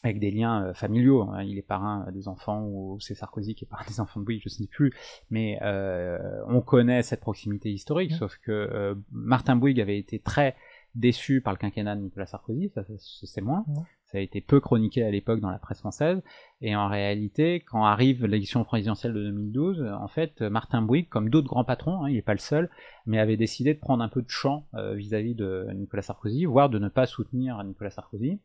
avec 0.06 0.20
des 0.20 0.30
liens 0.30 0.66
euh, 0.66 0.74
familiaux. 0.74 1.22
Hein. 1.22 1.42
Il 1.42 1.58
est 1.58 1.62
parrain 1.62 2.06
des 2.12 2.28
enfants 2.28 2.64
ou 2.66 2.98
c'est 3.00 3.14
Sarkozy 3.14 3.54
qui 3.54 3.64
est 3.64 3.68
parrain 3.68 3.84
des 3.88 4.00
enfants 4.00 4.20
de 4.20 4.24
Bouygues, 4.24 4.42
je 4.42 4.48
ne 4.48 4.54
sais 4.54 4.66
plus. 4.66 4.92
Mais 5.30 5.58
euh, 5.62 6.18
on 6.48 6.60
connaît 6.60 7.02
cette 7.02 7.20
proximité 7.20 7.70
historique, 7.70 8.12
sauf 8.12 8.36
que 8.38 8.52
euh, 8.52 8.94
Martin 9.10 9.56
Bouygues 9.56 9.80
avait 9.80 9.98
été 9.98 10.18
très 10.18 10.56
déçu 10.94 11.42
par 11.42 11.52
le 11.52 11.58
quinquennat 11.58 11.94
de 11.94 12.00
Nicolas 12.00 12.24
Sarkozy, 12.24 12.70
ça 12.70 12.82
c'est 12.98 13.42
moins. 13.42 13.66
Ça 14.06 14.16
a 14.16 14.20
été 14.22 14.40
peu 14.40 14.60
chroniqué 14.60 15.02
à 15.02 15.10
l'époque 15.10 15.40
dans 15.40 15.50
la 15.50 15.58
presse 15.58 15.80
française. 15.80 16.22
Et 16.62 16.74
en 16.74 16.88
réalité, 16.88 17.60
quand 17.60 17.84
arrive 17.84 18.24
l'élection 18.24 18.64
présidentielle 18.64 19.12
de 19.12 19.22
2012, 19.24 19.84
en 20.00 20.08
fait, 20.08 20.40
Martin 20.40 20.80
Bouygues, 20.80 21.08
comme 21.08 21.28
d'autres 21.28 21.48
grands 21.48 21.64
patrons, 21.64 22.02
hein, 22.02 22.08
il 22.08 22.14
n'est 22.14 22.22
pas 22.22 22.32
le 22.32 22.38
seul, 22.38 22.70
mais 23.04 23.18
avait 23.18 23.36
décidé 23.36 23.74
de 23.74 23.78
prendre 23.78 24.02
un 24.02 24.08
peu 24.08 24.22
de 24.22 24.30
champ 24.30 24.68
vis-à-vis 24.94 25.34
-vis 25.34 25.36
de 25.36 25.66
Nicolas 25.74 26.02
Sarkozy, 26.02 26.46
voire 26.46 26.70
de 26.70 26.78
ne 26.78 26.88
pas 26.88 27.04
soutenir 27.04 27.62
Nicolas 27.62 27.90
Sarkozy. 27.90 28.40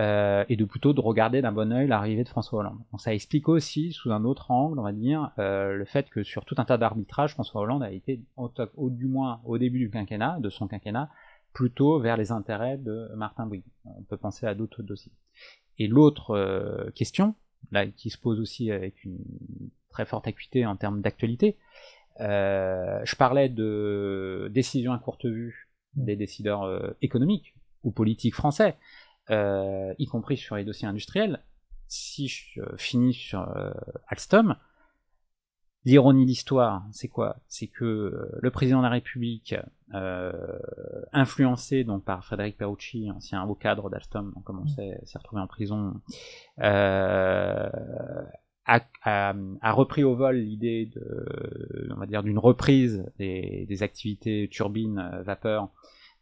Euh, 0.00 0.44
et 0.48 0.56
de 0.56 0.64
plutôt 0.64 0.92
de 0.92 1.00
regarder 1.00 1.40
d'un 1.40 1.52
bon 1.52 1.72
oeil 1.72 1.86
l'arrivée 1.86 2.24
de 2.24 2.28
François 2.28 2.58
Hollande. 2.58 2.80
ça 2.98 3.14
explique 3.14 3.48
aussi, 3.48 3.92
sous 3.92 4.10
un 4.10 4.24
autre 4.24 4.50
angle, 4.50 4.80
on 4.80 4.82
va 4.82 4.90
dire, 4.90 5.30
euh, 5.38 5.74
le 5.74 5.84
fait 5.84 6.10
que 6.10 6.24
sur 6.24 6.44
tout 6.44 6.56
un 6.58 6.64
tas 6.64 6.78
d'arbitrages, 6.78 7.34
François 7.34 7.60
Hollande 7.60 7.84
a 7.84 7.92
été, 7.92 8.20
au, 8.36 8.90
du 8.90 9.06
moins 9.06 9.40
au 9.44 9.56
début 9.56 9.78
du 9.78 9.90
quinquennat, 9.90 10.38
de 10.40 10.50
son 10.50 10.66
quinquennat, 10.66 11.10
plutôt 11.52 12.00
vers 12.00 12.16
les 12.16 12.32
intérêts 12.32 12.76
de 12.76 13.08
Martin 13.14 13.46
Bouygues. 13.46 13.62
On 13.84 14.02
peut 14.02 14.16
penser 14.16 14.46
à 14.46 14.56
d'autres 14.56 14.82
dossiers. 14.82 15.12
Et 15.78 15.86
l'autre 15.86 16.32
euh, 16.32 16.90
question, 16.96 17.36
là, 17.70 17.86
qui 17.86 18.10
se 18.10 18.18
pose 18.18 18.40
aussi 18.40 18.72
avec 18.72 19.04
une 19.04 19.20
très 19.90 20.06
forte 20.06 20.26
acuité 20.26 20.66
en 20.66 20.74
termes 20.74 21.02
d'actualité, 21.02 21.56
je 22.18 23.16
parlais 23.16 23.48
de 23.48 24.50
décisions 24.52 24.92
à 24.92 24.98
courte 24.98 25.26
vue 25.26 25.68
des 25.94 26.16
décideurs 26.16 26.94
économiques 27.00 27.54
ou 27.84 27.92
politiques 27.92 28.34
français. 28.34 28.76
Euh, 29.30 29.94
y 29.98 30.06
compris 30.06 30.36
sur 30.36 30.56
les 30.56 30.64
dossiers 30.64 30.86
industriels, 30.86 31.40
si 31.88 32.28
je 32.28 32.60
finis 32.76 33.14
sur 33.14 33.40
euh, 33.56 33.72
Alstom, 34.08 34.56
l'ironie 35.86 36.26
d'histoire, 36.26 36.84
c'est 36.92 37.08
quoi? 37.08 37.36
C'est 37.48 37.68
que 37.68 37.84
euh, 37.84 38.38
le 38.42 38.50
président 38.50 38.78
de 38.78 38.84
la 38.84 38.90
République, 38.90 39.54
influencé 41.12 41.84
donc 41.84 42.04
par 42.04 42.24
Frédéric 42.24 42.58
Perucci, 42.58 43.10
ancien 43.10 43.44
haut 43.44 43.54
cadre 43.54 43.88
d'Alstom, 43.90 44.34
comme 44.44 44.60
on 44.60 44.66
sait, 44.66 44.98
s'est 45.04 45.18
retrouvé 45.18 45.40
en 45.40 45.46
prison, 45.46 46.00
a, 46.58 47.70
repris 49.72 50.02
au 50.02 50.16
vol 50.16 50.36
l'idée 50.36 50.86
de, 50.86 51.88
on 51.94 51.98
va 51.98 52.06
dire, 52.06 52.24
d'une 52.24 52.38
reprise 52.38 53.04
des, 53.18 53.66
des, 53.68 53.82
activités 53.84 54.48
turbines 54.50 55.22
vapeur 55.22 55.70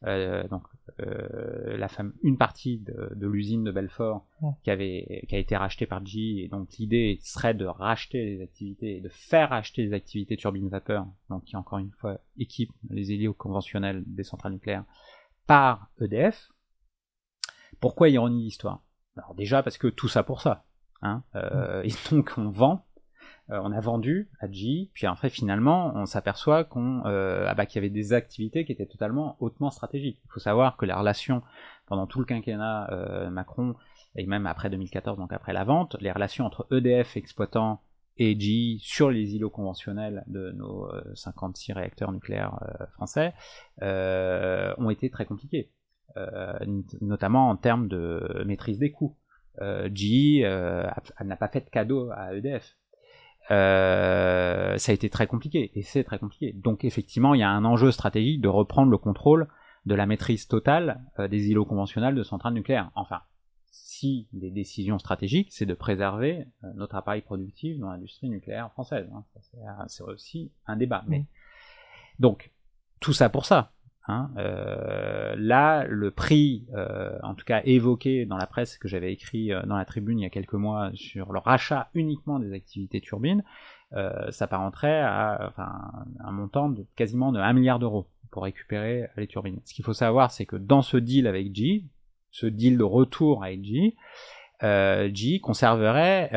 euh, 0.04 0.46
donc 0.48 0.64
euh, 1.00 1.76
la 1.76 1.88
femme, 1.88 2.12
une 2.22 2.36
partie 2.36 2.78
de, 2.78 3.12
de 3.14 3.26
l'usine 3.26 3.64
de 3.64 3.70
Belfort 3.70 4.26
qui 4.64 4.70
avait 4.70 5.24
qui 5.28 5.34
a 5.34 5.38
été 5.38 5.56
rachetée 5.56 5.86
par 5.86 6.04
GE 6.04 6.16
et 6.16 6.48
donc 6.48 6.68
l'idée 6.78 7.18
serait 7.22 7.54
de 7.54 7.64
racheter 7.64 8.24
les 8.24 8.42
activités 8.42 9.00
de 9.00 9.08
faire 9.08 9.50
racheter 9.50 9.82
les 9.82 9.92
activités 9.92 10.36
turbines 10.36 10.68
vapeur 10.68 11.06
donc 11.30 11.44
qui 11.44 11.56
encore 11.56 11.78
une 11.78 11.92
fois 11.92 12.18
équipe 12.36 12.72
les 12.90 13.12
hélios 13.12 13.34
conventionnels 13.34 14.02
des 14.06 14.24
centrales 14.24 14.52
nucléaires 14.52 14.84
par 15.46 15.88
EDF. 16.00 16.50
Pourquoi 17.80 18.08
ironie 18.08 18.44
d'histoire 18.44 18.82
Alors 19.16 19.34
déjà 19.34 19.62
parce 19.62 19.78
que 19.78 19.88
tout 19.88 20.08
ça 20.08 20.22
pour 20.22 20.40
ça. 20.40 20.64
Hein, 21.02 21.22
euh, 21.34 21.82
et 21.84 21.92
donc 22.10 22.32
on 22.36 22.48
vend, 22.50 22.86
euh, 23.52 23.60
on 23.62 23.72
a 23.72 23.80
vendu 23.80 24.30
à 24.40 24.50
GE, 24.50 24.88
puis 24.94 25.06
en 25.06 25.16
fait 25.16 25.28
finalement 25.28 25.92
on 25.94 26.06
s'aperçoit 26.06 26.64
qu'on, 26.64 27.04
euh, 27.04 27.44
ah 27.46 27.54
bah, 27.54 27.66
qu'il 27.66 27.76
y 27.76 27.84
avait 27.84 27.92
des 27.92 28.14
activités 28.14 28.64
qui 28.64 28.72
étaient 28.72 28.86
totalement 28.86 29.36
hautement 29.40 29.70
stratégiques. 29.70 30.20
Il 30.24 30.30
faut 30.32 30.40
savoir 30.40 30.76
que 30.76 30.86
les 30.86 30.92
relations 30.92 31.42
pendant 31.86 32.06
tout 32.06 32.18
le 32.18 32.24
quinquennat 32.24 32.88
euh, 32.92 33.30
Macron 33.30 33.74
et 34.16 34.26
même 34.26 34.46
après 34.46 34.70
2014, 34.70 35.18
donc 35.18 35.32
après 35.32 35.52
la 35.52 35.64
vente, 35.64 35.96
les 36.00 36.10
relations 36.10 36.46
entre 36.46 36.66
EDF 36.70 37.16
exploitant 37.16 37.82
et 38.16 38.38
GE 38.38 38.82
sur 38.82 39.10
les 39.10 39.34
îlots 39.34 39.50
conventionnels 39.50 40.24
de 40.28 40.52
nos 40.52 40.88
56 41.14 41.72
réacteurs 41.72 42.12
nucléaires 42.12 42.58
français 42.92 43.32
ont 43.80 44.90
été 44.90 45.08
très 45.08 45.24
compliquées, 45.24 45.72
notamment 47.00 47.48
en 47.48 47.56
termes 47.56 47.88
de 47.88 48.44
maîtrise 48.46 48.78
des 48.78 48.92
coûts. 48.92 49.16
GE 49.58 50.42
n'a 50.42 51.36
pas 51.36 51.48
fait 51.48 51.64
de 51.64 51.70
cadeau 51.70 52.10
à 52.10 52.34
EDF. 52.34 52.76
Euh, 53.50 54.78
ça 54.78 54.92
a 54.92 54.94
été 54.94 55.10
très 55.10 55.26
compliqué, 55.26 55.72
et 55.74 55.82
c'est 55.82 56.04
très 56.04 56.18
compliqué. 56.18 56.52
Donc 56.52 56.84
effectivement, 56.84 57.34
il 57.34 57.40
y 57.40 57.44
a 57.44 57.50
un 57.50 57.64
enjeu 57.64 57.90
stratégique 57.90 58.40
de 58.40 58.48
reprendre 58.48 58.90
le 58.90 58.98
contrôle 58.98 59.48
de 59.84 59.94
la 59.94 60.06
maîtrise 60.06 60.46
totale 60.46 61.00
euh, 61.18 61.28
des 61.28 61.48
îlots 61.48 61.64
conventionnels 61.64 62.14
de 62.14 62.22
centrales 62.22 62.54
nucléaires. 62.54 62.90
Enfin, 62.94 63.20
si 63.70 64.28
les 64.32 64.50
décisions 64.50 64.98
stratégiques, 64.98 65.48
c'est 65.50 65.66
de 65.66 65.74
préserver 65.74 66.46
euh, 66.62 66.68
notre 66.74 66.94
appareil 66.94 67.22
productif 67.22 67.78
dans 67.78 67.90
l'industrie 67.90 68.28
nucléaire 68.28 68.70
française. 68.72 69.08
Hein. 69.12 69.24
C'est 69.88 70.04
aussi 70.04 70.52
un 70.66 70.76
débat. 70.76 71.04
Mais 71.08 71.26
donc 72.18 72.52
tout 73.00 73.12
ça 73.12 73.28
pour 73.28 73.44
ça. 73.44 73.72
Hein, 74.08 74.30
euh, 74.36 75.36
là, 75.38 75.84
le 75.88 76.10
prix, 76.10 76.66
euh, 76.74 77.16
en 77.22 77.34
tout 77.34 77.44
cas 77.44 77.62
évoqué 77.64 78.26
dans 78.26 78.36
la 78.36 78.46
presse 78.46 78.76
que 78.76 78.88
j'avais 78.88 79.12
écrit 79.12 79.52
euh, 79.52 79.62
dans 79.62 79.76
la 79.76 79.84
tribune 79.84 80.18
il 80.18 80.22
y 80.22 80.26
a 80.26 80.30
quelques 80.30 80.54
mois 80.54 80.90
sur 80.94 81.32
le 81.32 81.38
rachat 81.38 81.88
uniquement 81.94 82.40
des 82.40 82.52
activités 82.52 83.00
turbines, 83.00 83.44
euh, 83.92 84.30
s'apparenterait 84.32 85.00
à 85.00 85.52
un 86.18 86.32
montant 86.32 86.68
de 86.68 86.84
quasiment 86.96 87.30
de 87.30 87.38
1 87.38 87.52
milliard 87.52 87.78
d'euros 87.78 88.08
pour 88.32 88.42
récupérer 88.42 89.08
les 89.16 89.28
turbines. 89.28 89.60
Ce 89.64 89.74
qu'il 89.74 89.84
faut 89.84 89.92
savoir, 89.92 90.32
c'est 90.32 90.46
que 90.46 90.56
dans 90.56 90.82
ce 90.82 90.96
deal 90.96 91.28
avec 91.28 91.54
G, 91.54 91.84
ce 92.32 92.46
deal 92.46 92.78
de 92.78 92.84
retour 92.84 93.44
avec 93.44 93.62
G, 93.64 93.94
euh, 94.64 95.10
G 95.12 95.38
conserverait 95.38 96.30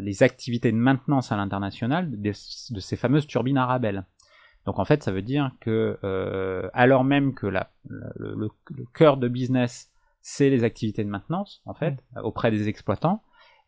les 0.00 0.22
activités 0.22 0.70
de 0.70 0.76
maintenance 0.76 1.32
à 1.32 1.36
l'international 1.36 2.10
de, 2.10 2.16
de, 2.16 2.80
ces 2.80 2.96
fameuses 2.96 3.26
turbines 3.26 3.56
Arabelle. 3.56 4.04
Donc 4.66 4.78
en 4.78 4.84
fait, 4.84 5.02
ça 5.02 5.12
veut 5.12 5.22
dire 5.22 5.50
que 5.60 5.98
euh, 6.04 6.68
alors 6.72 7.04
même 7.04 7.34
que 7.34 7.46
la, 7.46 7.70
le, 7.88 8.12
le, 8.16 8.48
le, 8.70 8.84
cœur 8.94 9.16
de 9.16 9.28
business, 9.28 9.90
c'est 10.20 10.50
les 10.50 10.64
activités 10.64 11.04
de 11.04 11.08
maintenance, 11.08 11.62
en 11.66 11.74
fait, 11.74 11.94
mmh. 12.14 12.20
auprès 12.22 12.50
des 12.50 12.68
exploitants, 12.68 13.22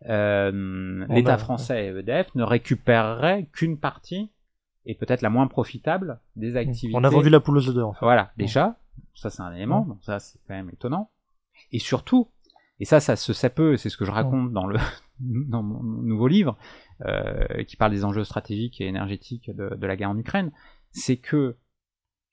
euh, 0.09 1.05
l'État 1.09 1.39
français 1.39 1.87
et 1.87 1.99
EDF 1.99 2.35
ne 2.35 2.45
récupéreraient 2.45 3.49
qu'une 3.53 3.79
partie, 3.79 4.31
et 4.87 4.95
peut-être 4.95 5.23
la 5.23 5.31
moins 5.31 5.49
profitable, 5.49 6.21
des 6.37 6.53
mmh. 6.53 6.57
activités. 6.57 6.99
On 6.99 7.05
a 7.05 7.11
vendu 7.11 7.31
la 7.31 7.41
poule 7.41 7.59
aux 7.59 7.69
œufs 7.69 7.85
En 7.85 7.93
fait. 7.93 8.05
Voilà, 8.05 8.33
déjà, 8.37 8.77
ça 9.15 9.31
c'est 9.31 9.43
un 9.43 9.53
élément, 9.53 9.85
donc 9.85 9.99
ça 10.03 10.21
c'est 10.21 10.39
quand 10.47 10.55
même 10.55 10.71
étonnant. 10.71 11.11
Et 11.73 11.81
surtout, 11.81 12.29
et 12.81 12.85
ça, 12.85 13.01
ça 13.01 13.17
se 13.17 13.33
sait 13.33 13.51
peu, 13.51 13.77
c'est 13.77 13.89
ce 13.89 13.97
que 13.97 14.05
je 14.05 14.11
raconte 14.11 14.53
dans 14.53 14.67
le 14.67 14.79
dans 15.21 15.63
mon 15.63 15.83
nouveau 15.83 16.29
livre, 16.29 16.57
euh, 17.05 17.63
qui 17.65 17.77
parle 17.77 17.93
des 17.93 18.05
enjeux 18.05 18.25
stratégiques 18.25 18.81
et 18.81 18.87
énergétiques 18.87 19.51
de, 19.51 19.75
de 19.75 19.87
la 19.87 19.97
guerre 19.97 20.11
en 20.11 20.19
Ukraine, 20.19 20.53
c'est 20.95 21.17
que, 21.17 21.57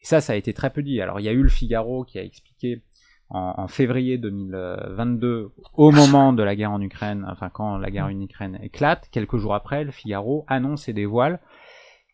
et 0.01 0.05
ça, 0.05 0.21
ça 0.21 0.33
a 0.33 0.35
été 0.35 0.53
très 0.53 0.69
peu 0.71 0.81
dit. 0.81 1.01
Alors, 1.01 1.19
il 1.19 1.23
y 1.23 1.29
a 1.29 1.33
eu 1.33 1.43
le 1.43 1.49
Figaro 1.49 2.05
qui 2.05 2.17
a 2.17 2.23
expliqué 2.23 2.81
en, 3.29 3.55
en, 3.57 3.67
février 3.67 4.17
2022, 4.17 5.51
au 5.73 5.91
moment 5.91 6.33
de 6.33 6.43
la 6.43 6.55
guerre 6.55 6.71
en 6.71 6.81
Ukraine, 6.81 7.25
enfin 7.29 7.49
quand 7.49 7.77
la 7.77 7.91
guerre 7.91 8.05
en 8.05 8.19
Ukraine 8.19 8.59
éclate, 8.61 9.09
quelques 9.11 9.37
jours 9.37 9.55
après, 9.55 9.83
le 9.83 9.91
Figaro 9.91 10.45
annonce 10.47 10.89
et 10.89 10.93
dévoile 10.93 11.39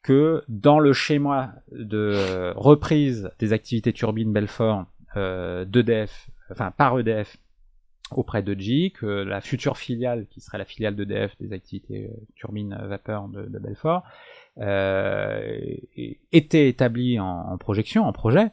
que 0.03 0.43
dans 0.47 0.79
le 0.79 0.93
schéma 0.93 1.55
de 1.71 2.53
reprise 2.55 3.29
des 3.39 3.51
activités 3.51 3.91
turbines 3.91 4.31
Belfort 4.31 4.85
euh, 5.17 5.65
d'EDF, 5.65 6.29
enfin 6.51 6.71
par 6.71 6.97
EDF 6.97 7.37
auprès 8.11 8.41
de 8.41 8.57
G, 8.57 8.93
que 8.97 9.05
la 9.05 9.41
future 9.41 9.77
filiale, 9.77 10.27
qui 10.29 10.39
serait 10.39 10.59
la 10.59 10.65
filiale 10.65 10.95
d'EDF 10.95 11.35
des 11.39 11.51
activités 11.51 12.09
euh, 12.09 12.25
turbines 12.35 12.77
vapeur 12.83 13.27
de, 13.27 13.47
de 13.47 13.59
Belfort, 13.59 14.03
euh, 14.05 14.07
était 14.59 16.69
établi 16.69 17.19
en, 17.19 17.57
projection, 17.57 18.05
en 18.05 18.13
projet, 18.13 18.51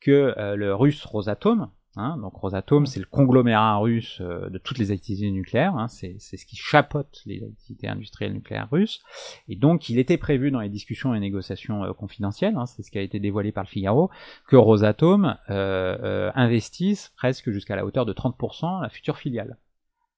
que 0.00 0.34
euh, 0.36 0.56
le 0.56 0.74
russe 0.74 1.04
Rosatom, 1.04 1.68
hein, 1.96 2.16
donc 2.18 2.34
Rosatom 2.34 2.86
c'est 2.86 3.00
le 3.00 3.06
conglomérat 3.06 3.78
russe 3.78 4.20
euh, 4.20 4.48
de 4.50 4.58
toutes 4.58 4.78
les 4.78 4.90
activités 4.90 5.30
nucléaires, 5.30 5.76
hein, 5.76 5.88
c'est 5.88 6.18
ce 6.18 6.44
qui 6.44 6.56
chapeaute 6.56 7.22
les 7.26 7.44
activités 7.44 7.88
industrielles 7.88 8.32
nucléaires 8.32 8.68
russes, 8.70 9.02
et 9.48 9.56
donc 9.56 9.88
il 9.88 9.98
était 9.98 10.16
prévu 10.16 10.50
dans 10.50 10.60
les 10.60 10.68
discussions 10.68 11.14
et 11.14 11.20
négociations 11.20 11.84
euh, 11.84 11.92
confidentielles, 11.92 12.56
hein, 12.56 12.66
c'est 12.66 12.82
ce 12.82 12.90
qui 12.90 12.98
a 12.98 13.02
été 13.02 13.20
dévoilé 13.20 13.52
par 13.52 13.64
le 13.64 13.68
Figaro, 13.68 14.10
que 14.48 14.56
Rosatom 14.56 15.36
euh, 15.50 16.30
investisse 16.34 17.12
presque 17.16 17.50
jusqu'à 17.50 17.76
la 17.76 17.84
hauteur 17.84 18.06
de 18.06 18.12
30% 18.12 18.82
la 18.82 18.88
future 18.88 19.18
filiale. 19.18 19.56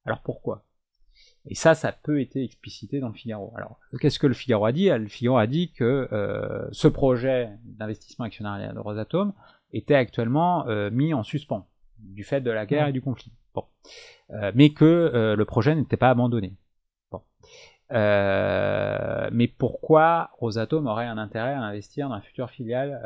Alors 0.06 0.22
pourquoi? 0.22 0.64
Et 1.46 1.54
ça, 1.54 1.74
ça 1.74 1.92
peut 1.92 2.20
être 2.20 2.36
explicité 2.36 3.00
dans 3.00 3.08
le 3.08 3.14
Figaro. 3.14 3.52
Alors, 3.56 3.78
qu'est-ce 4.00 4.18
que 4.18 4.26
le 4.26 4.34
Figaro 4.34 4.64
a 4.64 4.72
dit? 4.72 4.88
Le 4.88 5.08
Figaro 5.08 5.36
a 5.36 5.46
dit 5.46 5.72
que 5.72 6.08
euh, 6.10 6.66
ce 6.72 6.88
projet 6.88 7.50
d'investissement 7.64 8.24
actionnarial 8.24 8.74
de 8.74 8.78
Rosatom 8.78 9.34
était 9.72 9.94
actuellement 9.94 10.66
euh, 10.68 10.90
mis 10.90 11.12
en 11.12 11.22
suspens 11.22 11.66
du 11.98 12.24
fait 12.24 12.40
de 12.40 12.50
la 12.50 12.64
guerre 12.64 12.88
et 12.88 12.92
du 12.92 13.02
conflit. 13.02 13.32
Bon. 13.54 13.64
Euh, 14.30 14.52
mais 14.54 14.70
que 14.70 15.34
le 15.36 15.44
projet 15.44 15.74
n'était 15.74 15.98
pas 15.98 16.10
abandonné. 16.10 16.54
Bon. 17.10 17.20
Mais 17.90 19.48
pourquoi 19.48 20.30
Rosatom 20.38 20.86
aurait 20.86 21.06
un 21.06 21.18
intérêt 21.18 21.52
à 21.52 21.60
investir 21.60 22.08
dans 22.08 22.14
la 22.14 22.22
future 22.22 22.50
filiale 22.50 23.00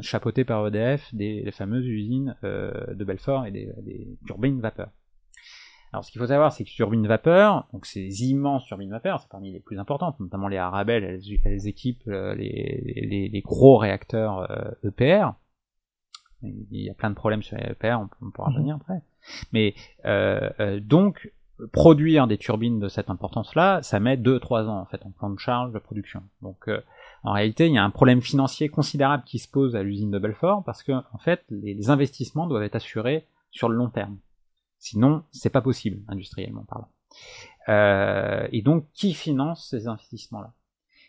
chapeautée 0.00 0.44
par 0.44 0.66
EDF 0.66 1.14
des 1.14 1.42
les 1.42 1.52
fameuses 1.52 1.86
usines 1.86 2.36
de 2.42 3.04
Belfort 3.04 3.46
et 3.46 3.52
des, 3.52 3.72
des 3.82 4.08
turbines 4.26 4.60
vapeur? 4.60 4.90
Alors 5.92 6.04
ce 6.04 6.10
qu'il 6.10 6.20
faut 6.20 6.26
savoir, 6.26 6.52
c'est 6.52 6.64
que 6.64 6.70
turbines 6.70 7.06
vapeur, 7.06 7.66
donc 7.72 7.86
ces 7.86 8.24
immenses 8.24 8.66
turbines 8.66 8.90
vapeur, 8.90 9.20
c'est 9.20 9.28
parmi 9.28 9.52
les 9.52 9.60
plus 9.60 9.78
importantes, 9.78 10.18
notamment 10.20 10.48
les 10.48 10.58
Arabelle, 10.58 11.20
elles, 11.44 11.68
équipent 11.68 12.08
euh, 12.08 12.34
les, 12.34 12.82
les, 12.84 13.28
les, 13.28 13.40
gros 13.40 13.76
réacteurs 13.76 14.50
euh, 14.50 14.88
EPR. 14.88 15.32
Il 16.42 16.66
y 16.70 16.90
a 16.90 16.94
plein 16.94 17.10
de 17.10 17.14
problèmes 17.14 17.42
sur 17.42 17.56
les 17.56 17.64
EPR, 17.64 17.96
on, 18.00 18.08
on 18.26 18.30
pourra 18.30 18.50
mmh. 18.50 18.54
revenir 18.54 18.76
après. 18.76 19.02
Mais 19.52 19.74
euh, 20.04 20.50
euh, 20.60 20.80
donc 20.80 21.32
produire 21.72 22.26
des 22.26 22.36
turbines 22.36 22.78
de 22.78 22.88
cette 22.88 23.08
importance-là, 23.08 23.82
ça 23.82 23.98
met 24.00 24.16
2-3 24.16 24.66
ans 24.66 24.80
en 24.80 24.84
fait 24.84 25.04
en 25.06 25.10
plan 25.10 25.30
de 25.30 25.38
charge 25.38 25.72
de 25.72 25.78
production. 25.78 26.22
Donc 26.42 26.68
euh, 26.68 26.80
en 27.22 27.32
réalité, 27.32 27.66
il 27.66 27.72
y 27.72 27.78
a 27.78 27.84
un 27.84 27.90
problème 27.90 28.20
financier 28.20 28.68
considérable 28.68 29.24
qui 29.24 29.38
se 29.38 29.50
pose 29.50 29.74
à 29.74 29.82
l'usine 29.82 30.10
de 30.10 30.18
Belfort 30.18 30.62
parce 30.64 30.82
que 30.82 30.92
en 30.92 31.18
fait, 31.18 31.44
les, 31.50 31.74
les 31.74 31.90
investissements 31.90 32.46
doivent 32.46 32.64
être 32.64 32.76
assurés 32.76 33.26
sur 33.50 33.68
le 33.68 33.76
long 33.76 33.88
terme. 33.88 34.18
Sinon, 34.78 35.24
c'est 35.30 35.50
pas 35.50 35.62
possible, 35.62 36.02
industriellement 36.08 36.64
parlant. 36.64 36.90
Euh, 37.68 38.46
et 38.52 38.62
donc, 38.62 38.86
qui 38.92 39.14
finance 39.14 39.68
ces 39.70 39.88
investissements-là? 39.88 40.54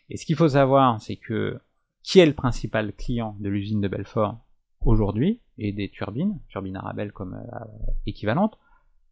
Et 0.09 0.17
ce 0.17 0.25
qu'il 0.25 0.35
faut 0.35 0.49
savoir, 0.49 1.01
c'est 1.01 1.17
que 1.17 1.59
qui 2.03 2.19
est 2.19 2.25
le 2.25 2.33
principal 2.33 2.93
client 2.93 3.35
de 3.39 3.49
l'usine 3.49 3.81
de 3.81 3.87
Belfort 3.87 4.39
aujourd'hui, 4.81 5.41
et 5.57 5.73
des 5.73 5.89
turbines, 5.89 6.39
turbines 6.47 6.77
Arabelle 6.77 7.11
comme 7.11 7.33
euh, 7.33 7.65
équivalentes, 8.05 8.57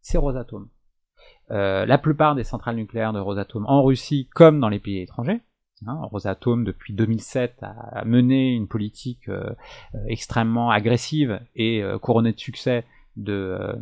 c'est 0.00 0.16
Rosatom. 0.16 0.68
Euh, 1.50 1.84
la 1.84 1.98
plupart 1.98 2.34
des 2.34 2.44
centrales 2.44 2.76
nucléaires 2.76 3.12
de 3.12 3.20
Rosatom 3.20 3.66
en 3.66 3.82
Russie, 3.82 4.28
comme 4.32 4.60
dans 4.60 4.68
les 4.68 4.78
pays 4.78 5.00
étrangers, 5.00 5.42
hein, 5.86 6.00
Rosatom 6.10 6.64
depuis 6.64 6.94
2007 6.94 7.62
a 7.62 8.04
mené 8.04 8.52
une 8.52 8.68
politique 8.68 9.28
extrêmement 10.06 10.70
agressive 10.70 11.40
et 11.54 11.82
couronnée 12.00 12.32
de 12.32 12.38
succès 12.38 12.84
de 13.16 13.32
euh, 13.32 13.72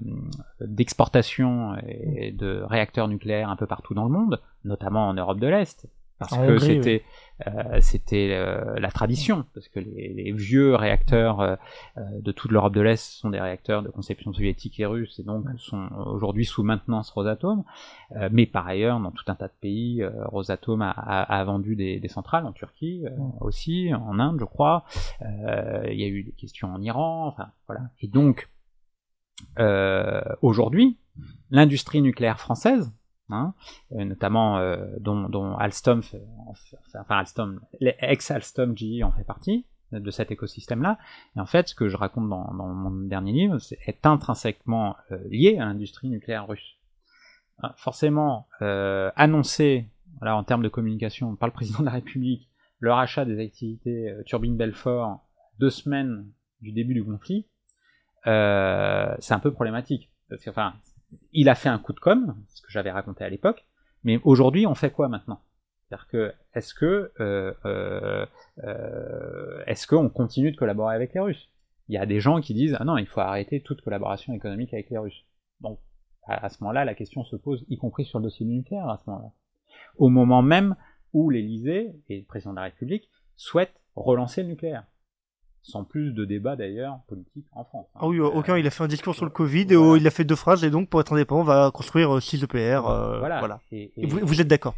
d'exportation 0.60 1.76
et 1.86 2.32
de 2.32 2.62
réacteurs 2.62 3.08
nucléaires 3.08 3.50
un 3.50 3.56
peu 3.56 3.66
partout 3.66 3.94
dans 3.94 4.04
le 4.04 4.10
monde, 4.10 4.40
notamment 4.64 5.08
en 5.08 5.14
Europe 5.14 5.40
de 5.40 5.46
l'Est, 5.46 5.88
parce 6.18 6.32
en 6.32 6.46
que 6.46 6.58
c'était 6.58 7.02
oui. 7.40 7.48
euh, 7.48 7.80
c'était 7.80 8.30
euh, 8.32 8.78
la 8.78 8.90
tradition, 8.90 9.44
parce 9.52 9.68
que 9.68 9.80
les, 9.80 10.12
les 10.14 10.32
vieux 10.32 10.76
réacteurs 10.76 11.40
euh, 11.40 11.56
de 11.96 12.30
toute 12.30 12.52
l'Europe 12.52 12.74
de 12.74 12.80
l'Est 12.80 13.18
sont 13.18 13.30
des 13.30 13.40
réacteurs 13.40 13.82
de 13.82 13.88
conception 13.88 14.32
soviétique 14.32 14.78
et 14.78 14.86
russe, 14.86 15.18
et 15.18 15.24
donc 15.24 15.44
sont 15.58 15.88
aujourd'hui 16.06 16.44
sous 16.44 16.62
maintenance 16.62 17.10
Rosatom. 17.10 17.64
Mais 18.30 18.46
par 18.46 18.66
ailleurs, 18.66 19.00
dans 19.00 19.10
tout 19.10 19.24
un 19.26 19.34
tas 19.34 19.48
de 19.48 19.54
pays, 19.60 20.04
Rosatom 20.26 20.82
a, 20.82 20.90
a, 20.90 21.22
a, 21.22 21.44
vendu 21.44 21.74
des, 21.74 21.98
des, 21.98 22.08
centrales 22.08 22.46
en 22.46 22.52
Turquie 22.52 23.04
aussi, 23.40 23.92
en 23.92 24.18
Inde, 24.18 24.38
je 24.38 24.44
crois. 24.44 24.84
Il 25.20 25.98
y 25.98 26.04
a 26.04 26.08
eu 26.08 26.22
des 26.22 26.32
questions 26.32 26.72
en 26.72 26.80
Iran, 26.80 27.26
enfin 27.26 27.48
voilà. 27.66 27.82
Et 28.00 28.08
donc 28.08 28.48
aujourd'hui, 30.42 30.98
l'industrie 31.50 32.02
nucléaire 32.02 32.40
française, 32.40 32.92
hein, 33.30 33.54
euh, 33.92 34.04
notamment 34.04 34.58
euh, 34.58 34.86
dont, 34.98 35.56
Alstom, 35.56 36.02
fait, 36.02 36.22
enfin 36.98 37.16
Alstom, 37.16 37.60
ex-Alstom 37.80 38.76
GE 38.76 39.02
en 39.02 39.12
fait 39.12 39.24
partie 39.24 39.66
de 39.92 40.10
cet 40.10 40.30
écosystème-là. 40.32 40.98
Et 41.36 41.40
en 41.40 41.46
fait, 41.46 41.68
ce 41.68 41.74
que 41.74 41.88
je 41.88 41.96
raconte 41.96 42.28
dans, 42.28 42.52
mon 42.52 42.90
dernier 43.06 43.32
livre, 43.32 43.58
est 43.86 44.06
intrinsèquement 44.06 44.96
euh, 45.12 45.18
lié 45.28 45.58
à 45.58 45.64
l'industrie 45.64 46.08
nucléaire 46.08 46.48
russe. 46.48 46.78
forcément 47.76 48.48
euh, 48.62 49.12
annoncer, 49.14 49.88
voilà, 50.18 50.36
en 50.36 50.42
termes 50.42 50.62
de 50.62 50.68
communication, 50.68 51.36
par 51.36 51.48
le 51.48 51.52
président 51.52 51.80
de 51.80 51.86
la 51.86 51.92
République, 51.92 52.48
le 52.80 52.92
rachat 52.92 53.24
des 53.24 53.38
activités 53.38 54.10
euh, 54.10 54.22
Turbine 54.24 54.56
Belfort 54.56 55.24
deux 55.60 55.70
semaines 55.70 56.26
du 56.60 56.72
début 56.72 56.94
du 56.94 57.04
conflit, 57.04 57.46
euh, 58.26 59.14
c'est 59.18 59.34
un 59.34 59.38
peu 59.38 59.52
problématique. 59.52 60.10
Parce 60.28 60.42
que, 60.42 60.50
enfin, 60.50 60.74
il 61.32 61.48
a 61.48 61.54
fait 61.54 61.68
un 61.68 61.78
coup 61.78 61.92
de 61.92 62.00
com, 62.00 62.36
ce 62.48 62.62
que 62.62 62.70
j'avais 62.70 62.90
raconté 62.90 63.24
à 63.24 63.28
l'époque, 63.28 63.66
mais 64.04 64.20
aujourd'hui, 64.24 64.66
on 64.66 64.74
fait 64.74 64.90
quoi 64.90 65.08
maintenant? 65.08 65.40
C'est-à-dire 65.88 66.08
que, 66.08 66.34
est-ce 66.54 66.74
que, 66.74 67.12
euh, 67.20 67.52
euh, 67.64 68.26
euh, 68.64 69.62
est-ce 69.66 69.86
qu'on 69.86 70.08
continue 70.08 70.52
de 70.52 70.56
collaborer 70.56 70.94
avec 70.94 71.14
les 71.14 71.20
Russes? 71.20 71.50
Il 71.88 71.94
y 71.94 71.98
a 71.98 72.06
des 72.06 72.20
gens 72.20 72.40
qui 72.40 72.54
disent, 72.54 72.76
ah 72.80 72.84
non, 72.84 72.96
il 72.96 73.06
faut 73.06 73.20
arrêter 73.20 73.62
toute 73.62 73.82
collaboration 73.82 74.32
économique 74.32 74.72
avec 74.72 74.90
les 74.90 74.98
Russes. 74.98 75.24
À, 76.26 76.46
à 76.46 76.48
ce 76.48 76.62
moment-là, 76.62 76.84
la 76.84 76.94
question 76.94 77.24
se 77.24 77.36
pose, 77.36 77.64
y 77.68 77.76
compris 77.76 78.06
sur 78.06 78.18
le 78.18 78.24
dossier 78.24 78.46
du 78.46 78.52
nucléaire, 78.52 78.88
à 78.88 78.98
ce 78.98 79.10
moment-là. 79.10 79.32
Au 79.96 80.08
moment 80.08 80.42
même 80.42 80.76
où 81.12 81.30
l'Élysée 81.30 81.94
et 82.08 82.18
le 82.18 82.24
président 82.24 82.52
de 82.52 82.56
la 82.56 82.64
République 82.64 83.10
souhaitent 83.36 83.80
relancer 83.94 84.42
le 84.42 84.48
nucléaire 84.48 84.86
sans 85.66 85.82
plus 85.82 86.12
de 86.12 86.24
débat 86.26 86.54
d'ailleurs 86.56 86.98
politique 87.08 87.46
en 87.52 87.64
France. 87.64 87.86
hein. 87.94 87.98
Ah 88.02 88.06
oui, 88.06 88.18
Euh, 88.18 88.24
aucun, 88.26 88.56
il 88.58 88.66
a 88.66 88.70
fait 88.70 88.84
un 88.84 88.88
discours 88.88 89.14
sur 89.14 89.24
le 89.24 89.30
Covid, 89.30 89.64
voilà. 89.74 89.96
et 89.96 90.00
il 90.00 90.06
a 90.06 90.10
fait 90.10 90.24
deux 90.24 90.36
phrases, 90.36 90.62
et 90.62 90.70
donc 90.70 90.88
pour 90.90 91.00
être 91.00 91.12
indépendant, 91.14 91.40
on 91.40 91.44
va 91.44 91.70
construire 91.72 92.22
6 92.22 92.42
EPR. 92.44 92.86
euh, 92.88 93.18
voilà. 93.18 93.38
voilà. 93.40 93.60
Et, 93.72 93.90
vous, 94.06 94.20
vous 94.22 94.40
êtes 94.40 94.46
d'accord? 94.48 94.74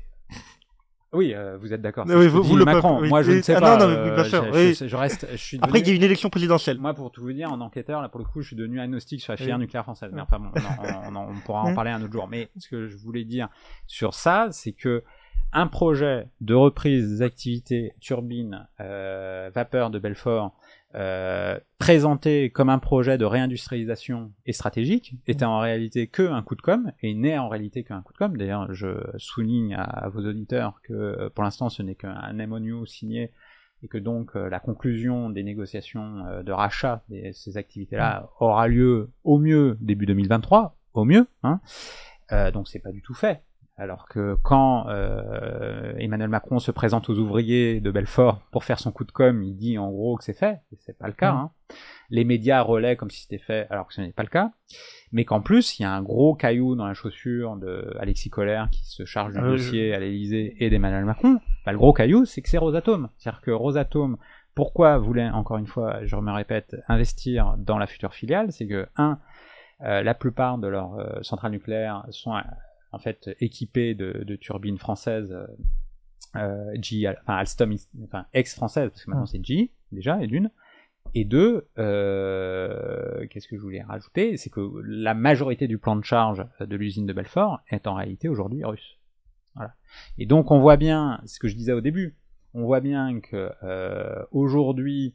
Oui, 1.12 1.32
euh, 1.34 1.56
vous 1.58 1.72
êtes 1.72 1.80
d'accord. 1.80 2.04
Oui, 2.08 2.26
vous- 2.28 2.56
le 2.56 2.64
Macron. 2.64 3.00
oui. 3.00 3.08
Moi, 3.08 3.22
je 3.22 3.32
ne 3.32 3.40
sais 3.40 3.54
Ah, 3.54 3.60
pas. 3.60 3.76
non, 3.78 3.86
non, 3.86 3.92
mais 3.92 4.10
euh, 4.10 4.14
bien 4.16 4.24
sûr, 4.24 4.44
je, 4.44 4.50
oui. 4.50 4.74
je- 4.74 4.86
je 4.86 4.96
reste. 4.96 5.26
Je 5.30 5.36
suis 5.36 5.58
Après, 5.62 5.78
il 5.80 5.88
y 5.88 5.90
a 5.90 5.94
une 5.94 6.02
élection 6.02 6.28
présidentielle. 6.30 6.78
Moi, 6.78 6.92
pour 6.94 7.10
tout 7.10 7.22
vous 7.22 7.32
dire, 7.32 7.50
en 7.50 7.60
enquêteur, 7.60 8.02
là, 8.02 8.08
pour 8.08 8.18
le 8.20 8.26
coup, 8.26 8.42
je 8.42 8.48
suis 8.48 8.56
devenu 8.56 8.80
agnostique 8.80 9.22
sur 9.22 9.32
la 9.32 9.36
filière 9.38 9.58
nucléaire 9.58 9.84
française. 9.84 10.10
Mais 10.12 10.20
enfin 10.20 10.38
bon, 10.38 10.50
on, 10.54 11.14
on- 11.14 11.16
on- 11.16 11.28
on 11.30 11.34
pourra 11.44 11.62
en 11.62 11.70
Mm. 11.70 11.74
parler 11.74 11.90
un 11.90 12.02
autre 12.02 12.12
jour. 12.12 12.28
Mais 12.28 12.50
ce 12.58 12.68
que 12.68 12.86
je 12.88 12.96
voulais 12.98 13.24
dire 13.24 13.48
sur 13.86 14.14
ça, 14.14 14.48
c'est 14.50 14.72
que 14.72 15.04
un 15.56 15.68
projet 15.68 16.28
de 16.42 16.52
reprise 16.52 17.08
des 17.08 17.22
activités 17.22 17.94
turbines 17.98 18.68
euh, 18.78 19.50
vapeur 19.54 19.88
de 19.88 19.98
Belfort 19.98 20.54
euh, 20.94 21.58
présenté 21.78 22.50
comme 22.50 22.68
un 22.68 22.78
projet 22.78 23.16
de 23.16 23.24
réindustrialisation 23.24 24.32
et 24.44 24.52
stratégique 24.52 25.14
était 25.26 25.46
en 25.46 25.58
réalité 25.58 26.08
que 26.08 26.30
un 26.30 26.42
coup 26.42 26.56
de 26.56 26.60
com 26.60 26.92
et 27.00 27.14
n'est 27.14 27.38
en 27.38 27.48
réalité 27.48 27.84
qu'un 27.84 28.02
coup 28.02 28.12
de 28.12 28.18
com. 28.18 28.36
D'ailleurs, 28.36 28.72
je 28.74 29.00
souligne 29.16 29.74
à, 29.76 30.10
vos 30.10 30.20
auditeurs 30.20 30.78
que 30.82 30.92
euh, 30.92 31.30
pour 31.30 31.42
l'instant 31.42 31.70
ce 31.70 31.82
n'est 31.82 31.94
qu'un 31.94 32.34
MOU 32.34 32.84
signé 32.84 33.32
et 33.82 33.88
que 33.88 33.98
donc 33.98 34.34
la 34.34 34.60
conclusion 34.60 35.30
des 35.30 35.42
négociations 35.42 36.42
de 36.42 36.52
rachat 36.52 37.02
de 37.10 37.30
ces 37.32 37.58
activités-là 37.58 38.30
aura 38.40 38.68
lieu 38.68 39.10
au 39.22 39.38
mieux 39.38 39.76
début 39.80 40.06
2023, 40.06 40.76
au 40.94 41.04
mieux. 41.04 41.26
Hein. 41.42 41.60
Donc 42.52 42.68
c'est 42.68 42.78
pas 42.78 42.90
du 42.90 43.02
tout 43.02 43.12
fait. 43.12 43.42
Alors 43.78 44.08
que 44.08 44.36
quand 44.42 44.88
euh, 44.88 45.92
Emmanuel 45.98 46.30
Macron 46.30 46.58
se 46.58 46.70
présente 46.70 47.10
aux 47.10 47.18
ouvriers 47.18 47.80
de 47.80 47.90
Belfort 47.90 48.40
pour 48.50 48.64
faire 48.64 48.78
son 48.78 48.90
coup 48.90 49.04
de 49.04 49.12
com, 49.12 49.42
il 49.42 49.54
dit 49.54 49.76
en 49.76 49.90
gros 49.90 50.16
que 50.16 50.24
c'est 50.24 50.32
fait, 50.32 50.60
et 50.72 50.76
c'est 50.80 50.96
pas 50.96 51.08
le 51.08 51.12
cas. 51.12 51.32
Mhm. 51.32 51.38
Hein. 51.38 51.50
Les 52.08 52.24
médias 52.24 52.62
relaient 52.62 52.96
comme 52.96 53.10
si 53.10 53.22
c'était 53.22 53.38
fait, 53.38 53.66
alors 53.68 53.86
que 53.86 53.92
ce 53.92 54.00
n'est 54.00 54.12
pas 54.12 54.22
le 54.22 54.30
cas. 54.30 54.52
Mais 55.12 55.26
qu'en 55.26 55.42
plus, 55.42 55.78
il 55.78 55.82
y 55.82 55.84
a 55.84 55.92
un 55.92 56.02
gros 56.02 56.34
caillou 56.34 56.74
dans 56.74 56.86
la 56.86 56.94
chaussure 56.94 57.56
de 57.56 57.94
Alexis 58.00 58.30
Collère 58.30 58.70
qui 58.70 58.84
se 58.86 59.04
charge 59.04 59.34
du 59.34 59.40
Euh, 59.40 59.50
dossier 59.50 59.94
à 59.94 59.98
l'Élysée 59.98 60.56
et 60.58 60.70
d'Emmanuel 60.70 61.04
Macron. 61.04 61.38
Bah, 61.66 61.72
le 61.72 61.78
gros 61.78 61.92
caillou, 61.92 62.24
c'est 62.24 62.40
que 62.40 62.48
c'est 62.48 62.58
Rosatom. 62.58 63.10
C'est-à-dire 63.18 63.42
que 63.42 63.50
Rosatom, 63.50 64.16
pourquoi 64.54 64.96
voulait, 64.96 65.28
encore 65.28 65.58
une 65.58 65.66
fois, 65.66 66.02
je 66.04 66.16
me 66.16 66.32
répète, 66.32 66.76
investir 66.88 67.56
dans 67.58 67.76
la 67.76 67.86
future 67.86 68.14
filiale, 68.14 68.52
c'est 68.52 68.66
que, 68.66 68.86
un, 68.96 69.18
euh, 69.82 70.02
la 70.02 70.14
plupart 70.14 70.56
de 70.56 70.68
leurs 70.68 70.94
euh, 70.94 71.22
centrales 71.22 71.52
nucléaires 71.52 72.06
sont 72.08 72.32
en 72.96 72.98
fait 72.98 73.30
équipées 73.40 73.94
de, 73.94 74.24
de 74.24 74.36
turbines 74.36 74.78
françaises, 74.78 75.32
euh, 75.32 75.46
euh, 76.36 77.12
enfin 77.22 77.36
Alstom, 77.36 77.74
enfin 78.04 78.26
ex-françaises, 78.32 78.90
parce 78.90 79.04
que 79.04 79.10
maintenant 79.10 79.26
c'est 79.26 79.44
GE, 79.44 79.68
déjà, 79.92 80.20
et 80.22 80.26
d'une. 80.26 80.50
Et 81.14 81.24
deux, 81.24 81.68
euh, 81.78 83.26
qu'est-ce 83.28 83.46
que 83.46 83.56
je 83.56 83.62
voulais 83.62 83.82
rajouter 83.82 84.36
C'est 84.36 84.50
que 84.50 84.60
la 84.84 85.14
majorité 85.14 85.68
du 85.68 85.78
plan 85.78 85.94
de 85.94 86.04
charge 86.04 86.44
de 86.58 86.76
l'usine 86.76 87.06
de 87.06 87.12
Belfort 87.12 87.60
est 87.68 87.86
en 87.86 87.94
réalité 87.94 88.28
aujourd'hui 88.28 88.64
russe. 88.64 88.98
Voilà. 89.54 89.74
Et 90.18 90.26
donc 90.26 90.50
on 90.50 90.58
voit 90.58 90.76
bien, 90.76 91.20
ce 91.26 91.38
que 91.38 91.48
je 91.48 91.54
disais 91.54 91.72
au 91.72 91.80
début, 91.80 92.16
on 92.54 92.64
voit 92.64 92.80
bien 92.80 93.20
que 93.20 93.52
euh, 93.62 94.24
aujourd'hui, 94.32 95.14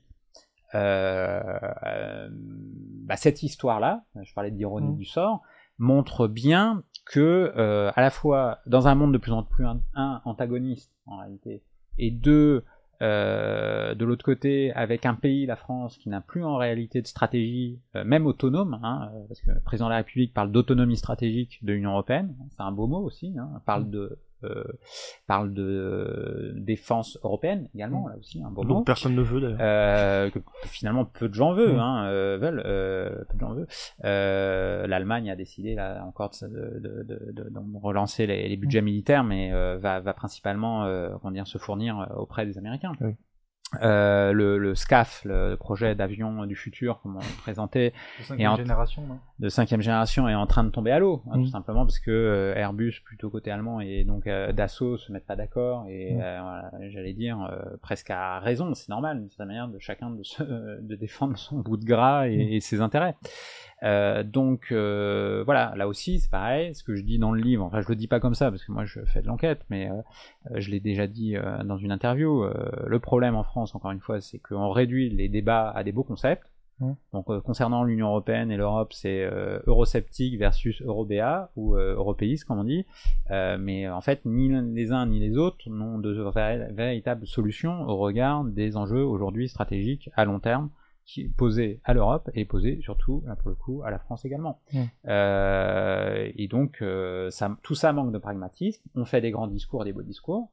euh, 0.75 1.41
euh, 1.83 2.29
bah, 2.31 3.17
cette 3.17 3.43
histoire-là, 3.43 4.05
je 4.23 4.33
parlais 4.33 4.51
d'ironie 4.51 4.91
Mhm. 4.93 4.97
du 4.97 5.05
sort, 5.05 5.41
montre 5.81 6.27
bien 6.27 6.83
que 7.05 7.51
euh, 7.57 7.91
à 7.95 8.01
la 8.01 8.11
fois 8.11 8.59
dans 8.67 8.87
un 8.87 8.95
monde 8.95 9.11
de 9.11 9.17
plus 9.17 9.31
en 9.31 9.43
plus 9.43 9.65
un, 9.65 9.81
un, 9.95 10.21
antagoniste 10.23 10.93
en 11.07 11.17
réalité, 11.17 11.63
et 11.97 12.11
deux 12.11 12.63
euh, 13.01 13.95
de 13.95 14.05
l'autre 14.05 14.23
côté 14.23 14.71
avec 14.73 15.07
un 15.07 15.15
pays, 15.15 15.47
la 15.47 15.55
France, 15.55 15.97
qui 15.97 16.09
n'a 16.09 16.21
plus 16.21 16.43
en 16.43 16.57
réalité 16.57 17.01
de 17.01 17.07
stratégie, 17.07 17.79
euh, 17.95 18.03
même 18.03 18.27
autonome, 18.27 18.79
hein, 18.83 19.09
euh, 19.15 19.25
parce 19.27 19.41
que 19.41 19.49
le 19.49 19.59
président 19.59 19.87
de 19.87 19.91
la 19.91 19.97
République 19.97 20.35
parle 20.35 20.51
d'autonomie 20.51 20.97
stratégique 20.97 21.57
de 21.63 21.73
l'Union 21.73 21.91
européenne, 21.91 22.35
c'est 22.51 22.61
un 22.61 22.71
beau 22.71 22.85
mot 22.85 23.03
aussi, 23.03 23.33
hein, 23.39 23.59
parle 23.65 23.89
de 23.89 23.99
euh, 23.99 24.19
parle 25.27 25.53
de 25.53 25.63
euh, 25.63 26.53
défense 26.55 27.17
européenne 27.23 27.67
également, 27.75 28.07
là 28.07 28.15
aussi 28.17 28.41
un 28.43 28.49
beau 28.51 28.63
mot 28.63 28.73
Donc 28.75 28.85
personne 28.85 29.15
ne 29.15 29.21
veut 29.21 29.41
d'ailleurs. 29.41 29.57
euh, 29.61 30.29
que 30.29 30.39
finalement 30.65 31.05
peu 31.05 31.29
de 31.29 31.33
gens 31.33 31.53
veulent, 31.53 31.75
Mm. 31.75 31.79
hein, 31.79 32.05
euh, 32.07 32.37
veulent, 32.39 32.63
euh, 32.65 33.23
peu 33.29 33.35
de 33.35 33.39
gens 33.39 33.53
veulent. 33.53 33.67
Euh, 34.05 34.87
L'Allemagne 34.87 35.29
a 35.31 35.35
décidé 35.35 35.75
là 35.75 36.03
encore 36.05 36.31
de, 36.41 36.47
de, 36.47 37.03
de, 37.03 37.31
de- 37.31 37.49
de 37.49 37.59
relancer 37.81 38.25
les, 38.27 38.47
les 38.47 38.57
budgets 38.57 38.81
militaires, 38.81 39.23
mais 39.23 39.51
euh, 39.53 39.77
va, 39.77 39.99
va 39.99 40.13
principalement 40.13 40.85
euh, 40.85 41.09
comment 41.21 41.31
dire, 41.31 41.47
se 41.47 41.57
fournir 41.57 41.99
euh, 41.99 42.15
auprès 42.15 42.45
des 42.45 42.57
Américains. 42.57 42.93
Oui. 43.01 43.15
Euh, 43.81 44.33
le, 44.33 44.57
le 44.57 44.75
SCAF, 44.75 45.21
le 45.23 45.55
projet 45.55 45.95
d'avion 45.95 46.45
du 46.45 46.55
futur, 46.57 46.99
comme 47.01 47.15
on 47.15 47.41
présentait, 47.41 47.93
De 48.19 48.23
cinquième 48.25 48.51
en- 48.51 48.55
génération, 48.57 49.01
non? 49.07 49.17
de 49.39 49.47
cinquième 49.47 49.81
génération 49.81 50.27
est 50.27 50.35
en 50.35 50.45
train 50.45 50.65
de 50.65 50.69
tomber 50.71 50.91
à 50.91 50.99
l'eau, 50.99 51.23
hein, 51.31 51.37
Mm. 51.37 51.43
tout 51.45 51.49
simplement 51.51 51.85
parce 51.85 51.99
que 51.99 52.11
euh, 52.11 52.53
Airbus 52.55 52.95
plutôt 53.05 53.29
côté 53.29 53.49
allemand 53.49 53.79
et 53.79 54.03
donc 54.03 54.27
euh, 54.27 54.51
Dassault 54.51 54.97
se 54.97 55.11
mettent 55.13 55.25
pas 55.25 55.37
d'accord 55.37 55.85
et 55.87 56.13
Mm. 56.15 56.19
euh, 56.21 56.39
voilà, 56.41 56.71
j'allais 56.89 57.13
dire 57.13 57.41
euh, 57.49 57.77
presque 57.81 58.09
à 58.09 58.39
raison, 58.39 58.73
c'est 58.73 58.89
normal 58.89 59.19
d'une 59.21 59.29
certaine 59.29 59.47
manière 59.47 59.69
de 59.69 59.79
chacun 59.79 60.09
de, 60.09 60.21
se, 60.23 60.43
de 60.81 60.95
défendre 60.95 61.37
son 61.37 61.59
bout 61.59 61.77
de 61.77 61.85
gras 61.85 62.27
et, 62.27 62.35
Mm. 62.37 62.53
et 62.53 62.59
ses 62.59 62.81
intérêts. 62.81 63.15
Euh, 63.83 64.23
donc 64.23 64.67
euh, 64.71 65.41
voilà, 65.43 65.73
là 65.75 65.87
aussi 65.87 66.19
c'est 66.19 66.29
pareil, 66.29 66.75
ce 66.75 66.83
que 66.83 66.95
je 66.95 67.01
dis 67.01 67.17
dans 67.17 67.31
le 67.31 67.41
livre, 67.41 67.65
enfin 67.65 67.81
je 67.81 67.87
le 67.87 67.95
dis 67.95 68.07
pas 68.07 68.19
comme 68.19 68.35
ça 68.35 68.51
parce 68.51 68.63
que 68.63 68.71
moi 68.71 68.85
je 68.85 68.99
fais 69.05 69.21
de 69.21 69.27
l'enquête, 69.27 69.65
mais 69.69 69.89
euh, 69.89 70.01
je 70.55 70.69
l'ai 70.69 70.79
déjà 70.79 71.07
dit 71.07 71.35
dans 71.65 71.77
une 71.77 71.91
interview, 71.91 72.45
le 72.85 72.99
problème 72.99 73.35
en 73.35 73.43
France 73.43 73.73
encore 73.75 73.91
une 73.91 73.99
fois 73.99 74.21
c'est 74.21 74.39
qu'on 74.39 74.69
réduit 74.69 75.09
les 75.09 75.29
débats 75.29 75.69
à 75.69 75.83
des 75.83 75.91
beaux 75.91 76.03
concepts. 76.03 76.47
Donc 77.13 77.27
concernant 77.43 77.83
l'Union 77.83 78.07
européenne 78.07 78.49
et 78.49 78.57
l'Europe, 78.57 78.91
c'est 78.91 79.29
eurosceptique 79.67 80.39
versus 80.39 80.81
eurobéa 80.81 81.51
ou 81.55 81.75
européiste 81.75 82.45
comme 82.45 82.57
on 82.57 82.63
dit. 82.63 82.87
Mais 83.29 83.87
en 83.87 84.01
fait, 84.01 84.21
ni 84.25 84.49
les 84.49 84.91
uns 84.91 85.05
ni 85.05 85.19
les 85.19 85.37
autres 85.37 85.69
n'ont 85.69 85.99
de 85.99 86.11
véritables 86.73 87.27
solutions 87.27 87.83
au 87.87 87.97
regard 87.97 88.43
des 88.45 88.77
enjeux 88.77 89.03
aujourd'hui 89.03 89.47
stratégiques 89.47 90.09
à 90.15 90.25
long 90.25 90.39
terme 90.39 90.71
qui 91.05 91.27
posés 91.29 91.79
à 91.83 91.93
l'Europe 91.93 92.29
et 92.33 92.45
posés 92.45 92.79
surtout 92.81 93.23
là, 93.25 93.35
pour 93.35 93.49
le 93.49 93.55
coup 93.55 93.81
à 93.83 93.91
la 93.91 93.99
France 93.99 94.25
également. 94.25 94.59
Mm. 94.73 94.79
Euh, 95.07 96.31
et 96.35 96.47
donc 96.47 96.81
euh, 96.81 97.29
ça, 97.31 97.57
tout 97.63 97.75
ça 97.75 97.91
manque 97.93 98.11
de 98.11 98.17
pragmatisme. 98.17 98.81
On 98.95 99.05
fait 99.05 99.21
des 99.21 99.31
grands 99.31 99.47
discours, 99.47 99.83
des 99.83 99.93
beaux 99.93 100.03
discours. 100.03 100.49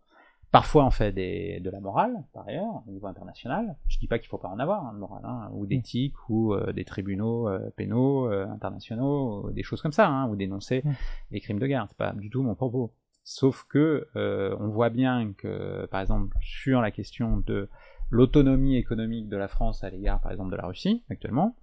Parfois, 0.51 0.87
on 0.87 0.91
fait 0.91 1.13
des, 1.13 1.61
de 1.61 1.69
la 1.69 1.79
morale, 1.79 2.25
par 2.33 2.49
ailleurs, 2.49 2.83
au 2.87 2.91
niveau 2.91 3.07
international. 3.07 3.77
Je 3.87 3.99
dis 3.99 4.07
pas 4.09 4.19
qu'il 4.19 4.29
faut 4.29 4.39
pas 4.39 4.49
en 4.49 4.59
avoir, 4.59 4.87
hein, 4.87 4.95
de 4.95 4.99
morale, 4.99 5.23
hein, 5.25 5.51
ou 5.53 5.67
d'éthique, 5.67 6.15
ou 6.31 6.55
euh, 6.55 6.73
des 6.73 6.87
tribunaux 6.87 7.51
pénaux 7.77 8.29
internationaux, 8.29 9.45
ou 9.45 9.51
des 9.51 9.63
choses 9.63 9.83
comme 9.83 9.93
ça, 9.93 10.09
hein, 10.09 10.27
ou 10.31 10.37
dénoncer 10.37 10.81
Mm. 10.83 10.93
les 11.33 11.41
crimes 11.41 11.59
de 11.59 11.67
guerre. 11.67 11.85
C'est 11.89 11.99
pas 11.99 12.13
du 12.13 12.31
tout 12.31 12.43
mon 12.43 12.55
propos. 12.55 12.95
Sauf 13.25 13.67
que 13.69 14.09
on 14.15 14.69
voit 14.69 14.89
bien 14.89 15.35
que, 15.37 15.85
par 15.91 16.01
exemple, 16.01 16.35
sur 16.41 16.81
la 16.81 16.93
question 16.93 17.43
de 17.47 17.69
l'autonomie 18.11 18.77
économique 18.77 19.29
de 19.29 19.37
la 19.37 19.49
France 19.49 19.85
à 19.85 19.91
l'égard, 19.91 20.21
par 20.21 20.33
exemple, 20.33 20.51
de 20.51 20.57
la 20.57 20.67
Russie 20.67 21.05
actuellement, 21.11 21.57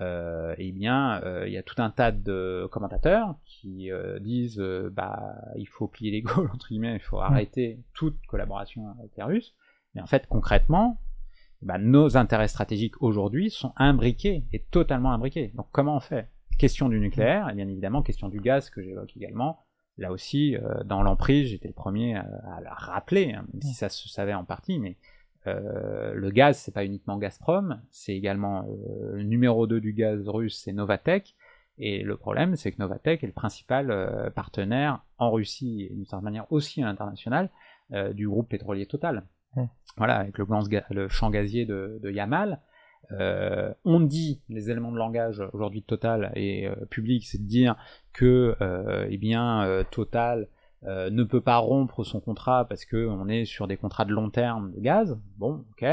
euh, 0.00 0.54
eh 0.56 0.72
bien, 0.72 1.20
euh, 1.24 1.46
il 1.46 1.52
y 1.52 1.58
a 1.58 1.62
tout 1.62 1.80
un 1.82 1.90
tas 1.90 2.10
de 2.10 2.66
commentateurs 2.70 3.34
qui 3.44 3.90
euh, 3.90 4.18
disent, 4.18 4.58
euh, 4.58 4.90
bah, 4.90 5.34
il 5.56 5.68
faut 5.68 5.88
plier 5.88 6.10
les 6.10 6.22
gaules 6.22 6.50
entre 6.54 6.68
guillemets, 6.68 6.94
il 6.94 7.00
faut 7.00 7.20
arrêter 7.20 7.80
toute 7.92 8.16
collaboration 8.26 8.94
avec 8.98 9.12
les 9.16 9.22
Russes. 9.22 9.54
Mais 9.94 10.00
en 10.00 10.06
fait, 10.06 10.26
concrètement, 10.26 11.00
bah, 11.60 11.76
nos 11.76 12.16
intérêts 12.16 12.48
stratégiques 12.48 13.02
aujourd'hui 13.02 13.50
sont 13.50 13.72
imbriqués 13.76 14.44
et 14.52 14.62
totalement 14.70 15.12
imbriqués. 15.12 15.52
Donc, 15.54 15.66
comment 15.70 15.96
on 15.96 16.00
fait? 16.00 16.30
Question 16.58 16.88
du 16.88 17.00
nucléaire, 17.00 17.48
et 17.50 17.54
bien 17.54 17.68
évidemment, 17.68 18.02
question 18.02 18.28
du 18.28 18.40
gaz 18.40 18.70
que 18.70 18.82
j'évoque 18.82 19.16
également. 19.16 19.60
Là 19.96 20.12
aussi, 20.12 20.56
dans 20.84 21.02
l'emprise, 21.02 21.48
j'étais 21.48 21.68
le 21.68 21.74
premier 21.74 22.16
à, 22.16 22.26
à 22.56 22.60
la 22.60 22.72
rappeler, 22.72 23.32
hein, 23.32 23.44
même 23.52 23.62
si 23.62 23.74
ça 23.74 23.88
se 23.88 24.08
savait 24.08 24.34
en 24.34 24.44
partie, 24.44 24.78
mais 24.78 24.96
euh, 25.46 26.12
le 26.14 26.30
gaz, 26.30 26.58
c'est 26.58 26.72
pas 26.72 26.84
uniquement 26.84 27.16
Gazprom, 27.16 27.80
c'est 27.90 28.14
également 28.14 28.66
euh, 28.68 29.16
le 29.16 29.22
numéro 29.22 29.66
2 29.66 29.80
du 29.80 29.92
gaz 29.92 30.28
russe, 30.28 30.60
c'est 30.62 30.72
Novatec, 30.72 31.34
Et 31.78 32.02
le 32.02 32.16
problème, 32.16 32.56
c'est 32.56 32.72
que 32.72 32.78
Novatec 32.78 33.24
est 33.24 33.26
le 33.26 33.32
principal 33.32 33.90
euh, 33.90 34.30
partenaire 34.30 35.04
en 35.18 35.30
Russie 35.30 35.88
et 35.90 35.94
d'une 35.94 36.04
certaine 36.04 36.24
manière 36.24 36.50
aussi 36.52 36.82
à 36.82 36.86
l'international 36.86 37.50
euh, 37.92 38.12
du 38.12 38.28
groupe 38.28 38.48
pétrolier 38.48 38.86
Total. 38.86 39.24
Mm. 39.56 39.64
Voilà, 39.96 40.16
avec 40.18 40.38
le, 40.38 40.46
le 40.90 41.08
champ 41.08 41.30
gazier 41.30 41.64
de, 41.64 41.98
de 42.02 42.10
Yamal. 42.10 42.60
Euh, 43.12 43.72
on 43.84 43.98
dit 43.98 44.40
les 44.48 44.70
éléments 44.70 44.92
de 44.92 44.98
langage 44.98 45.42
aujourd'hui 45.52 45.80
de 45.80 45.86
Total 45.86 46.32
et 46.36 46.68
euh, 46.68 46.74
public, 46.90 47.26
c'est 47.26 47.38
de 47.38 47.48
dire 47.48 47.76
que 48.12 48.56
euh, 48.60 49.06
eh 49.10 49.16
bien 49.16 49.64
euh, 49.64 49.84
Total 49.90 50.48
euh, 50.86 51.10
ne 51.10 51.24
peut 51.24 51.40
pas 51.40 51.58
rompre 51.58 52.04
son 52.04 52.20
contrat 52.20 52.64
parce 52.66 52.84
que 52.84 53.06
on 53.06 53.28
est 53.28 53.44
sur 53.44 53.66
des 53.66 53.76
contrats 53.76 54.04
de 54.04 54.12
long 54.12 54.30
terme 54.30 54.72
de 54.72 54.80
gaz. 54.80 55.18
Bon, 55.36 55.64
ok. 55.72 55.86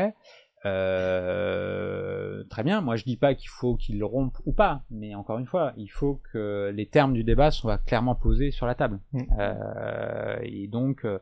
Euh, 0.65 2.43
très 2.49 2.63
bien. 2.63 2.81
Moi, 2.81 2.95
je 2.95 3.03
dis 3.03 3.17
pas 3.17 3.35
qu'il 3.35 3.49
faut 3.49 3.75
qu'il 3.75 3.99
le 3.99 4.05
rompe 4.05 4.37
ou 4.45 4.53
pas, 4.53 4.81
mais 4.89 5.15
encore 5.15 5.39
une 5.39 5.45
fois, 5.45 5.73
il 5.77 5.87
faut 5.87 6.21
que 6.31 6.71
les 6.73 6.87
termes 6.87 7.13
du 7.13 7.23
débat 7.23 7.51
soient 7.51 7.77
clairement 7.77 8.15
posés 8.15 8.51
sur 8.51 8.65
la 8.65 8.75
table. 8.75 8.99
Mm. 9.13 9.21
Euh, 9.39 10.39
et 10.43 10.67
donc, 10.67 11.05
euh, 11.05 11.19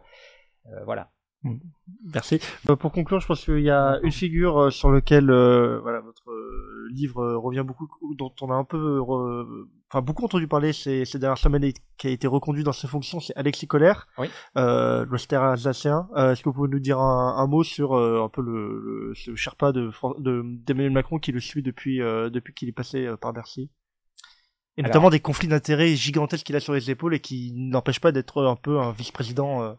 euh, 0.67 0.83
voilà. 0.85 1.09
Merci. 2.13 2.39
Euh, 2.69 2.75
pour 2.75 2.91
conclure, 2.91 3.19
je 3.19 3.27
pense 3.27 3.43
qu'il 3.45 3.59
y 3.61 3.69
a 3.69 3.99
une 4.03 4.11
figure 4.11 4.57
euh, 4.57 4.69
sur 4.71 4.91
laquelle 4.91 5.29
euh, 5.29 5.79
voilà, 5.81 5.99
votre 6.01 6.23
livre 6.91 7.33
revient 7.35 7.63
beaucoup, 7.65 7.87
dont 8.17 8.33
on 8.41 8.49
a 8.51 8.55
un 8.55 8.63
peu, 8.63 8.99
re- 8.99 9.65
enfin 9.89 10.01
beaucoup 10.01 10.23
entendu 10.25 10.47
parler 10.47 10.71
ces, 10.73 11.03
ces 11.05 11.19
dernières 11.19 11.37
semaines 11.37 11.63
et 11.63 11.73
qui 11.97 12.07
a 12.07 12.09
été 12.09 12.27
reconduit 12.27 12.63
dans 12.63 12.71
ses 12.73 12.87
fonctions, 12.87 13.19
c'est 13.19 13.35
Alexis 13.35 13.67
Colère, 13.67 14.07
Oui. 14.17 14.27
euh, 14.57 15.05
alsacien. 15.31 16.07
Euh, 16.15 16.31
Est-ce 16.31 16.41
que 16.43 16.49
vous 16.49 16.53
pouvez 16.55 16.69
nous 16.69 16.79
dire 16.79 16.99
un, 16.99 17.35
un 17.37 17.47
mot 17.47 17.63
sur 17.63 17.93
euh, 17.95 18.23
un 18.23 18.29
peu 18.29 18.41
le, 18.41 18.79
le 19.09 19.13
ce 19.15 19.35
Sherpa 19.35 19.71
de 19.71 19.89
Fran- 19.91 20.15
de- 20.19 20.43
d'Emmanuel 20.65 20.91
Macron 20.93 21.19
qui 21.19 21.31
le 21.31 21.39
suit 21.39 21.63
depuis 21.63 21.99
depuis 21.99 22.53
qu'il 22.53 22.69
est 22.69 22.73
passé 22.73 23.09
par 23.21 23.33
Bercy? 23.33 23.69
Et 24.77 24.81
Alors- 24.81 24.89
notamment 24.89 25.09
des 25.09 25.21
conflits 25.21 25.47
d'intérêts 25.47 25.95
gigantesques 25.95 26.45
qu'il 26.45 26.55
a 26.55 26.59
sur 26.59 26.73
les 26.73 26.91
épaules 26.91 27.15
et 27.15 27.19
qui 27.19 27.53
n'empêchent 27.55 28.01
pas 28.01 28.11
d'être 28.11 28.43
un 28.43 28.55
peu 28.57 28.79
un 28.79 28.91
vice-président. 28.91 29.77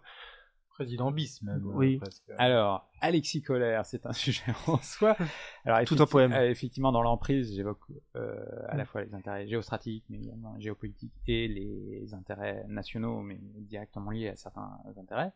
Président 0.76 1.10
bis, 1.10 1.40
même. 1.42 1.66
euh, 1.66 1.72
Oui. 1.74 1.96
presque. 1.96 2.30
Alors, 2.36 2.86
Alexis 3.00 3.40
Colère, 3.42 3.86
c'est 3.86 4.04
un 4.04 4.12
sujet 4.12 4.42
en 4.66 4.76
soi. 4.78 5.16
Alors, 5.64 5.82
Tout 5.86 5.96
un 6.00 6.06
poème. 6.06 6.32
euh, 6.34 6.50
effectivement, 6.50 6.92
dans 6.92 7.00
l'emprise, 7.02 7.54
j'évoque 7.56 7.80
euh, 8.14 8.44
à 8.68 8.76
la 8.76 8.84
fois 8.84 9.02
les 9.02 9.14
intérêts 9.14 9.46
géostratégiques, 9.48 10.04
mais 10.10 10.18
également 10.18 10.54
géopolitiques, 10.60 11.14
et 11.28 11.48
les 11.48 12.12
intérêts 12.12 12.64
nationaux, 12.68 13.20
mais 13.22 13.38
directement 13.40 14.10
liés 14.10 14.28
à 14.28 14.36
certains 14.36 14.70
intérêts. 14.98 15.32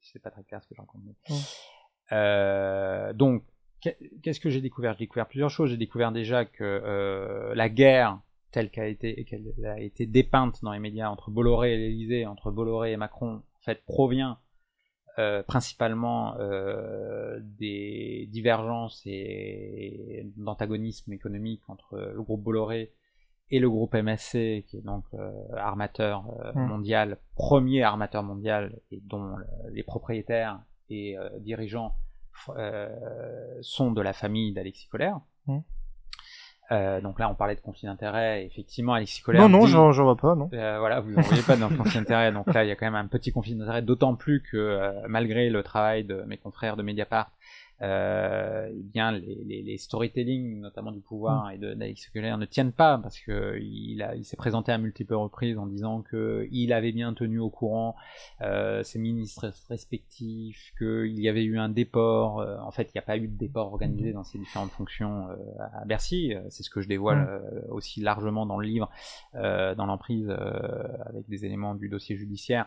C'est- 0.00 0.18
pas 0.18 0.30
très 0.30 0.44
clair 0.44 0.62
ce 0.62 0.68
que 0.68 0.74
je 0.74 0.80
raconte. 0.80 1.00
mais- 1.06 1.34
Mm. 1.34 1.38
Euh, 2.12 3.12
donc, 3.14 3.44
qu'est- 3.80 3.98
qu'est-ce 4.22 4.40
que 4.40 4.50
j'ai 4.50 4.60
découvert? 4.60 4.92
J'ai 4.92 5.00
découvert 5.06 5.26
plusieurs 5.26 5.50
choses. 5.50 5.70
J'ai 5.70 5.76
découvert 5.78 6.12
déjà 6.12 6.44
que 6.44 6.62
euh, 6.64 7.54
la 7.54 7.68
guerre 7.68 8.20
telle 8.50 8.70
qu'a 8.70 8.86
été, 8.86 9.24
qu'elle 9.24 9.46
a 9.64 9.80
été 9.80 10.06
dépeinte 10.06 10.62
dans 10.62 10.72
les 10.72 10.78
médias 10.78 11.08
entre 11.08 11.30
Bolloré 11.30 11.74
et 11.74 11.76
l'Élysée, 11.78 12.26
entre 12.26 12.50
Bolloré 12.52 12.92
et 12.92 12.96
Macron, 12.96 13.42
fait, 13.64 13.84
provient 13.84 14.38
euh, 15.18 15.44
principalement 15.44 16.36
euh, 16.40 17.38
des 17.40 18.28
divergences 18.32 19.00
et 19.06 20.26
d'antagonisme 20.36 21.12
économique 21.12 21.62
entre 21.68 21.96
le 21.98 22.20
groupe 22.20 22.42
Bolloré 22.42 22.92
et 23.50 23.60
le 23.60 23.70
groupe 23.70 23.94
MSC, 23.94 24.64
qui 24.66 24.78
est 24.78 24.84
donc 24.84 25.04
euh, 25.14 25.30
armateur 25.56 26.24
euh, 26.40 26.52
Mm. 26.54 26.66
mondial, 26.66 27.18
premier 27.36 27.82
armateur 27.84 28.24
mondial, 28.24 28.80
et 28.90 29.00
dont 29.04 29.36
les 29.70 29.84
propriétaires 29.84 30.60
et 30.90 31.16
dirigeants 31.40 31.94
sont 33.60 33.92
de 33.92 34.00
la 34.00 34.12
famille 34.12 34.52
d'Alexis 34.52 34.88
Colère. 34.88 35.20
Mm. 35.46 35.58
Euh, 36.72 37.00
donc 37.00 37.18
là, 37.18 37.28
on 37.30 37.34
parlait 37.34 37.54
de 37.54 37.60
conflit 37.60 37.86
d'intérêts. 37.86 38.44
Effectivement, 38.46 38.94
Alexis 38.94 39.20
Colère. 39.22 39.48
Non, 39.48 39.66
non, 39.66 39.92
j'en 39.92 40.04
vois 40.04 40.16
pas, 40.16 40.34
non. 40.34 40.48
euh, 40.54 40.78
voilà, 40.78 41.00
vous 41.00 41.10
ne 41.10 41.22
voyez 41.22 41.42
pas 41.42 41.56
dans 41.56 41.68
le 41.68 41.76
conflit 41.76 41.98
d'intérêts, 41.98 42.32
donc 42.32 42.52
là 42.52 42.64
il 42.64 42.68
y 42.68 42.70
a 42.72 42.76
quand 42.76 42.86
même 42.86 42.94
un 42.94 43.06
petit 43.06 43.32
conflit 43.32 43.54
d'intérêts, 43.54 43.82
d'autant 43.82 44.14
plus 44.14 44.40
que 44.40 44.56
euh, 44.56 44.92
malgré 45.08 45.50
le 45.50 45.62
travail 45.62 46.04
de 46.04 46.22
mes 46.26 46.36
confrères 46.38 46.76
de 46.76 46.82
Mediapart, 46.82 47.30
euh, 47.82 48.68
eh 48.70 48.82
bien 48.82 49.12
les, 49.12 49.42
les, 49.44 49.62
les 49.62 49.78
storytelling, 49.78 50.60
notamment 50.60 50.92
du 50.92 51.00
pouvoir 51.00 51.50
et 51.50 51.58
de 51.58 51.74
d'Alex 51.74 52.08
Keller, 52.10 52.36
ne 52.38 52.46
tiennent 52.46 52.72
pas 52.72 52.98
parce 52.98 53.18
que 53.18 53.58
il, 53.60 54.02
a, 54.02 54.14
il 54.14 54.24
s'est 54.24 54.36
présenté 54.36 54.72
à 54.72 54.78
multiples 54.78 55.14
reprises 55.14 55.58
en 55.58 55.66
disant 55.66 56.02
que 56.02 56.46
il 56.50 56.72
avait 56.72 56.92
bien 56.92 57.12
tenu 57.14 57.38
au 57.40 57.50
courant 57.50 57.96
euh, 58.42 58.82
ses 58.82 58.98
ministres 58.98 59.52
respectifs, 59.68 60.72
qu'il 60.78 61.18
y 61.20 61.28
avait 61.28 61.44
eu 61.44 61.58
un 61.58 61.68
déport. 61.68 62.40
euh, 62.40 62.56
en 62.58 62.70
fait, 62.70 62.84
il 62.84 62.92
n'y 62.96 63.00
a 63.00 63.02
pas 63.02 63.16
eu 63.16 63.28
de 63.28 63.36
déport 63.36 63.72
organisé 63.72 64.12
dans 64.12 64.24
ces 64.24 64.38
différentes 64.38 64.70
fonctions 64.70 65.28
euh, 65.30 65.36
à 65.80 65.84
Bercy. 65.84 66.34
Euh, 66.34 66.40
C'est 66.50 66.62
ce 66.62 66.70
que 66.70 66.80
je 66.80 66.88
dévoile 66.88 67.18
Mm. 67.18 67.28
euh, 67.28 67.60
aussi 67.70 68.00
largement 68.00 68.46
dans 68.46 68.58
le 68.58 68.66
livre 68.66 68.90
euh, 69.34 69.74
dans 69.74 69.86
l'emprise 69.86 70.26
euh, 70.28 70.82
avec 71.06 71.28
des 71.28 71.44
éléments 71.44 71.74
du 71.74 71.88
dossier 71.88 72.16
judiciaire. 72.16 72.66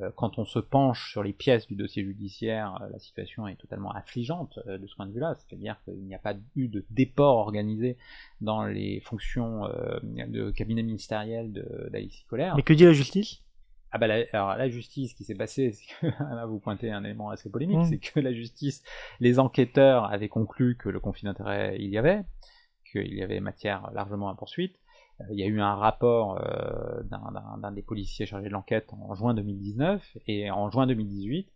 Euh, 0.00 0.10
quand 0.14 0.38
on 0.38 0.44
se 0.44 0.58
penche 0.58 1.10
sur 1.10 1.22
les 1.22 1.32
pièces 1.32 1.66
du 1.66 1.74
dossier 1.74 2.04
judiciaire, 2.04 2.78
euh, 2.82 2.88
la 2.92 2.98
situation 2.98 3.48
est 3.48 3.56
totalement 3.56 3.90
affligeante 3.92 4.58
euh, 4.66 4.78
de 4.78 4.86
ce 4.86 4.94
point 4.94 5.06
de 5.06 5.12
vue-là, 5.12 5.34
c'est-à-dire 5.36 5.80
qu'il 5.84 6.04
n'y 6.04 6.14
a 6.14 6.18
pas 6.18 6.34
eu 6.56 6.68
de 6.68 6.84
déport 6.90 7.36
organisé 7.36 7.96
dans 8.40 8.64
les 8.64 9.00
fonctions 9.00 9.62
de 10.02 10.50
cabinet 10.50 10.82
ministériel 10.82 11.52
d'Alexis 11.90 12.24
Colère. 12.28 12.54
Mais 12.56 12.62
que 12.62 12.72
dit 12.72 12.84
la 12.84 12.92
justice? 12.92 13.42
Ah 13.90 13.96
bah 13.96 14.06
la, 14.06 14.24
alors 14.34 14.54
la 14.56 14.68
justice, 14.68 15.12
ce 15.12 15.14
qui 15.14 15.24
s'est 15.24 15.34
passé, 15.34 15.74
que 16.00 16.06
là 16.20 16.44
vous 16.44 16.58
pointez 16.58 16.90
un 16.90 17.02
élément 17.04 17.30
assez 17.30 17.48
polémique, 17.50 17.78
Mm. 17.78 17.84
c'est 17.84 17.98
que 17.98 18.20
la 18.20 18.32
justice, 18.34 18.82
les 19.20 19.38
enquêteurs 19.38 20.04
avaient 20.12 20.28
conclu 20.28 20.76
que 20.76 20.90
le 20.90 21.00
conflit 21.00 21.24
d'intérêts 21.24 21.76
il 21.80 21.88
y 21.88 21.96
avait, 21.96 22.24
qu'il 22.90 23.14
y 23.14 23.22
avait 23.22 23.40
matière 23.40 23.90
largement 23.92 24.28
à 24.28 24.34
poursuite. 24.34 24.78
Euh, 25.20 25.24
Il 25.30 25.38
y 25.38 25.42
a 25.42 25.46
eu 25.46 25.60
un 25.60 25.74
rapport 25.74 26.38
euh, 26.40 27.02
d'un- 27.04 27.72
des 27.72 27.82
policiers 27.82 28.26
chargés 28.26 28.48
de 28.48 28.52
l'enquête 28.52 28.88
en 28.92 29.14
juin 29.14 29.34
2019 29.34 30.16
et 30.26 30.50
en 30.50 30.70
juin 30.70 30.86
2018. 30.86 31.48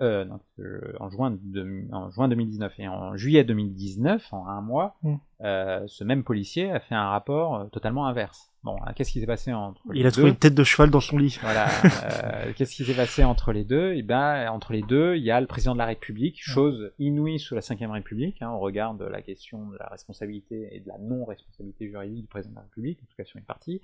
Euh, 0.00 0.24
euh, 0.60 0.94
en, 0.98 1.10
juin 1.10 1.30
de- 1.42 1.86
en 1.92 2.08
juin 2.08 2.28
2019 2.28 2.72
et 2.78 2.88
en 2.88 3.16
juillet 3.16 3.44
2019, 3.44 4.32
en 4.32 4.46
un 4.46 4.62
mois, 4.62 4.96
Mm. 5.02 5.14
euh, 5.42 5.84
ce 5.88 6.04
même 6.04 6.24
policier 6.24 6.70
a 6.70 6.80
fait 6.80 6.94
un 6.94 7.10
rapport 7.10 7.68
totalement 7.70 8.06
inverse. 8.06 8.49
Bon, 8.62 8.76
hein, 8.84 8.92
qu'est-ce 8.94 9.12
qui 9.12 9.20
s'est 9.20 9.26
passé 9.26 9.54
entre 9.54 9.80
les 9.90 10.00
Il 10.00 10.06
a 10.06 10.10
deux 10.10 10.16
trouvé 10.16 10.28
une 10.28 10.36
tête 10.36 10.54
de 10.54 10.64
cheval 10.64 10.90
dans 10.90 11.00
son 11.00 11.16
lit. 11.16 11.38
voilà. 11.40 11.68
euh, 12.04 12.52
Qu'est-ce 12.56 12.74
qui 12.76 12.84
s'est 12.84 12.94
passé 12.94 13.24
entre 13.24 13.52
les 13.52 13.64
deux? 13.64 13.94
Eh 13.94 14.02
ben, 14.02 14.50
entre 14.50 14.74
les 14.74 14.82
deux, 14.82 15.16
il 15.16 15.22
y 15.22 15.30
a 15.30 15.40
le 15.40 15.46
président 15.46 15.72
de 15.72 15.78
la 15.78 15.86
République, 15.86 16.36
chose 16.42 16.92
inouïe 16.98 17.38
sous 17.38 17.54
la 17.54 17.62
Ve 17.62 17.90
République. 17.90 18.42
Hein, 18.42 18.50
on 18.50 18.58
regarde 18.58 19.00
la 19.00 19.22
question 19.22 19.70
de 19.70 19.78
la 19.78 19.86
responsabilité 19.86 20.68
et 20.72 20.80
de 20.80 20.88
la 20.88 20.98
non-responsabilité 20.98 21.88
juridique 21.88 22.20
du 22.20 22.26
président 22.28 22.52
de 22.52 22.56
la 22.56 22.62
République, 22.62 22.98
en 23.02 23.06
tout 23.06 23.16
cas 23.16 23.24
sur 23.24 23.38
une 23.38 23.44
partie. 23.44 23.80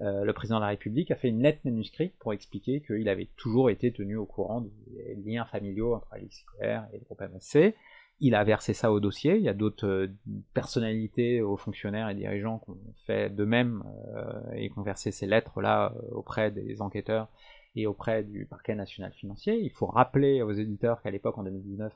Euh, 0.00 0.24
le 0.24 0.32
président 0.32 0.56
de 0.56 0.62
la 0.62 0.68
République 0.68 1.12
a 1.12 1.16
fait 1.16 1.28
une 1.28 1.42
lettre 1.42 1.60
manuscrite 1.64 2.14
pour 2.18 2.32
expliquer 2.32 2.80
qu'il 2.80 3.08
avait 3.08 3.28
toujours 3.36 3.70
été 3.70 3.92
tenu 3.92 4.16
au 4.16 4.26
courant 4.26 4.62
des 4.62 5.16
liens 5.24 5.44
familiaux 5.44 5.94
entre 5.94 6.12
Alexis 6.12 6.44
Colère 6.44 6.88
et 6.92 6.98
le 6.98 7.04
groupe 7.04 7.20
MSC. 7.20 7.74
Il 8.20 8.34
a 8.34 8.42
versé 8.44 8.74
ça 8.74 8.92
au 8.92 9.00
dossier. 9.00 9.36
Il 9.36 9.42
y 9.42 9.48
a 9.48 9.54
d'autres 9.54 9.86
euh, 9.86 10.12
personnalités, 10.54 11.40
hauts 11.40 11.56
fonctionnaires 11.56 12.08
et 12.08 12.14
dirigeants 12.14 12.58
qui 12.58 12.70
ont 12.70 12.78
fait 13.06 13.30
de 13.30 13.44
même 13.44 13.84
euh, 14.14 14.52
et 14.54 14.70
qui 14.70 14.78
ont 14.78 14.82
versé 14.82 15.12
ces 15.12 15.26
lettres-là 15.26 15.92
euh, 15.94 16.14
auprès 16.14 16.50
des 16.50 16.82
enquêteurs 16.82 17.28
et 17.76 17.86
auprès 17.86 18.24
du 18.24 18.46
parquet 18.46 18.74
national 18.74 19.12
financier. 19.12 19.60
Il 19.60 19.70
faut 19.70 19.86
rappeler 19.86 20.42
aux 20.42 20.52
éditeurs 20.52 21.00
qu'à 21.00 21.10
l'époque, 21.10 21.38
en 21.38 21.44
2019, 21.44 21.92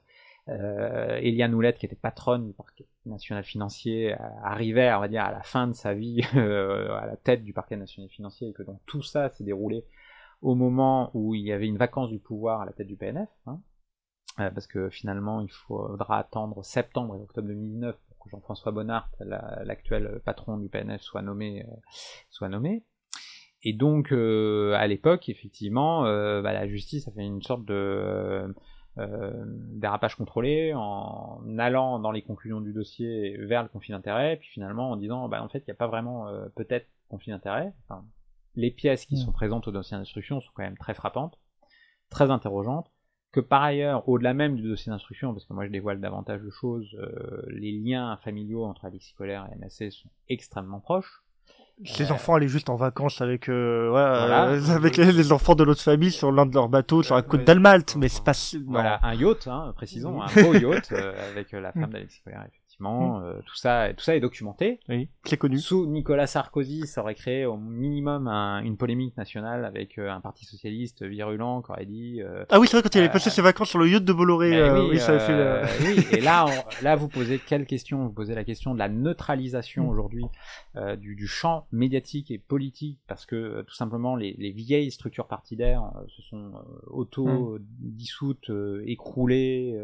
euh, 0.49 1.19
Eliane 1.21 1.73
qui 1.73 1.87
était 1.87 1.97
patronne 1.97 2.47
du 2.47 2.53
parquet 2.53 2.87
national 3.07 3.43
financier, 3.43 4.15
arrivait, 4.45 4.93
on 4.93 5.01
va 5.01 5.09
dire, 5.09 5.25
à 5.25 5.33
la 5.33 5.43
fin 5.43 5.67
de 5.67 5.73
sa 5.73 5.95
vie 5.95 6.23
à 6.35 7.07
la 7.07 7.17
tête 7.17 7.43
du 7.43 7.53
parquet 7.53 7.77
national 7.77 8.11
financier 8.11 8.49
et 8.49 8.53
que 8.53 8.63
donc 8.63 8.81
tout 8.87 9.03
ça 9.03 9.29
s'est 9.31 9.45
déroulé 9.45 9.85
au 10.43 10.57
moment 10.57 11.11
où 11.15 11.35
il 11.35 11.43
y 11.43 11.53
avait 11.53 11.69
une 11.69 11.79
vacance 11.79 12.11
du 12.11 12.19
pouvoir 12.19 12.61
à 12.61 12.67
la 12.67 12.73
tête 12.73 12.89
du 12.89 12.97
PNF. 12.97 13.29
Hein, 13.47 13.61
parce 14.37 14.67
que 14.67 14.89
finalement, 14.91 15.41
il 15.41 15.51
faudra 15.51 16.19
attendre 16.19 16.65
septembre 16.65 17.17
et 17.17 17.21
octobre 17.21 17.49
2019 17.49 17.97
pour 18.09 18.19
que 18.25 18.31
Jean-François 18.31 18.73
Bonnard, 18.73 19.09
la- 19.21 19.63
l'actuel 19.65 20.21
patron 20.25 20.57
du 20.59 20.69
PNF, 20.69 21.01
soit 21.03 21.23
nommé. 21.23 21.65
euh, 21.69 21.75
soit 22.31 22.49
nommé. 22.49 22.85
Et 23.65 23.73
donc, 23.73 24.13
euh, 24.13 24.75
à 24.75 24.87
l'époque, 24.89 25.29
effectivement, 25.29 26.05
euh, 26.07 26.43
bah, 26.43 26.53
la 26.53 26.67
justice 26.67 27.07
a 27.09 27.13
fait 27.13 27.23
une 27.25 27.43
sorte 27.43 27.65
de 27.65 27.75
euh, 27.75 28.49
euh, 28.99 29.45
dérapage 29.47 30.17
contrôlé 30.17 30.73
en 30.75 31.41
allant 31.59 31.99
dans 32.01 32.11
les 32.11 32.23
conclusions 32.23 32.61
du 32.61 32.73
dossier 32.73 33.37
vers 33.39 33.63
le 33.63 33.69
conflit 33.69 33.93
d'intérêt, 33.93 34.37
puis 34.37 34.49
finalement 34.49 34.91
en 34.91 34.97
disant, 34.97 35.29
bah, 35.29 35.43
en 35.43 35.49
fait, 35.49 35.61
il 35.61 35.65
n'y 35.69 35.73
a 35.73 35.77
pas 35.77 35.87
vraiment 35.87 36.27
euh, 36.29 36.49
peut-être 36.57 36.87
conflit 37.09 37.31
d'intérêt. 37.33 37.73
Enfin, 37.85 38.05
les 38.57 38.71
pièces 38.71 39.07
qui 39.07 39.15
Mm. 39.15 39.19
sont 39.19 39.33
présentes 39.33 39.69
au 39.69 39.73
dossier 39.73 39.97
d'instruction 39.97 40.41
sont 40.41 40.51
quand 40.55 40.63
même 40.65 40.77
très 40.77 40.95
frappantes, 40.95 41.39
très 42.11 42.31
interrogeantes, 42.31 42.91
que 43.33 43.41
par 43.41 43.63
ailleurs, 43.63 44.09
au-delà 44.09 44.35
même 44.35 44.57
du 44.57 44.63
dossier 44.63 44.91
d'instruction, 44.91 45.33
parce 45.33 45.45
que 45.47 45.53
moi 45.55 45.65
je 45.67 45.71
dévoile 45.73 46.01
davantage 46.01 46.43
de 46.43 46.51
choses, 46.51 46.95
euh, 47.01 47.43
les 47.49 47.73
liens 47.73 48.17
familiaux 48.23 48.65
entre 48.65 48.85
Alexis 48.85 49.15
Colère 49.15 49.49
et 49.51 49.57
MSC 49.59 49.91
sont 49.91 50.09
extrêmement 50.29 50.81
proches. 50.81 51.23
Ces 51.85 52.11
Euh, 52.11 52.15
enfants 52.15 52.35
allaient 52.35 52.47
juste 52.49 52.69
en 52.69 52.77
vacances 52.77 53.21
avec, 53.23 53.49
euh, 53.49 53.87
ouais, 53.87 53.93
Voilà. 53.93 54.49
euh, 54.51 54.61
avec 54.77 54.99
les, 54.99 55.11
les 55.11 55.33
enfants 55.33 55.55
de 55.55 55.65
l'autre 55.65 55.81
famille 55.81 56.13
sur 56.13 56.31
l'un 56.31 56.45
de 56.47 56.55
leurs 56.55 56.69
bateaux 56.69 57.03
sur 57.03 57.15
la 57.17 57.23
côte 57.23 57.45
d'Almalte, 57.45 57.97
mais 57.97 58.09
c'est 58.09 58.23
pas. 58.23 58.33
Voilà, 58.67 59.01
un 59.03 59.15
yacht, 59.15 59.49
hein, 59.49 59.73
précisons, 59.75 60.21
un 60.23 60.27
beau 60.43 60.53
yacht 60.55 60.93
avec 60.93 61.51
la 61.53 61.73
femme 61.73 61.91
d'Alexis 61.91 62.21
Colère, 62.23 62.41
effectivement. 62.43 62.62
Effectivement, 62.73 63.21
euh, 63.23 63.39
tout 63.47 63.55
ça, 63.57 63.93
tout 63.95 64.03
ça 64.03 64.17
est 64.17 64.21
documenté. 64.21 64.81
Oui, 64.89 65.09
c'est 65.25 65.37
connu. 65.37 65.59
Sous 65.59 65.87
Nicolas 65.87 66.27
Sarkozy, 66.27 66.87
ça 66.87 67.03
aurait 67.03 67.15
créé 67.15 67.45
au 67.45 67.57
minimum 67.57 68.29
un- 68.29 68.63
une 68.63 68.77
polémique 68.77 69.17
nationale 69.17 69.65
avec 69.65 69.99
euh, 69.99 70.11
un 70.11 70.21
parti 70.21 70.45
socialiste 70.47 71.05
virulent 71.05 71.61
qui 71.63 71.71
aurait 71.71 71.87
dit. 71.87 72.23
euh, 72.23 72.45
Ah 72.49 72.59
oui, 72.59 72.67
c'est 72.67 72.77
vrai, 72.79 72.83
quand 72.83 72.95
il 72.95 72.99
avait 73.01 73.11
passé 73.13 73.29
ses 73.31 73.43
vacances 73.43 73.69
sur 73.69 73.79
le 73.79 73.89
yacht 73.89 74.05
de 74.05 74.13
Bolloré, 74.13 74.73
oui, 74.73 74.89
oui, 74.93 74.99
ça 74.99 75.11
avait 75.13 75.21
fait... 75.21 75.37
le- 75.37 75.63
oui, 75.87 76.07
et 76.13 76.21
là, 76.21 76.47
on- 76.81 76.85
là, 76.85 76.97
vous 76.97 77.09
posez 77.09 77.39
quelle 77.39 77.67
question? 77.67 78.05
Vous 78.07 78.13
posez 78.13 78.35
la 78.35 78.45
question 78.45 78.73
de 78.75 78.79
la 78.79 78.89
neutralisation 78.89 79.85
Mm. 79.85 79.89
aujourd'hui 79.89 80.25
du, 80.99 81.15
du 81.15 81.27
champ 81.27 81.67
médiatique 81.73 82.31
et 82.31 82.39
politique, 82.39 82.99
parce 83.07 83.27
que 83.27 83.63
tout 83.63 83.75
simplement 83.75 84.17
les, 84.17 84.35
les 84.39 84.51
vieilles 84.53 84.91
structures 84.91 85.27
partidaires 85.27 85.83
se 86.09 86.23
sont 86.23 86.53
auto 86.87 87.59
dissoutes, 87.79 88.49
euh, 88.51 88.83
écroulées, 88.87 89.77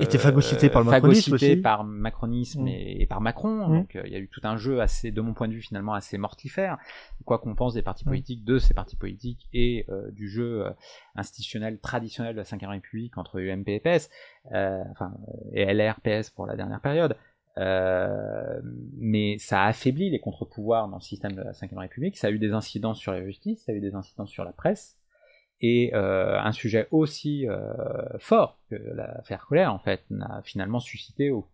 Étaient 0.00 0.18
phagocytées 0.18 0.70
par 0.70 0.82
le 0.84 0.90
macronisme 0.90 1.34
aussi. 1.34 1.56
par 1.56 1.84
macronisme 2.12 2.62
Mm. 2.64 2.68
et, 2.68 3.02
et 3.02 3.06
par 3.06 3.20
Macron. 3.20 3.66
Mm. 3.68 3.78
Donc 3.78 3.96
euh, 3.96 4.02
il 4.06 4.12
y 4.12 4.16
a 4.16 4.18
eu 4.18 4.28
tout 4.28 4.40
un 4.44 4.56
jeu 4.56 4.80
assez, 4.80 5.10
de 5.10 5.20
mon 5.20 5.34
point 5.34 5.48
de 5.48 5.54
vue 5.54 5.62
finalement 5.62 5.94
assez 5.94 6.18
mortifère. 6.18 6.78
Quoi 7.24 7.38
qu'on 7.38 7.54
pense 7.54 7.74
des 7.74 7.82
partis 7.82 8.04
Mm. 8.04 8.08
politiques, 8.08 8.44
de 8.44 8.58
ces 8.58 8.74
partis 8.74 8.96
politiques 8.96 9.48
et 9.52 9.84
euh, 9.88 10.10
du 10.12 10.28
jeu 10.28 10.66
euh, 10.66 10.70
institutionnel 11.16 11.78
traditionnel 11.80 12.34
de 12.34 12.40
la 12.40 12.44
Ve 12.44 12.68
République 12.68 13.16
entre 13.18 13.40
UMP 13.40 13.68
et 13.68 13.80
PS, 13.80 14.10
enfin 14.46 15.14
et 15.52 15.64
LR, 15.72 16.00
PS 16.00 16.30
pour 16.30 16.46
la 16.46 16.56
dernière 16.56 16.80
période. 16.80 17.16
Euh, 17.58 18.60
mais 18.96 19.36
ça 19.38 19.62
a 19.64 19.66
affaibli 19.68 20.08
les 20.10 20.20
contre-pouvoirs 20.20 20.88
dans 20.88 20.96
le 20.96 21.02
système 21.02 21.32
de 21.32 21.42
la 21.42 21.52
Ve 21.52 21.76
République. 21.78 22.16
Ça 22.16 22.28
a 22.28 22.30
eu 22.30 22.38
des 22.38 22.52
incidences 22.52 22.98
sur 22.98 23.12
la 23.12 23.22
justice, 23.24 23.64
ça 23.64 23.72
a 23.72 23.74
eu 23.74 23.80
des 23.80 23.94
incidences 23.94 24.30
sur 24.30 24.44
la 24.44 24.52
presse. 24.52 24.96
Et 25.60 25.92
euh, 25.94 26.40
un 26.40 26.50
sujet 26.52 26.88
aussi 26.90 27.46
euh, 27.46 27.72
fort 28.18 28.58
que 28.68 28.74
l'affaire 28.74 29.46
Colère, 29.46 29.72
en 29.72 29.78
fait, 29.78 30.02
n'a 30.10 30.40
finalement 30.42 30.80
suscité 30.80 31.30
au- 31.30 31.46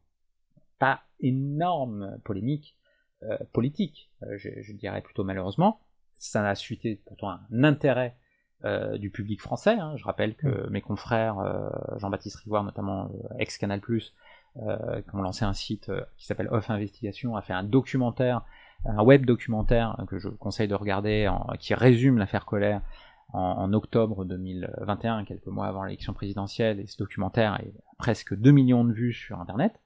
pas 0.79 1.03
énorme 1.21 2.19
polémique 2.25 2.77
euh, 3.23 3.37
politique, 3.53 4.11
euh, 4.23 4.37
je, 4.37 4.49
je 4.61 4.73
dirais 4.73 5.01
plutôt 5.03 5.25
malheureusement. 5.25 5.81
Ça 6.15 6.49
a 6.49 6.55
suscité 6.55 7.01
pourtant 7.07 7.31
un 7.31 7.65
intérêt 7.65 8.17
euh, 8.65 8.99
du 8.99 9.11
public 9.11 9.41
français. 9.41 9.77
hein. 9.79 9.97
Je 9.97 10.05
rappelle 10.05 10.35
que 10.35 10.69
mes 10.71 10.81
confrères, 10.81 11.39
euh, 11.39 11.69
Jean-Baptiste 11.99 12.37
Rivoire 12.41 12.65
notamment, 12.65 13.11
ex-Canal+, 13.39 13.81
qui 13.81 15.15
ont 15.15 15.23
lancé 15.23 15.45
un 15.45 15.53
site 15.53 15.91
qui 16.17 16.27
s'appelle 16.27 16.49
Off 16.51 16.69
Investigation, 16.71 17.37
a 17.37 17.43
fait 17.43 17.53
un 17.53 17.63
documentaire, 17.63 18.43
un 18.85 19.03
web 19.03 19.25
documentaire 19.25 19.97
que 20.09 20.19
je 20.19 20.29
conseille 20.29 20.67
de 20.69 20.75
regarder, 20.75 21.29
en- 21.29 21.47
qui 21.59 21.75
résume 21.75 22.19
l'affaire 22.19 22.45
Colère 22.45 22.81
en, 23.33 23.41
en 23.41 23.73
octobre 23.73 24.25
2021, 24.25 25.25
quelques 25.25 25.47
mois 25.47 25.67
avant 25.67 25.85
l'élection 25.85 26.13
présidentielle, 26.13 26.81
et 26.81 26.87
ce 26.87 26.97
documentaire 26.99 27.61
est 27.61 27.73
presque 27.99 28.35
2 28.35 28.51
millions 28.51 28.85
de 28.85 28.93
vues 28.93 29.13
sur 29.13 29.39
Internet. 29.41 29.81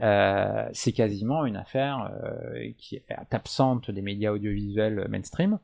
Euh, 0.00 0.68
c'est 0.72 0.92
quasiment 0.92 1.44
une 1.44 1.56
affaire 1.56 2.10
euh, 2.24 2.70
qui 2.78 2.96
est 2.96 3.04
absente 3.30 3.90
des 3.90 4.02
médias 4.02 4.32
audiovisuels 4.32 5.06
mainstream. 5.08 5.58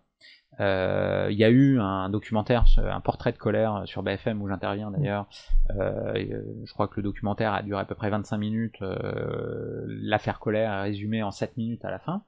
Euh, 0.60 1.28
Il 1.30 1.38
y 1.38 1.44
a 1.44 1.50
eu 1.50 1.78
un 1.80 2.08
documentaire, 2.10 2.64
un 2.78 3.00
portrait 3.00 3.32
de 3.32 3.38
colère 3.38 3.82
sur 3.86 4.02
BFM 4.02 4.42
où 4.42 4.48
j'interviens 4.48 4.90
d'ailleurs. 4.90 5.28
Euh, 5.70 6.14
euh, 6.16 6.42
je 6.64 6.72
crois 6.72 6.88
que 6.88 6.96
le 6.96 7.02
documentaire 7.02 7.52
a 7.54 7.62
duré 7.62 7.80
à 7.80 7.84
peu 7.84 7.94
près 7.94 8.10
25 8.10 8.38
minutes. 8.38 8.82
Euh, 8.82 9.84
L'affaire 9.86 10.40
colère 10.40 10.72
est 10.72 10.82
résumée 10.82 11.22
en 11.22 11.30
7 11.30 11.56
minutes 11.56 11.84
à 11.84 11.90
la 11.90 11.98
fin. 11.98 12.22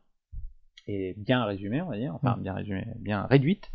Et 0.87 1.15
bien 1.17 1.45
résumée, 1.45 1.83
on 1.83 1.89
va 1.89 1.97
dire. 1.97 2.15
Enfin, 2.15 2.37
bien 2.39 2.55
résumée, 2.55 2.87
bien 2.99 3.27
réduite. 3.29 3.71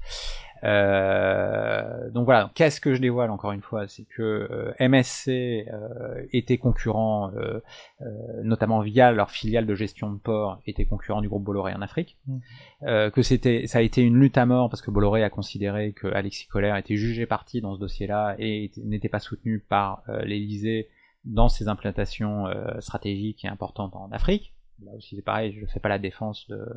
Euh, 0.64 2.10
donc 2.12 2.26
voilà, 2.26 2.52
qu'est-ce 2.56 2.82
que 2.82 2.96
je 2.96 3.02
dévoile 3.02 3.30
encore 3.30 3.52
une 3.52 3.62
fois? 3.62 3.88
C'est 3.88 4.06
que 4.06 4.22
euh, 4.22 4.74
MSC 4.80 5.30
euh, 5.30 6.26
était 6.34 6.58
concurrent, 6.58 7.32
euh, 7.36 7.60
euh, 8.02 8.06
notamment 8.44 8.80
via 8.82 9.12
leur 9.12 9.30
filiale 9.30 9.66
de 9.66 9.76
gestion 9.76 10.12
de 10.12 10.18
port, 10.18 10.62
était 10.66 10.86
concurrent 10.86 11.22
du 11.22 11.30
groupe 11.30 11.44
Bolloré 11.44 11.74
en 11.74 11.82
Afrique. 11.82 12.18
Mm. 12.28 12.38
Euh, 12.84 13.10
que 13.12 13.22
c'était, 13.22 13.68
ça 13.68 13.80
a 13.80 13.82
été 13.82 14.02
une 14.02 14.16
lutte 14.20 14.38
à 14.38 14.46
mort 14.46 14.70
parce 14.70 14.82
que 14.82 14.92
Bolloré 14.92 15.24
a 15.24 15.30
considéré 15.30 15.94
que 15.94 16.08
Alexis 16.08 16.48
Colère 16.48 16.76
était 16.78 16.96
jugé 16.98 17.26
parti 17.26 17.62
dans 17.62 17.76
ce 17.76 17.80
dossier-là 17.80 18.36
et 18.40 18.66
était- 18.66 18.82
n'était 18.82 19.10
pas 19.10 19.20
soutenu 19.20 19.60
par 19.60 20.04
l'Élysée 20.24 20.90
dans 21.26 21.50
ses 21.50 21.68
implantations 21.68 22.46
stratégiques 22.80 23.46
et 23.46 23.48
importantes 23.48 23.96
en 23.96 24.12
Afrique. 24.12 24.55
Là 24.84 24.92
aussi 24.98 25.16
c'est 25.16 25.22
pareil, 25.22 25.54
je 25.54 25.62
ne 25.62 25.68
fais 25.68 25.80
pas 25.80 25.88
la 25.90 26.00
défense 26.00 26.48
de, 26.50 26.68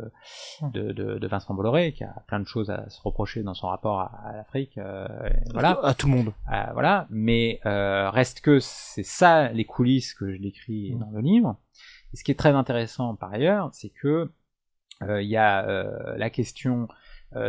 de, 0.72 0.92
de, 0.92 1.18
de 1.18 1.26
Vincent 1.26 1.52
Bolloré 1.52 1.92
qui 1.92 2.04
a 2.04 2.14
plein 2.28 2.38
de 2.38 2.46
choses 2.46 2.70
à 2.70 2.88
se 2.90 3.00
reprocher 3.02 3.42
dans 3.42 3.54
son 3.54 3.66
rapport 3.66 4.00
à, 4.00 4.12
à 4.24 4.36
l'Afrique. 4.36 4.78
euh, 4.78 5.06
voilà. 5.52 5.78
À 5.82 5.94
tout 5.94 6.06
le 6.06 6.12
monde. 6.14 6.32
Euh, 6.52 6.62
voilà, 6.74 7.06
mais 7.10 7.60
euh, 7.66 8.08
reste 8.10 8.40
que 8.40 8.60
c'est 8.60 9.02
ça 9.02 9.48
les 9.48 9.64
coulisses 9.64 10.14
que 10.14 10.32
je 10.32 10.40
décris 10.40 10.92
Mm. 10.94 10.98
dans 11.00 11.10
le 11.10 11.20
livre. 11.20 11.56
Et 12.12 12.16
ce 12.16 12.22
qui 12.24 12.30
est 12.30 12.38
très 12.38 12.54
intéressant 12.54 13.16
par 13.16 13.32
ailleurs, 13.32 13.68
c'est 13.72 13.90
que 13.90 14.30
il 15.02 15.28
y 15.28 15.36
a 15.36 15.62
la 16.16 16.30
question 16.30 16.88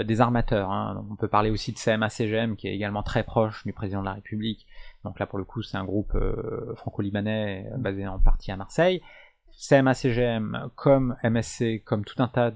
des 0.03 0.19
armateurs. 0.21 0.69
hein. 0.71 1.03
On 1.09 1.15
peut 1.15 1.27
parler 1.29 1.49
aussi 1.49 1.71
de 1.71 1.77
CMA-CGM 1.77 2.55
qui 2.57 2.67
est 2.67 2.75
également 2.75 3.01
très 3.01 3.23
proche 3.23 3.65
du 3.65 3.73
président 3.73 4.01
de 4.01 4.05
la 4.05 4.13
République. 4.13 4.67
Donc 5.03 5.17
là, 5.19 5.25
pour 5.25 5.39
le 5.39 5.45
coup, 5.45 5.63
c'est 5.63 5.77
un 5.77 5.85
groupe 5.85 6.15
franco-libanais 6.75 7.71
basé 7.77 8.07
en 8.07 8.19
partie 8.19 8.51
à 8.51 8.57
Marseille. 8.57 9.01
CMA-CGM, 9.59 10.69
comme 10.75 11.17
MSC, 11.21 11.83
comme 11.83 12.05
tout 12.05 12.23
un 12.23 12.29
tas 12.29 12.49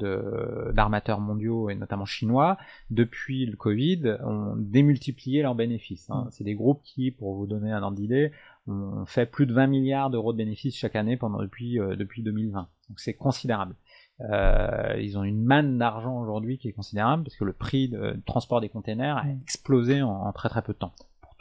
d'armateurs 0.74 1.20
mondiaux 1.20 1.70
et 1.70 1.76
notamment 1.76 2.06
chinois, 2.06 2.58
depuis 2.92 3.46
le 3.46 3.58
Covid, 3.58 4.18
ont 4.24 4.56
démultiplié 4.56 5.42
leurs 5.42 5.54
bénéfices. 5.56 6.10
hein. 6.10 6.28
C'est 6.32 6.46
des 6.46 6.56
groupes 6.56 6.82
qui, 6.84 7.12
pour 7.12 7.36
vous 7.36 7.46
donner 7.46 7.72
un 7.72 7.84
ordre 7.84 7.98
d'idée, 7.98 8.32
ont 8.68 9.06
fait 9.06 9.26
plus 9.26 9.46
de 9.46 9.54
20 9.54 9.68
milliards 9.68 10.10
d'euros 10.10 10.32
de 10.32 10.38
bénéfices 10.38 10.78
chaque 10.78 10.96
année 10.96 11.18
pendant 11.18 11.42
depuis 11.42 11.78
euh, 11.80 11.98
depuis 11.98 12.24
2020. 12.24 12.70
Donc 12.90 13.00
c'est 13.00 13.14
considérable. 13.14 13.76
Euh, 14.22 14.96
ils 15.02 15.18
ont 15.18 15.24
une 15.24 15.44
manne 15.44 15.78
d'argent 15.78 16.22
aujourd'hui 16.22 16.58
qui 16.58 16.70
est 16.70 16.74
considérable 16.74 17.24
parce 17.24 17.36
que 17.36 17.44
le 17.44 17.52
prix 17.52 17.90
de, 17.90 18.12
de 18.12 18.22
transport 18.26 18.62
des 18.62 18.70
containers 18.70 19.18
a 19.18 19.26
explosé 19.42 20.02
en, 20.02 20.10
en 20.10 20.32
très 20.32 20.48
très 20.48 20.62
peu 20.62 20.72
de 20.72 20.78
temps 20.78 20.94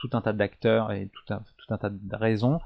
tout 0.03 0.17
un 0.17 0.21
tas 0.21 0.33
d'acteurs 0.33 0.91
et 0.93 1.09
tout 1.09 1.33
un, 1.33 1.43
tout 1.57 1.73
un 1.73 1.79
tas 1.79 1.91
de 1.91 2.17
raisons 2.17 2.59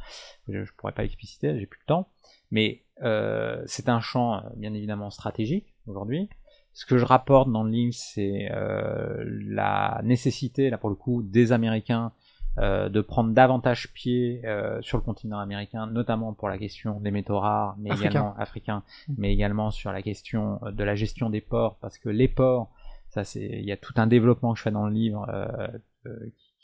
que 0.46 0.52
je, 0.54 0.64
je 0.64 0.72
pourrais 0.74 0.92
pas 0.92 1.04
expliciter, 1.04 1.58
j'ai 1.58 1.66
plus 1.66 1.80
le 1.80 1.86
temps. 1.86 2.08
Mais 2.50 2.82
euh, 3.02 3.62
c'est 3.66 3.88
un 3.88 4.00
champ 4.00 4.36
euh, 4.36 4.40
bien 4.56 4.72
évidemment 4.72 5.10
stratégique 5.10 5.74
aujourd'hui. 5.86 6.30
Ce 6.72 6.86
que 6.86 6.96
je 6.98 7.04
rapporte 7.04 7.50
dans 7.50 7.62
le 7.62 7.70
livre, 7.70 7.94
c'est 7.94 8.50
euh, 8.52 9.22
la 9.46 10.00
nécessité, 10.02 10.70
là 10.70 10.78
pour 10.78 10.88
le 10.90 10.96
coup, 10.96 11.22
des 11.22 11.52
Américains 11.52 12.12
euh, 12.58 12.88
de 12.88 13.02
prendre 13.02 13.34
davantage 13.34 13.92
pied 13.92 14.40
euh, 14.46 14.80
sur 14.80 14.96
le 14.96 15.02
continent 15.02 15.38
américain, 15.38 15.86
notamment 15.86 16.32
pour 16.32 16.48
la 16.48 16.56
question 16.56 17.00
des 17.00 17.10
métaux 17.10 17.38
rares, 17.38 17.76
mais 17.78 17.90
Africain. 17.90 18.10
également 18.10 18.36
africains, 18.38 18.82
mais 19.18 19.32
également 19.32 19.70
sur 19.70 19.92
la 19.92 20.00
question 20.00 20.60
de 20.70 20.84
la 20.84 20.94
gestion 20.94 21.28
des 21.28 21.42
ports, 21.42 21.76
parce 21.82 21.98
que 21.98 22.08
les 22.08 22.28
ports, 22.28 22.70
ça 23.10 23.24
c'est, 23.24 23.44
il 23.44 23.64
y 23.64 23.72
a 23.72 23.76
tout 23.76 23.92
un 23.96 24.06
développement 24.06 24.52
que 24.52 24.58
je 24.58 24.62
fais 24.62 24.70
dans 24.70 24.86
le 24.86 24.92
livre 24.92 25.26
euh, 25.28 25.68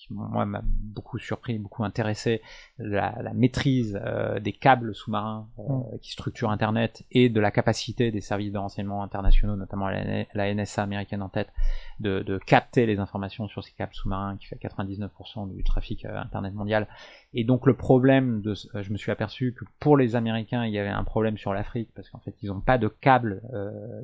qui, 0.02 0.12
moi 0.12 0.44
m'a 0.44 0.62
beaucoup 0.64 1.18
surpris, 1.18 1.58
beaucoup 1.58 1.84
intéressé, 1.84 2.42
la, 2.78 3.14
la 3.22 3.32
maîtrise 3.32 4.00
euh, 4.04 4.40
des 4.40 4.52
câbles 4.52 4.94
sous-marins 4.94 5.48
euh, 5.58 5.62
qui 6.00 6.12
structurent 6.12 6.50
Internet 6.50 7.04
et 7.10 7.28
de 7.28 7.40
la 7.40 7.50
capacité 7.50 8.10
des 8.10 8.20
services 8.20 8.52
de 8.52 8.58
renseignement 8.58 9.02
internationaux, 9.02 9.56
notamment 9.56 9.88
la, 9.88 10.54
NSA 10.54 10.82
américaine 10.82 11.22
en 11.22 11.28
tête, 11.28 11.52
de, 12.00 12.20
de 12.20 12.38
capter 12.38 12.86
les 12.86 12.98
informations 12.98 13.48
sur 13.48 13.62
ces 13.62 13.72
câbles 13.72 13.94
sous-marins 13.94 14.36
qui 14.36 14.46
fait 14.46 14.56
99% 14.56 15.54
du 15.54 15.62
trafic 15.62 16.04
euh, 16.04 16.20
Internet 16.20 16.54
mondial. 16.54 16.88
Et 17.34 17.44
donc 17.44 17.66
le 17.66 17.74
problème, 17.74 18.42
de, 18.42 18.54
je 18.54 18.92
me 18.92 18.96
suis 18.98 19.10
aperçu 19.10 19.54
que 19.54 19.64
pour 19.78 19.96
les 19.96 20.16
Américains, 20.16 20.64
il 20.64 20.72
y 20.72 20.78
avait 20.78 20.88
un 20.88 21.04
problème 21.04 21.38
sur 21.38 21.54
l'Afrique 21.54 21.90
parce 21.94 22.10
qu'en 22.10 22.18
fait 22.18 22.34
ils 22.42 22.48
n'ont 22.48 22.60
pas 22.60 22.76
de 22.76 22.88
câbles, 22.88 23.42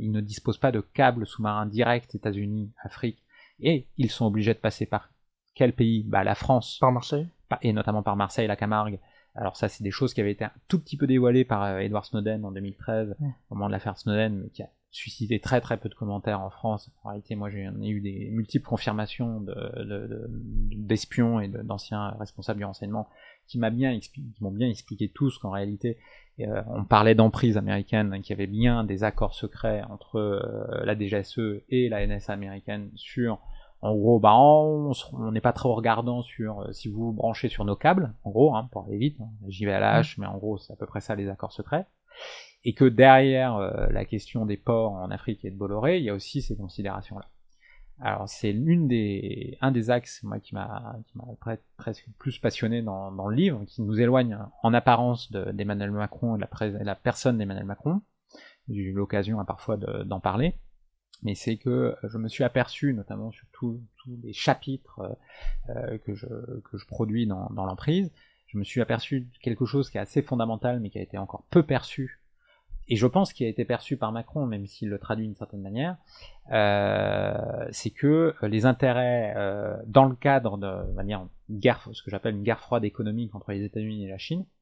ils 0.00 0.10
ne 0.10 0.20
disposent 0.20 0.58
pas 0.58 0.72
de 0.72 0.80
câbles 0.80 1.26
sous-marins 1.26 1.66
directs 1.66 2.14
États-Unis, 2.14 2.70
Afrique, 2.82 3.22
et 3.60 3.86
ils 3.98 4.10
sont 4.10 4.26
obligés 4.26 4.54
de 4.54 4.58
passer 4.58 4.86
par 4.86 5.10
quel 5.58 5.72
pays? 5.74 6.04
Bah 6.06 6.24
la 6.24 6.34
France, 6.34 6.78
Par 6.80 6.92
Marseille? 6.92 7.26
et 7.62 7.72
notamment 7.72 8.02
par 8.02 8.16
Marseille, 8.16 8.46
la 8.46 8.56
Camargue. 8.56 8.98
Alors 9.34 9.56
ça, 9.56 9.68
c'est 9.68 9.84
des 9.84 9.90
choses 9.90 10.14
qui 10.14 10.20
avaient 10.20 10.32
été 10.32 10.44
un 10.44 10.52
tout 10.68 10.78
petit 10.80 10.96
peu 10.96 11.06
dévoilées 11.06 11.44
par 11.44 11.62
euh, 11.64 11.78
Edward 11.78 12.04
Snowden 12.04 12.44
en 12.44 12.52
2013, 12.52 13.14
Mm. 13.18 13.26
au 13.50 13.54
moment 13.54 13.66
de 13.66 13.72
l'affaire 13.72 13.98
Snowden, 13.98 14.40
mais 14.42 14.48
qui 14.50 14.62
a 14.62 14.68
suscité 14.90 15.38
très 15.38 15.60
très 15.60 15.76
peu 15.76 15.88
de 15.88 15.94
commentaires 15.94 16.40
en 16.40 16.48
France. 16.50 16.90
En 17.04 17.10
réalité, 17.10 17.34
moi, 17.36 17.50
j'ai 17.50 17.64
j'en 17.66 17.80
ai 17.82 17.88
eu 17.88 18.00
des 18.00 18.30
multiples 18.32 18.66
confirmations 18.66 19.40
de- 19.40 19.52
de- 19.84 20.06
de- 20.06 20.30
d'espions 20.76 21.40
et 21.40 21.48
d'anciens 21.48 22.10
responsables 22.18 22.58
du 22.58 22.64
renseignement 22.64 23.08
qui 23.46 23.58
m'a 23.58 23.70
bien 23.70 23.92
expli- 23.92 24.24
m'ont 24.40 24.50
bien 24.50 24.68
expliqué 24.68 25.10
tous 25.14 25.38
qu'en 25.38 25.50
réalité, 25.50 25.98
euh, 26.40 26.62
on 26.68 26.84
parlait 26.84 27.14
d'emprise 27.14 27.56
américaine, 27.56 28.20
qu'il 28.22 28.30
y 28.30 28.32
avait 28.38 28.46
bien 28.46 28.84
des 28.84 29.04
accords 29.04 29.34
secrets 29.34 29.82
entre 29.90 30.16
euh, 30.18 30.84
la 30.84 30.94
DGSE 30.98 31.62
et 31.68 31.88
la 31.88 32.06
NSA 32.06 32.32
américaine 32.32 32.90
sur 32.94 33.38
en 33.80 33.94
gros, 33.94 34.18
bah, 34.18 34.34
on 34.34 34.92
n'est 35.30 35.40
pas 35.40 35.52
trop 35.52 35.74
regardant 35.74 36.22
sur 36.22 36.60
euh, 36.60 36.72
si 36.72 36.88
vous 36.88 37.06
vous 37.06 37.12
branchez 37.12 37.48
sur 37.48 37.64
nos 37.64 37.76
câbles, 37.76 38.12
en 38.24 38.30
gros, 38.30 38.54
hein, 38.54 38.68
pour 38.72 38.84
aller 38.84 38.98
vite, 38.98 39.20
hein, 39.20 39.28
JVLH, 39.46 40.16
mais 40.18 40.26
en 40.26 40.36
gros, 40.36 40.58
c'est 40.58 40.72
à 40.72 40.76
peu 40.76 40.86
près 40.86 41.00
ça 41.00 41.14
les 41.14 41.28
accords 41.28 41.52
secrets. 41.52 41.86
Et 42.64 42.74
que 42.74 42.84
derrière 42.84 43.56
euh, 43.56 43.86
la 43.90 44.04
question 44.04 44.46
des 44.46 44.56
ports 44.56 44.92
en 44.92 45.10
Afrique 45.10 45.44
et 45.44 45.50
de 45.50 45.56
Bolloré, 45.56 45.98
il 45.98 46.04
y 46.04 46.10
a 46.10 46.14
aussi 46.14 46.42
ces 46.42 46.56
considérations-là. 46.56 47.26
Alors 48.00 48.28
c'est 48.28 48.52
l'une 48.52 48.86
des 48.86 49.58
un 49.60 49.72
des 49.72 49.90
axes 49.90 50.22
moi 50.22 50.38
qui 50.38 50.54
m'a 50.54 50.96
qui 51.08 51.18
m'a 51.18 51.24
presque 51.76 52.06
plus 52.16 52.38
passionné 52.38 52.80
dans, 52.80 53.10
dans 53.10 53.26
le 53.26 53.34
livre, 53.34 53.64
qui 53.66 53.82
nous 53.82 54.00
éloigne 54.00 54.38
en 54.62 54.72
apparence 54.72 55.32
d'Emmanuel 55.32 55.90
Macron 55.90 56.36
et 56.36 56.38
de 56.38 56.46
la, 56.78 56.84
la 56.84 56.94
personne 56.94 57.38
d'Emmanuel 57.38 57.64
Macron. 57.64 58.00
J'ai 58.68 58.82
eu 58.82 58.92
l'occasion 58.92 59.40
hein, 59.40 59.44
parfois 59.44 59.76
d'en 59.76 60.20
parler, 60.20 60.54
mais 61.22 61.34
c'est 61.34 61.56
que 61.56 61.96
je 62.04 62.18
me 62.18 62.28
suis 62.28 62.44
aperçu, 62.44 62.94
notamment 62.94 63.30
sur 63.30 63.46
tous 63.52 63.80
les 64.22 64.32
chapitres 64.32 65.16
euh, 65.68 65.98
que 65.98 66.14
je 66.14 66.26
que 66.26 66.78
je 66.78 66.86
produis 66.86 67.26
dans, 67.26 67.48
l'emprise, 67.50 68.10
je 68.46 68.58
me 68.58 68.64
suis 68.64 68.80
aperçu 68.80 69.20
de 69.20 69.38
quelque 69.42 69.66
chose 69.66 69.90
qui 69.90 69.98
est 69.98 70.00
assez 70.00 70.22
fondamental, 70.22 70.80
mais 70.80 70.90
qui 70.90 70.98
a 70.98 71.02
été 71.02 71.18
encore 71.18 71.44
peu 71.50 71.62
perçu. 71.62 72.20
Et 72.90 72.96
je 72.96 73.06
pense 73.06 73.34
qu'il 73.34 73.44
a 73.46 73.50
été 73.50 73.66
perçu 73.66 73.98
par 73.98 74.12
Macron, 74.12 74.46
même 74.46 74.66
s'il 74.66 74.88
le 74.88 74.98
traduit 74.98 75.26
d'une 75.26 75.36
certaine 75.36 75.60
manière, 75.60 75.98
euh, 76.52 77.68
c'est 77.70 77.90
que 77.90 78.34
euh, 78.42 78.48
les 78.48 78.64
intérêts 78.64 79.34
euh, 79.36 79.76
dans 79.86 80.06
le 80.06 80.16
cadre 80.16 80.56
de 80.56 81.92
ce 81.92 82.02
que 82.02 82.10
j'appelle 82.10 82.36
une 82.36 82.42
guerre 82.42 82.60
froide 82.60 82.84
économique 82.84 83.34
entre 83.34 83.52
les 83.52 83.62
États-Unis 83.62 84.06
et 84.06 84.08
la 84.08 84.16
Chine, 84.16 84.46
euh, 84.46 84.57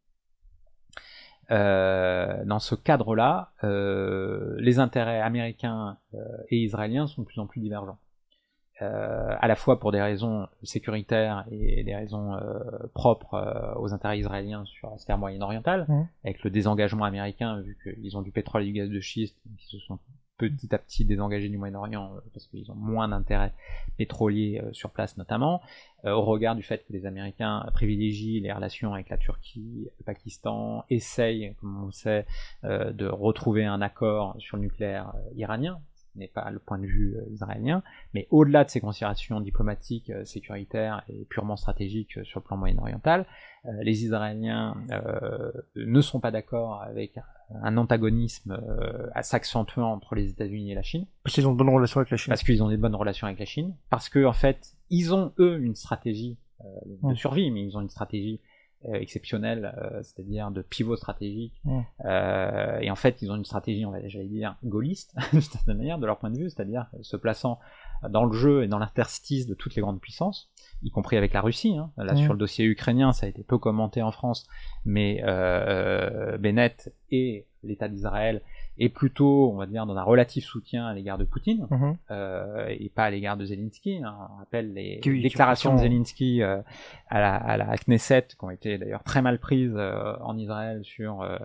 dans 1.51 2.59
ce 2.59 2.75
cadre-là, 2.75 3.53
euh, 3.65 4.57
les 4.59 4.79
intérêts 4.79 5.21
américains 5.21 5.99
euh, 6.15 6.19
et 6.51 6.59
israéliens 6.59 7.07
sont 7.07 7.23
de 7.23 7.27
plus 7.27 7.41
en 7.41 7.47
plus 7.47 7.61
divergents. 7.61 7.99
Euh, 8.83 9.35
à 9.41 9.49
la 9.49 9.57
fois 9.57 9.81
pour 9.81 9.91
des 9.91 10.03
raisons 10.03 10.49
sécuritaires 10.63 11.47
et 11.51 11.83
des 11.83 11.97
raisons 11.97 12.35
euh, 12.35 12.61
propres 12.93 13.33
euh, 13.33 13.75
aux 13.81 13.95
intérêts 13.95 14.19
israéliens 14.19 14.67
sur 14.67 14.91
la 14.91 14.99
sphère 14.99 15.17
moyen-orientale, 15.17 15.87
mmh. 15.89 16.09
avec 16.25 16.43
le 16.43 16.51
désengagement 16.51 17.07
américain, 17.07 17.59
vu 17.63 17.79
qu'ils 17.83 18.19
ont 18.19 18.23
du 18.23 18.33
pétrole 18.33 18.65
et 18.65 18.67
du 18.67 18.73
gaz 18.73 18.91
de 18.91 19.01
schiste, 19.01 19.39
qui 19.57 19.67
se 19.67 19.79
sont 19.79 19.99
petit 20.39 20.75
à 20.75 20.79
petit 20.79 21.05
désengagés 21.05 21.49
du 21.49 21.59
Moyen-Orient 21.59 22.13
parce 22.33 22.47
qu'ils 22.47 22.71
ont 22.71 22.75
moins 22.75 23.09
d'intérêts 23.09 23.53
pétroliers 23.97 24.63
sur 24.73 24.91
place 24.91 25.17
notamment, 25.17 25.63
au 26.05 26.23
regard 26.23 26.55
du 26.55 26.63
fait 26.63 26.85
que 26.87 26.93
les 26.93 27.07
Américains 27.07 27.67
privilégient 27.73 28.41
les 28.41 28.53
relations 28.53 28.95
avec 28.95 29.09
la 29.09 29.17
Turquie, 29.17 29.89
le 29.99 30.05
Pakistan, 30.05 30.85
essayent, 30.91 31.55
comme 31.61 31.83
on 31.83 31.87
le 31.87 31.93
sait, 31.93 32.27
de 32.63 33.07
retrouver 33.07 33.65
un 33.65 33.81
accord 33.81 34.37
sur 34.39 34.57
le 34.57 34.65
nucléaire 34.65 35.13
iranien, 35.35 35.81
n'est 36.17 36.29
pas 36.29 36.51
le 36.51 36.59
point 36.59 36.79
de 36.79 36.87
vue 36.87 37.17
euh, 37.17 37.33
israélien, 37.33 37.83
mais 38.15 38.27
au-delà 38.31 38.65
de 38.65 38.71
ces 38.71 38.81
considérations 38.81 39.41
diplomatiques, 39.41 40.11
euh, 40.11 40.25
sécuritaires 40.25 41.03
et 41.09 41.25
purement 41.25 41.57
stratégiques 41.57 42.19
euh, 42.19 42.25
sur 42.25 42.41
le 42.41 42.45
plan 42.45 42.57
moyen-oriental, 42.57 43.27
les 43.81 44.05
Israéliens 44.05 44.77
ne 45.75 46.01
sont 46.01 46.21
pas 46.21 46.31
d'accord 46.31 46.81
avec 46.83 47.19
un 47.65 47.77
antagonisme 47.79 48.57
s'accentuant 49.23 49.91
entre 49.91 50.15
les 50.15 50.31
États-Unis 50.31 50.71
et 50.71 50.75
la 50.77 50.85
Chine. 50.85 51.05
Parce 51.25 51.35
qu'ils 51.35 51.49
ont 51.49 51.53
de 51.53 51.59
bonnes 51.59 51.71
relations 51.71 51.99
avec 51.99 52.11
la 52.13 52.17
Chine. 52.17 52.31
Parce 52.31 52.45
qu'ils 52.45 52.63
ont 52.63 52.69
des 52.69 52.77
bonnes 52.77 52.95
relations 52.95 53.27
avec 53.27 53.41
la 53.41 53.45
Chine. 53.45 53.75
Parce 53.91 54.09
que 54.09 54.25
en 54.25 54.33
fait, 54.33 54.77
ils 54.89 55.13
ont 55.13 55.33
eux 55.41 55.59
une 55.59 55.75
stratégie 55.75 56.37
de 57.03 57.15
survie, 57.15 57.51
mais 57.51 57.65
ils 57.65 57.77
ont 57.77 57.81
une 57.81 57.91
stratégie 57.91 58.39
exceptionnel, 58.85 59.75
euh, 59.77 60.03
c'est-à-dire 60.03 60.51
de 60.51 60.63
pivot 60.63 60.97
stratégique. 60.97 61.61
Euh, 62.05 62.79
et 62.81 62.91
en 62.91 62.97
fait, 62.97 63.23
ils 63.23 63.31
ont 63.31 63.37
une 63.37 63.45
stratégie, 63.45 63.85
on 63.85 63.91
va 63.91 64.07
j'allais 64.07 64.27
dire, 64.27 64.57
gaulliste, 64.65 65.15
d'une 65.33 65.41
certaine 65.41 65.77
manière, 65.77 65.99
de 65.99 66.07
leur 66.07 66.19
point 66.19 66.31
de 66.31 66.39
vue, 66.39 66.51
c'est-à-dire 66.51 66.87
se 67.03 67.17
plaçant 67.17 67.59
dans 68.09 68.25
le 68.25 68.33
jeu 68.33 68.65
et 68.65 68.69
dans 68.69 68.79
l'interstice 68.79 69.47
de 69.47 69.55
toutes 69.55 69.75
les 69.75 69.83
grandes 69.83 70.01
puissances, 70.01 70.51
y 70.83 70.91
compris 70.91 71.17
avec 71.17 71.33
la 71.33 71.41
Russie. 71.41 71.77
Hein. 71.77 71.91
Là, 71.97 72.15
sur 72.17 72.33
le 72.33 72.39
dossier 72.39 72.65
ukrainien, 72.65 73.13
ça 73.13 73.27
a 73.27 73.29
été 73.29 73.43
peu 73.43 73.59
commenté 73.59 74.03
en 74.03 74.13
France, 74.13 74.47
mais 74.85 75.23
euh, 75.25 76.37
Bennett 76.39 76.95
et 77.11 77.47
l'État 77.63 77.89
d'Israël 77.89 78.43
est 78.79 78.89
plutôt, 78.89 79.51
on 79.53 79.57
va 79.57 79.67
dire, 79.67 79.87
dans 79.87 79.97
un 79.97 80.03
relatif 80.03 80.45
soutien 80.45 80.87
à 80.87 80.95
l'égard 80.95 81.19
de 81.19 81.25
Poutine 81.25 81.67
mhm. 81.71 81.97
euh, 82.11 82.67
et 82.69 82.89
pas 82.89 83.05
à 83.05 83.11
l'égard 83.11 83.37
de 83.37 83.45
Zelensky. 83.45 84.01
Hein. 84.03 84.15
On 84.33 84.37
rappelle 84.37 84.73
les 84.75 85.01
déclarations 85.03 85.75
de 85.75 85.79
Zelensky 85.81 86.43
euh, 86.43 86.61
à, 87.09 87.21
la, 87.21 87.35
à 87.37 87.57
la 87.57 87.77
Knesset 87.77 88.29
qui 88.39 88.45
ont 88.45 88.51
été 88.51 88.79
d'ailleurs 88.79 89.03
très 89.03 89.23
mal 89.23 89.39
prises 89.39 89.75
euh, 89.75 90.17
en 90.21 90.37
Israël 90.37 90.81
sur 90.85 91.23
euh, 91.23 91.37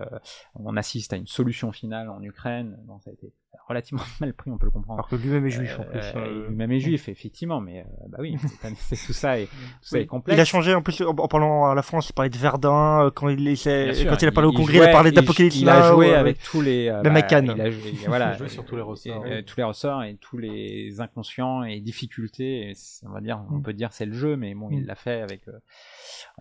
on 0.56 0.76
assiste 0.78 1.14
à 1.14 1.18
une 1.18 1.28
solution 1.28 1.72
finale 1.72 2.10
en 2.10 2.22
Ukraine. 2.22 2.78
Bon, 2.86 3.00
ça 3.00 3.12
a 3.12 3.14
été 3.14 3.32
relativement 3.68 4.04
mal 4.22 4.34
pris, 4.34 4.52
on 4.52 4.58
peut 4.58 4.66
le 4.66 4.72
comprendre. 4.72 5.00
Alors 5.00 5.10
que 5.10 5.16
lui-même 5.16 5.46
est 5.46 5.52
juif 5.52 5.80
en 5.80 5.84
plus. 5.84 6.00
Euh, 6.00 6.12
euh, 6.16 6.48
lui-même 6.50 6.72
est 6.72 6.80
juif, 6.80 7.10
effectivement, 7.10 7.62
mais 7.62 7.80
euh, 7.80 8.08
bah 8.10 8.18
oui, 8.22 8.38
c'est 8.76 8.96
tout 8.96 9.14
ça 9.14 9.40
et 9.40 9.46
tout 9.46 9.56
ça 9.82 10.00
est 10.00 10.06
complexe. 10.08 10.38
Il 10.38 10.42
a 10.42 10.46
changé 10.46 10.74
en 10.74 10.82
plus 10.82 11.02
en, 11.02 11.14
parlant 11.14 11.70
à 11.70 11.76
la 11.76 11.82
France, 11.82 12.10
il 12.10 12.14
parlait 12.14 12.30
de 12.30 12.38
Verdun 12.38 13.12
quand 13.16 13.30
il 13.30 13.42
quand 13.42 14.22
il 14.22 14.28
a 14.28 14.32
parlé 14.32 14.48
au 14.48 14.54
Congrès, 14.54 14.78
il, 14.78 14.84
a 14.84 14.92
parlé 14.92 15.12
d'Apocalypse 15.12 15.60
Il 15.60 15.70
a 15.70 15.92
joué 15.92 16.14
avec 16.14 16.42
tous 16.42 16.62
les 16.62 16.92
même 17.04 17.14
bah, 17.14 17.40
Il 17.42 17.62
a 17.62 17.72
joué, 17.72 17.92
voilà, 18.08 18.34
joué 18.38 18.50
sur 18.50 18.66
tous 18.66 18.76
les 18.76 18.82
ressorts, 18.82 19.24
tous 19.46 19.58
les 19.58 19.64
ressorts 19.64 20.04
et 20.04 20.16
tous 20.16 20.38
les 20.38 21.00
inconscients 21.00 21.64
et 21.64 21.80
difficultés. 21.80 22.74
on 23.06 23.12
va 23.12 23.22
dire, 23.22 23.42
on 23.50 23.58
mm. 23.58 23.64
peut 23.64 23.74
dire 23.74 23.94
c'est 23.94 24.06
le 24.06 24.14
jeu, 24.14 24.36
mais 24.36 24.54
bon, 24.54 24.70
il 24.72 24.84
mm. 24.84 24.88
l'a 24.88 24.96
fait 24.96 25.22
avec 25.22 25.42
on 25.48 25.52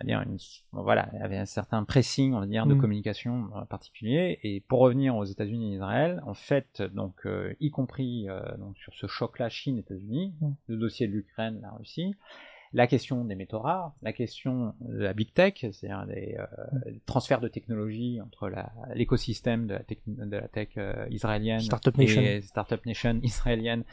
va 0.01 0.07
dire 0.07 0.21
une, 0.23 0.39
voilà, 0.73 1.09
il 1.15 1.21
y 1.21 1.23
avait 1.23 1.39
un 1.39 1.47
certain 1.47 1.85
pressing, 1.85 2.35
on 2.35 2.41
va 2.41 2.47
dire, 2.47 2.67
de 2.67 2.75
mm. 2.75 2.81
communication 2.81 3.51
particulier. 3.69 4.39
Et 4.43 4.61
pour 4.61 4.81
revenir 4.81 5.17
aux 5.17 5.25
États-Unis 5.25 5.73
et 5.73 5.75
Israël, 5.77 6.23
en 6.27 6.35
fait, 6.35 6.83
donc 7.01 7.27
euh, 7.27 7.55
y 7.61 7.71
compris 7.71 8.29
euh, 8.29 8.41
donc, 8.59 8.77
sur 8.79 8.95
ce 8.95 9.07
choc-là 9.07 9.49
Chine-États-Unis, 9.49 10.35
mm. 10.41 10.51
le 10.69 10.77
dossier 10.77 11.07
de 11.07 11.13
l'Ukraine, 11.13 11.61
la 11.63 11.73
Russie, 11.73 12.15
la 12.73 12.87
question 12.87 13.25
des 13.25 13.35
métaux 13.35 13.59
rares, 13.59 13.95
la 14.03 14.13
question 14.13 14.75
de 14.81 14.99
la 14.99 15.13
big 15.13 15.33
tech, 15.33 15.55
c'est-à-dire 15.61 16.07
des 16.07 16.37
euh, 16.39 16.91
mm. 16.91 16.99
transferts 17.07 17.41
de 17.41 17.49
technologie 17.49 18.21
entre 18.21 18.53
l'écosystème 18.95 19.67
de, 19.67 19.79
de, 20.07 20.37
la 20.37 20.49
tech 20.49 20.79
israélienne 21.11 21.61
Startup 21.61 21.97
Nation. 21.97 22.21
et 22.23 22.41
Startup 22.43 22.85
Nation 22.87 23.21
israélienne 23.23 23.85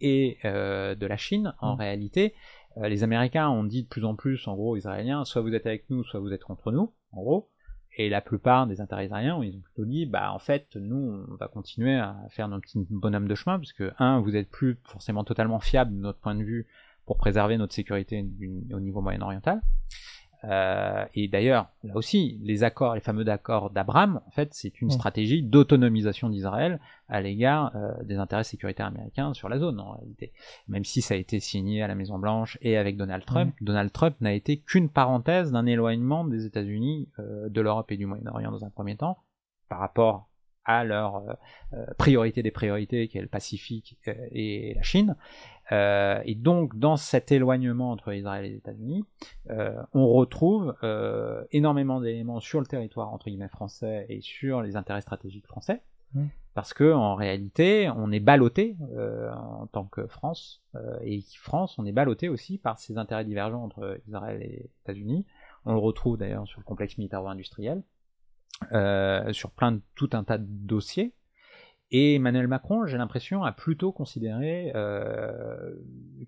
et 0.00 0.38
de 0.42 1.06
la 1.06 1.16
Chine, 1.16 1.54
en 1.60 1.76
réalité, 1.76 2.34
euh, 2.78 2.88
les 2.88 3.02
Américains 3.02 3.48
ont 3.48 3.64
dit 3.64 3.84
de 3.84 3.88
plus 3.88 4.04
en 4.04 4.14
plus, 4.14 4.48
en 4.48 4.54
gros, 4.54 4.76
Israéliens, 4.76 5.24
soit 5.24 5.42
vous 5.42 5.54
êtes 5.54 5.66
avec 5.66 5.88
nous, 5.90 6.02
soit 6.04 6.20
vous 6.20 6.32
êtes 6.32 6.44
contre 6.44 6.72
nous, 6.72 6.92
en 7.12 7.22
gros. 7.22 7.50
Et 7.96 8.08
la 8.08 8.20
plupart 8.20 8.66
des 8.66 8.80
intérêts 8.80 9.08
ils 9.42 9.56
ont 9.56 9.60
plutôt 9.60 9.84
dit, 9.84 10.04
bah 10.06 10.32
en 10.32 10.40
fait, 10.40 10.74
nous, 10.74 11.24
on 11.30 11.36
va 11.36 11.46
continuer 11.46 11.94
à 11.94 12.16
faire 12.30 12.48
notre 12.48 12.62
petit 12.62 12.84
bonhomme 12.90 13.28
de 13.28 13.34
chemin, 13.34 13.58
parce 13.58 13.72
un, 13.98 14.20
vous 14.20 14.34
êtes 14.34 14.50
plus 14.50 14.78
forcément 14.84 15.22
totalement 15.22 15.60
fiable 15.60 15.92
de 15.92 16.00
notre 16.00 16.18
point 16.18 16.34
de 16.34 16.42
vue 16.42 16.66
pour 17.06 17.18
préserver 17.18 17.56
notre 17.56 17.74
sécurité 17.74 18.26
au 18.72 18.80
niveau 18.80 19.00
moyen-oriental. 19.00 19.60
Euh, 20.48 21.04
et 21.14 21.28
d'ailleurs, 21.28 21.68
là 21.82 21.94
aussi, 21.96 22.38
les 22.42 22.64
accords, 22.64 22.94
les 22.94 23.00
fameux 23.00 23.26
accords 23.28 23.70
d'Abraham, 23.70 24.20
en 24.26 24.30
fait, 24.30 24.52
c'est 24.52 24.80
une 24.80 24.88
mm. 24.88 24.92
stratégie 24.92 25.42
d'autonomisation 25.42 26.28
d'Israël 26.28 26.80
à 27.08 27.20
l'égard 27.20 27.74
euh, 27.74 27.92
des 28.04 28.16
intérêts 28.16 28.44
sécuritaires 28.44 28.86
américains 28.86 29.32
sur 29.34 29.48
la 29.48 29.58
zone, 29.58 29.80
en 29.80 29.92
réalité. 29.92 30.32
Même 30.68 30.84
si 30.84 31.02
ça 31.02 31.14
a 31.14 31.16
été 31.16 31.40
signé 31.40 31.82
à 31.82 31.88
la 31.88 31.94
Maison 31.94 32.18
Blanche 32.18 32.58
et 32.60 32.76
avec 32.76 32.96
Donald 32.96 33.24
Trump, 33.24 33.54
mm. 33.60 33.64
Donald 33.64 33.92
Trump 33.92 34.16
n'a 34.20 34.32
été 34.32 34.58
qu'une 34.58 34.88
parenthèse 34.88 35.52
d'un 35.52 35.66
éloignement 35.66 36.24
des 36.24 36.44
États-Unis, 36.46 37.08
euh, 37.18 37.48
de 37.48 37.60
l'Europe 37.60 37.90
et 37.92 37.96
du 37.96 38.06
Moyen-Orient 38.06 38.50
dans 38.50 38.64
un 38.64 38.70
premier 38.70 38.96
temps, 38.96 39.18
par 39.68 39.78
rapport 39.78 40.28
à 40.64 40.84
leur 40.84 41.22
priorité 41.98 42.42
des 42.42 42.50
priorités, 42.50 43.08
qui 43.08 43.18
est 43.18 43.22
le 43.22 43.28
Pacifique 43.28 43.98
et 44.06 44.74
la 44.74 44.82
Chine. 44.82 45.16
Euh, 45.72 46.20
et 46.24 46.34
donc, 46.34 46.78
dans 46.78 46.96
cet 46.96 47.32
éloignement 47.32 47.90
entre 47.90 48.12
Israël 48.12 48.44
et 48.44 48.50
les 48.50 48.56
États-Unis, 48.56 49.04
euh, 49.50 49.82
on 49.92 50.08
retrouve 50.08 50.74
euh, 50.82 51.44
énormément 51.52 52.00
d'éléments 52.00 52.40
sur 52.40 52.60
le 52.60 52.66
territoire 52.66 53.12
entre 53.12 53.26
guillemets 53.26 53.48
français 53.48 54.06
et 54.08 54.20
sur 54.20 54.62
les 54.62 54.76
intérêts 54.76 55.00
stratégiques 55.00 55.46
français, 55.46 55.82
mmh. 56.14 56.24
parce 56.54 56.74
que 56.74 56.92
en 56.92 57.14
réalité, 57.14 57.90
on 57.96 58.12
est 58.12 58.20
ballotté 58.20 58.76
en 59.32 59.66
tant 59.66 59.84
que 59.84 60.06
France 60.06 60.62
et 61.02 61.22
France, 61.38 61.78
on 61.78 61.86
est 61.86 61.92
ballotté 61.92 62.28
aussi 62.28 62.58
par 62.58 62.78
ces 62.78 62.98
intérêts 62.98 63.24
divergents 63.24 63.64
entre 63.64 63.98
Israël 64.06 64.42
et 64.42 64.48
les 64.48 64.70
États-Unis. 64.82 65.24
On 65.66 65.72
le 65.72 65.78
retrouve 65.78 66.18
d'ailleurs 66.18 66.46
sur 66.46 66.60
le 66.60 66.64
complexe 66.64 66.98
militaro-industriel, 66.98 67.82
sur 69.32 69.50
plein 69.50 69.72
de 69.72 69.80
tout 69.94 70.10
un 70.12 70.24
tas 70.24 70.38
de 70.38 70.46
dossiers. 70.48 71.14
Et 71.90 72.16
Emmanuel 72.16 72.48
Macron, 72.48 72.86
j'ai 72.86 72.98
l'impression, 72.98 73.44
a 73.44 73.52
plutôt 73.52 73.92
considéré 73.92 74.72
euh, 74.74 75.74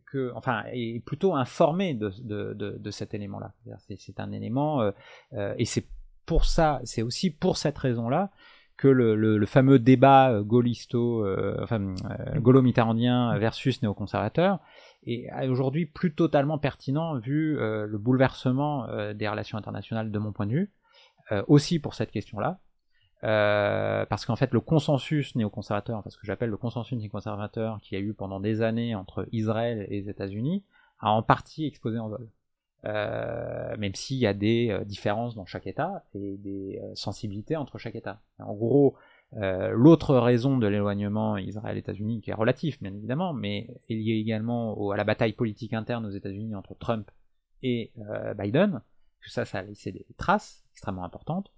que, 0.07 0.31
enfin, 0.37 0.63
est 0.73 1.05
plutôt 1.05 1.35
informé 1.35 1.95
de, 1.95 2.13
de, 2.23 2.53
de, 2.55 2.91
cet 2.91 3.15
élément-là. 3.15 3.53
C'est 3.99 4.21
un 4.21 4.31
élément, 4.31 4.81
euh, 4.83 4.93
euh, 5.33 5.55
et 5.59 5.65
c'est 5.65 5.87
pour 6.25 6.45
ça, 6.45 6.81
c'est 6.85 7.03
aussi 7.03 7.31
pour 7.31 7.57
cette 7.57 7.79
raison-là 7.79 8.31
que 8.77 8.89
le, 8.89 9.47
fameux 9.47 9.79
débat 9.79 10.31
euh, 10.31 10.43
gaullisto, 10.43 11.25
euh, 11.25 11.57
enfin, 11.63 11.95
euh, 12.11 12.39
gaulo-mitterrandien 12.39 13.37
versus 13.39 13.83
néoconservateur 13.83 14.61
est 15.07 15.49
aujourd'hui 15.49 15.87
plus 15.87 16.15
totalement 16.15 16.59
pertinent 16.59 17.19
vu 17.19 17.57
le 17.57 17.97
bouleversement 17.97 18.89
des 19.15 19.29
relations 19.29 19.57
internationales 19.57 20.11
de 20.11 20.19
mon 20.19 20.33
point 20.33 20.47
de 20.47 20.51
vue, 20.51 20.73
aussi 21.47 21.79
pour 21.79 21.95
cette 21.95 22.11
question-là. 22.11 22.61
Euh, 23.25 24.05
parce 24.07 24.27
qu'en 24.27 24.37
fait 24.37 24.53
le 24.53 24.61
consensus 24.61 25.35
néoconservateur, 25.37 25.99
enfin 25.99 26.11
ce 26.11 26.19
que 26.19 26.27
j'appelle 26.27 26.51
le 26.51 26.59
consensus 26.59 26.99
néoconservateur 26.99 27.81
qu'il 27.81 27.99
y 27.99 28.01
a 28.01 28.05
eu 28.05 28.13
pendant 28.13 28.41
des 28.41 28.61
années 28.61 28.95
entre 28.95 29.27
Israël 29.33 29.87
et 29.89 30.01
les 30.03 30.11
États-Unis, 30.11 30.65
a 31.01 31.11
en 31.11 31.23
partie 31.23 31.67
explosé 31.67 31.99
en 31.99 32.09
vol. 32.09 32.29
Euh, 32.85 33.77
même 33.79 33.95
s'il 33.95 34.19
y 34.19 34.27
a 34.27 34.35
des 34.35 34.69
euh, 34.71 34.85
différences 34.85 35.35
dans 35.35 35.47
chaque 35.47 35.67
État 35.67 36.05
et 36.15 36.37
des 36.37 36.81
sensibilités 36.95 37.57
entre 37.57 37.79
chaque 37.79 37.97
État. 37.97 38.21
En 38.39 38.55
gros, 38.55 38.97
Euh, 39.35 39.71
L'autre 39.71 40.17
raison 40.17 40.57
de 40.57 40.67
l'éloignement 40.67 41.37
Israël-États-Unis, 41.37 42.21
qui 42.21 42.31
est 42.31 42.35
relatif 42.35 42.81
bien 42.81 42.95
évidemment, 42.95 43.33
mais 43.33 43.69
est 43.89 43.95
liée 43.95 44.19
également 44.19 44.91
à 44.91 44.97
la 44.97 45.05
bataille 45.05 45.33
politique 45.33 45.73
interne 45.73 46.07
aux 46.07 46.11
États-Unis 46.11 46.55
entre 46.55 46.75
Trump 46.77 47.11
et 47.63 47.93
euh, 47.99 48.35
Biden, 48.35 48.83
tout 49.21 49.31
ça, 49.31 49.45
ça 49.45 49.59
a 49.59 49.63
laissé 49.63 49.91
des 49.91 50.07
traces 50.17 50.66
extrêmement 50.77 51.05
importantes. 51.05 51.51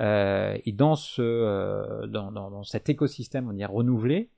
Euh, 0.00 0.56
et 0.64 0.72
dans, 0.72 0.96
ce, 0.96 1.20
euh, 1.20 2.06
dans, 2.06 2.32
dans, 2.32 2.64
cet 2.64 2.88
écosystème, 2.88 3.50
on 3.50 3.52
dirait 3.52 3.70
renouvelé, 3.70 4.30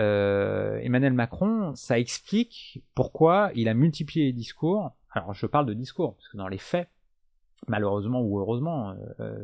euh, 0.00 0.78
Emmanuel 0.82 1.14
Macron, 1.14 1.74
ça 1.74 1.98
explique 1.98 2.82
pourquoi 2.94 3.50
il 3.54 3.68
a 3.68 3.74
multiplié 3.74 4.26
les 4.26 4.32
discours. 4.34 4.92
Alors 5.12 5.32
je 5.32 5.46
parle 5.46 5.64
de 5.64 5.72
discours, 5.72 6.14
parce 6.14 6.28
que 6.28 6.36
dans 6.36 6.48
les 6.48 6.58
faits, 6.58 6.88
malheureusement 7.68 8.20
ou 8.20 8.38
heureusement, 8.38 8.94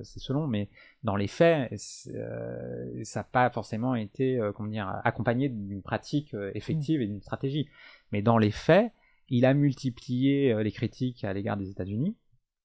c'est 0.03 0.21
selon, 0.21 0.47
mais 0.47 0.69
dans 1.03 1.17
les 1.17 1.27
faits, 1.27 1.77
ça 1.77 3.21
n'a 3.21 3.25
pas 3.25 3.51
forcément 3.51 3.95
été 3.95 4.41
comment 4.55 4.69
dire, 4.69 5.01
accompagné 5.05 5.49
d'une 5.49 5.83
pratique 5.83 6.35
effective 6.55 7.03
et 7.03 7.07
d'une 7.07 7.21
stratégie. 7.21 7.69
Mais 8.13 8.23
dans 8.23 8.39
les 8.39 8.53
faits, 8.53 8.93
il 9.29 9.45
a 9.45 9.55
multiplié 9.55 10.55
les 10.63 10.73
critiques 10.73 11.25
à 11.25 11.33
l'égard 11.33 11.57
des 11.57 11.71
États-Unis, 11.71 12.17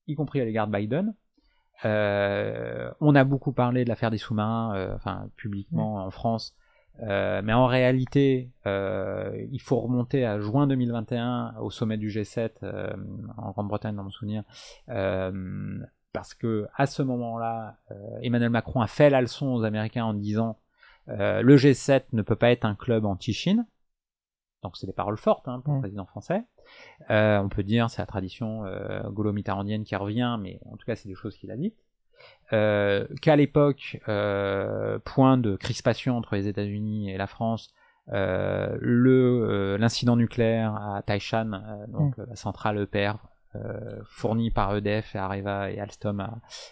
y 0.07 0.15
compris 0.15 0.39
à 0.39 0.45
l'égard 0.45 0.67
de 0.67 0.77
Biden. 0.77 1.15
On 1.83 3.15
a 3.15 3.23
beaucoup 3.23 3.53
parlé 3.53 3.83
de 3.83 3.89
l'affaire 3.89 4.11
des 4.11 4.17
sous-marins, 4.17 4.93
enfin 4.95 5.29
publiquement 5.35 6.05
en 6.05 6.11
France, 6.11 6.55
euh, 7.03 7.41
mais 7.43 7.53
en 7.53 7.65
réalité, 7.65 8.51
euh, 8.67 9.31
il 9.51 9.61
faut 9.61 9.79
remonter 9.79 10.25
à 10.25 10.39
juin 10.39 10.67
2021 10.67 11.55
au 11.59 11.71
sommet 11.71 11.97
du 11.97 12.09
G7 12.09 12.51
euh, 12.63 12.93
en 13.37 13.51
Grande-Bretagne, 13.51 13.95
dans 13.95 14.03
mon 14.03 14.11
souvenir, 14.11 14.43
euh, 14.89 15.79
parce 16.13 16.33
que 16.33 16.67
à 16.75 16.85
ce 16.85 17.01
moment-là, 17.01 17.77
euh, 17.91 17.95
Emmanuel 18.21 18.49
Macron 18.49 18.81
a 18.81 18.87
fait 18.87 19.09
la 19.09 19.21
leçon 19.21 19.47
aux 19.47 19.63
Américains 19.63 20.05
en 20.05 20.13
disant 20.13 20.57
le 21.07 21.57
G7 21.57 22.03
ne 22.13 22.21
peut 22.21 22.37
pas 22.37 22.51
être 22.51 22.63
un 22.63 22.75
club 22.75 23.05
anti-Chine. 23.05 23.65
Donc 24.63 24.77
c'est 24.77 24.87
des 24.87 24.93
paroles 24.93 25.17
fortes 25.17 25.45
hein, 25.49 25.59
pour 25.65 25.73
le 25.73 25.79
président 25.81 26.05
français. 26.05 26.43
On 27.09 27.49
peut 27.49 27.63
dire 27.63 27.89
c'est 27.89 28.01
la 28.01 28.05
tradition 28.05 28.63
gaulo-mitterrandienne 29.09 29.83
qui 29.83 29.95
revient, 29.95 30.37
mais 30.39 30.59
en 30.71 30.77
tout 30.77 30.85
cas 30.85 30.95
c'est 30.95 31.09
des 31.09 31.15
choses 31.15 31.37
qu'il 31.37 31.51
a 31.51 31.57
dites. 31.57 31.77
Euh, 32.53 33.07
qu'à 33.21 33.35
l'époque, 33.35 33.99
euh, 34.09 34.99
point 34.99 35.37
de 35.37 35.55
crispation 35.55 36.17
entre 36.17 36.35
les 36.35 36.47
États-Unis 36.47 37.09
et 37.09 37.17
la 37.17 37.27
France, 37.27 37.73
euh, 38.11 38.75
le 38.81 39.77
l'incident 39.77 40.17
nucléaire 40.17 40.75
à 40.75 41.01
Taishan, 41.01 41.61
donc 41.87 42.17
mm. 42.17 42.25
la 42.27 42.35
centrale 42.35 42.77
EPR 42.79 43.13
fournie 44.05 44.49
par 44.49 44.75
EDF 44.75 45.13
et 45.13 45.17
Areva 45.17 45.71
et 45.71 45.79
Alstom 45.79 46.25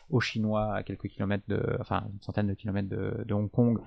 aux 0.10 0.22
Chinois 0.22 0.76
à 0.76 0.84
quelques 0.84 1.10
kilomètres 1.10 1.44
de, 1.50 1.62
enfin 1.82 2.06
une 2.14 2.22
centaine 2.22 2.48
de 2.48 2.54
kilomètres 2.54 2.88
de, 2.88 3.26
de 3.26 3.34
Hong 3.34 3.52
Kong, 3.52 3.80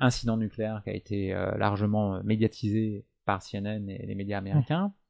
incident 0.00 0.36
nucléaire 0.36 0.80
qui 0.82 0.90
a 0.90 0.94
été 0.94 1.32
largement 1.56 2.20
médiatisé 2.24 3.06
par 3.24 3.42
CNN 3.42 3.88
et 3.88 4.06
les 4.06 4.14
médias 4.16 4.38
américains. 4.38 4.86
Euh, 4.86 5.01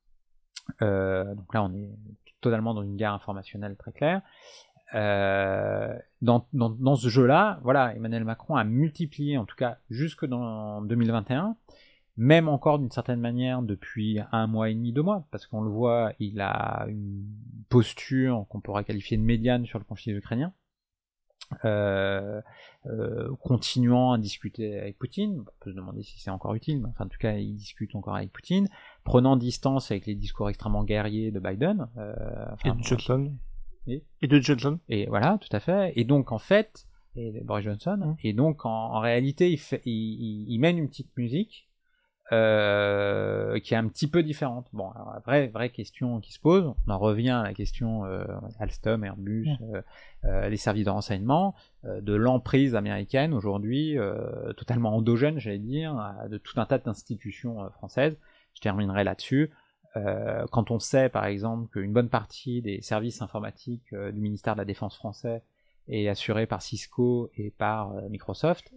donc 0.80 1.54
là, 1.54 1.62
on 1.62 1.72
est 1.74 1.90
totalement 2.40 2.74
dans 2.74 2.82
une 2.82 2.96
guerre 2.96 3.14
informationnelle 3.14 3.76
très 3.76 3.92
claire. 3.92 4.22
Euh, 4.94 5.96
dans, 6.20 6.96
ce 6.96 7.08
jeu-là, 7.08 7.60
Emmanuel 7.96 8.24
Macron 8.24 8.56
a 8.56 8.64
multiplié, 8.64 9.38
en 9.38 9.46
tout 9.46 9.56
cas 9.56 9.78
jusque 9.88 10.26
dans 10.26 10.82
2021, 10.82 11.56
même 12.18 12.48
encore 12.48 12.78
d'une 12.78 12.90
certaine 12.90 13.20
manière 13.20 13.62
depuis 13.62 14.20
un 14.32 14.46
mois 14.46 14.68
et 14.68 14.74
demi, 14.74 14.92
deux 14.92 15.02
mois, 15.02 15.26
parce 15.30 15.46
qu'on 15.46 15.62
le 15.62 15.70
voit, 15.70 16.12
il 16.18 16.40
a 16.42 16.84
une 16.88 17.24
posture 17.70 18.44
qu'on 18.50 18.60
pourrait 18.60 18.84
qualifier 18.84 19.16
de 19.16 19.22
médiane 19.22 19.64
sur 19.64 19.78
le 19.78 19.84
conflit 19.84 20.12
ukrainien. 20.12 20.52
Euh, 21.64 22.40
euh, 22.86 23.28
continuant 23.40 24.12
à 24.12 24.18
discuter 24.18 24.78
avec 24.78 24.98
Poutine, 24.98 25.40
on 25.40 25.44
peut 25.60 25.70
se 25.70 25.76
demander 25.76 26.02
si 26.02 26.18
c'est 26.18 26.30
encore 26.30 26.54
utile, 26.54 26.80
mais 26.80 26.88
enfin 26.88 27.04
en 27.04 27.08
tout 27.08 27.18
cas 27.18 27.34
il 27.34 27.54
discute 27.54 27.94
encore 27.94 28.16
avec 28.16 28.32
Poutine, 28.32 28.68
prenant 29.04 29.36
distance 29.36 29.90
avec 29.90 30.06
les 30.06 30.14
discours 30.14 30.48
extrêmement 30.48 30.82
guerriers 30.82 31.30
de 31.30 31.38
Biden. 31.38 31.88
Euh, 31.96 32.14
enfin, 32.52 32.74
et 32.74 32.78
de 32.78 32.82
Johnson. 32.82 33.32
Et, 33.86 34.02
et, 34.20 34.26
de 34.26 34.40
Johnson. 34.40 34.78
Et 34.88 35.06
voilà, 35.06 35.38
tout 35.40 35.54
à 35.54 35.60
fait. 35.60 35.92
Et 35.96 36.04
donc 36.04 36.32
en 36.32 36.38
fait, 36.38 36.86
et 37.14 37.40
Boris 37.44 37.64
Johnson. 37.64 37.98
Mmh. 37.98 38.16
Et 38.24 38.32
donc 38.32 38.64
en, 38.64 38.70
en 38.70 39.00
réalité, 39.00 39.50
il, 39.50 39.58
fait, 39.58 39.82
il, 39.84 40.46
il, 40.48 40.58
mène 40.58 40.78
une 40.78 40.88
petite 40.88 41.16
musique 41.16 41.68
euh, 42.32 43.60
qui 43.60 43.74
est 43.74 43.76
un 43.76 43.88
petit 43.88 44.08
peu 44.08 44.22
différente. 44.22 44.66
Bon, 44.72 44.90
alors, 44.92 45.20
vraie 45.26 45.48
vraie 45.48 45.68
question 45.68 46.18
qui 46.20 46.32
se 46.32 46.40
pose. 46.40 46.72
On 46.86 46.90
en 46.90 46.98
revient 46.98 47.30
à 47.30 47.42
la 47.42 47.52
question 47.52 48.06
euh, 48.06 48.24
Alstom, 48.58 49.04
Airbus, 49.04 49.50
mmh. 49.60 49.82
euh, 50.24 50.48
les 50.48 50.56
services 50.56 50.86
de 50.86 50.90
renseignement, 50.90 51.54
de 51.84 52.14
l'emprise 52.14 52.74
américaine 52.74 53.34
aujourd'hui, 53.34 53.96
totalement 54.56 54.96
endogène, 54.96 55.38
j'allais 55.38 55.58
dire, 55.58 56.14
de 56.30 56.38
tout 56.38 56.58
un 56.60 56.64
tas 56.64 56.78
d'institutions 56.78 57.68
françaises. 57.70 58.16
Je 58.54 58.60
terminerai 58.60 59.04
là-dessus. 59.04 59.50
Quand 59.94 60.70
on 60.70 60.78
sait 60.78 61.08
par 61.08 61.26
exemple 61.26 61.68
qu'une 61.72 61.92
bonne 61.92 62.08
partie 62.08 62.62
des 62.62 62.80
services 62.80 63.20
informatiques 63.20 63.92
du 63.92 64.20
ministère 64.20 64.54
de 64.54 64.58
la 64.58 64.64
Défense 64.64 64.96
français 64.96 65.42
est 65.88 66.08
assurée 66.08 66.46
par 66.46 66.62
Cisco 66.62 67.30
et 67.36 67.50
par 67.50 67.92
euh, 67.92 68.08
Microsoft, 68.08 68.72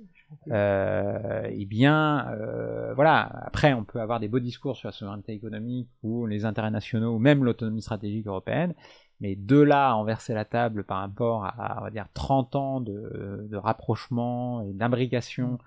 euh, 0.52 1.48
eh 1.50 1.66
bien, 1.66 2.28
euh, 2.32 2.94
voilà. 2.94 3.22
Après, 3.46 3.74
on 3.74 3.84
peut 3.84 4.00
avoir 4.00 4.20
des 4.20 4.28
beaux 4.28 4.40
discours 4.40 4.76
sur 4.76 4.88
la 4.88 4.92
souveraineté 4.92 5.34
économique 5.34 5.90
ou 6.04 6.26
les 6.26 6.46
intérêts 6.46 6.72
nationaux 6.72 7.16
ou 7.16 7.20
même 7.20 7.44
l'autonomie 7.44 7.82
stratégique 7.82 8.28
européenne, 8.28 8.74
mais 9.22 9.36
de 9.36 9.60
là 9.60 9.90
à 9.90 9.94
renverser 9.94 10.34
la 10.34 10.46
table 10.46 10.84
par 10.84 11.00
rapport 11.00 11.46
à, 11.46 11.78
on 11.80 11.84
va 11.84 11.92
dire, 11.92 12.08
30 12.14 12.56
ans 12.56 12.82
de, 12.82 13.48
de 13.50 13.58
rapprochement 13.58 14.62
et 14.64 14.74
d'imbrication 14.74 15.58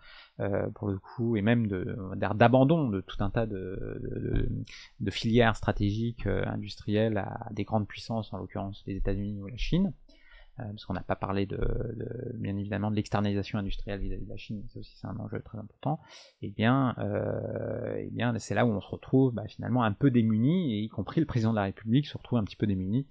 euh, 0.41 0.69
pour 0.71 0.89
le 0.89 0.99
coup, 0.99 1.37
et 1.37 1.43
même 1.43 1.67
d'abandon 2.17 2.89
de, 2.89 2.97
de, 2.97 3.01
tout 3.01 3.17
un 3.21 3.31
tas 3.31 3.47
de, 3.47 4.49
de, 5.01 5.11
filières 5.11 5.57
stratégiques 5.57 6.27
industrielles 6.27 7.19
à, 7.19 7.49
des 7.53 7.65
grandes 7.65 7.89
puissances, 7.89 8.33
en 8.33 8.39
l'occurrence 8.39 8.85
les 8.87 8.97
États-Unis 8.97 9.41
ou 9.41 9.47
la 9.47 9.57
Chine, 9.57 9.93
parce 10.59 10.85
qu'on 10.85 10.95
n'a 10.95 11.03
pas 11.03 11.17
parlé 11.17 11.47
de, 11.47 11.59
bien 12.35 12.57
évidemment 12.57 12.91
de 12.91 12.97
l'externalisation 12.97 13.59
industrielle 13.59 14.01
vis-à-vis 14.01 14.25
de 14.25 14.31
la 14.31 14.37
Chine, 14.37 14.63
c'est 14.69 14.81
aussi 14.81 14.99
un 15.05 15.17
enjeu 15.19 15.41
très 15.41 15.59
important. 15.59 16.01
Et 16.43 16.49
eh 16.49 16.51
bien, 16.51 16.95
et 17.97 18.07
eh 18.07 18.11
bien, 18.11 18.37
c'est 18.39 18.55
là 18.55 18.67
où 18.67 18.71
on 18.71 18.81
se 18.81 18.89
retrouve 18.89 19.33
bah, 19.33 19.47
finalement 19.47 19.83
un 19.85 19.93
peu 19.93 20.11
démuni, 20.11 20.75
et 20.75 20.79
y 20.81 20.89
compris 20.89 21.21
le 21.21 21.27
président 21.27 21.51
de 21.51 21.57
la 21.57 21.63
République 21.63 22.07
se 22.07 22.19
retrouve 22.19 22.39
un 22.39 22.45
petit 22.45 22.57
peu 22.57 22.67
démuni 22.67 23.07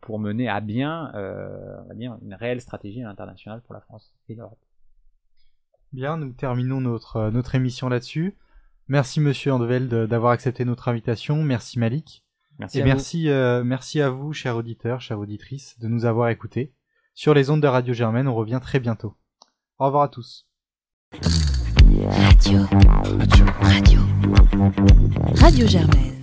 pour 0.00 0.18
mener 0.18 0.48
à 0.48 0.60
bien, 0.60 1.12
une 1.14 2.34
réelle 2.34 2.60
stratégie 2.60 3.02
internationale 3.02 3.62
pour 3.62 3.74
la 3.74 3.80
France 3.80 4.12
et 4.28 4.34
l'Europe. 4.34 4.58
Bien, 5.94 6.16
nous 6.16 6.32
terminons 6.32 6.80
notre, 6.80 7.16
euh, 7.16 7.30
notre 7.30 7.54
émission 7.54 7.88
là-dessus. 7.88 8.36
Merci 8.88 9.20
Monsieur 9.20 9.52
Andeveld 9.52 10.08
d'avoir 10.08 10.32
accepté 10.32 10.64
notre 10.64 10.88
invitation. 10.88 11.44
Merci 11.44 11.78
Malik. 11.78 12.23
Merci 12.58 12.78
Et 12.78 12.82
à 12.82 12.84
merci, 12.84 13.28
euh, 13.28 13.64
merci 13.64 14.00
à 14.00 14.10
vous, 14.10 14.32
chers 14.32 14.56
auditeurs, 14.56 15.00
chères 15.00 15.18
auditrices, 15.18 15.78
de 15.80 15.88
nous 15.88 16.04
avoir 16.04 16.28
écoutés. 16.28 16.72
Sur 17.14 17.34
les 17.34 17.50
ondes 17.50 17.62
de 17.62 17.66
Radio 17.66 17.94
Germaine, 17.94 18.28
on 18.28 18.34
revient 18.34 18.60
très 18.62 18.80
bientôt. 18.80 19.16
Au 19.78 19.86
revoir 19.86 20.04
à 20.04 20.08
tous. 20.08 20.46
Radio. 21.12 22.60
Radio. 23.00 23.44
Radio. 23.60 24.00
Radio 25.36 25.66
Germaine. 25.66 26.14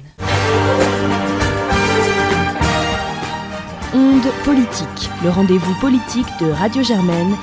Onde 3.93 4.31
politique, 4.45 5.09
le 5.23 5.29
rendez-vous 5.29 5.73
politique 5.81 6.27
de 6.39 6.49
Radio 6.51 6.81
Germaine 6.81 7.35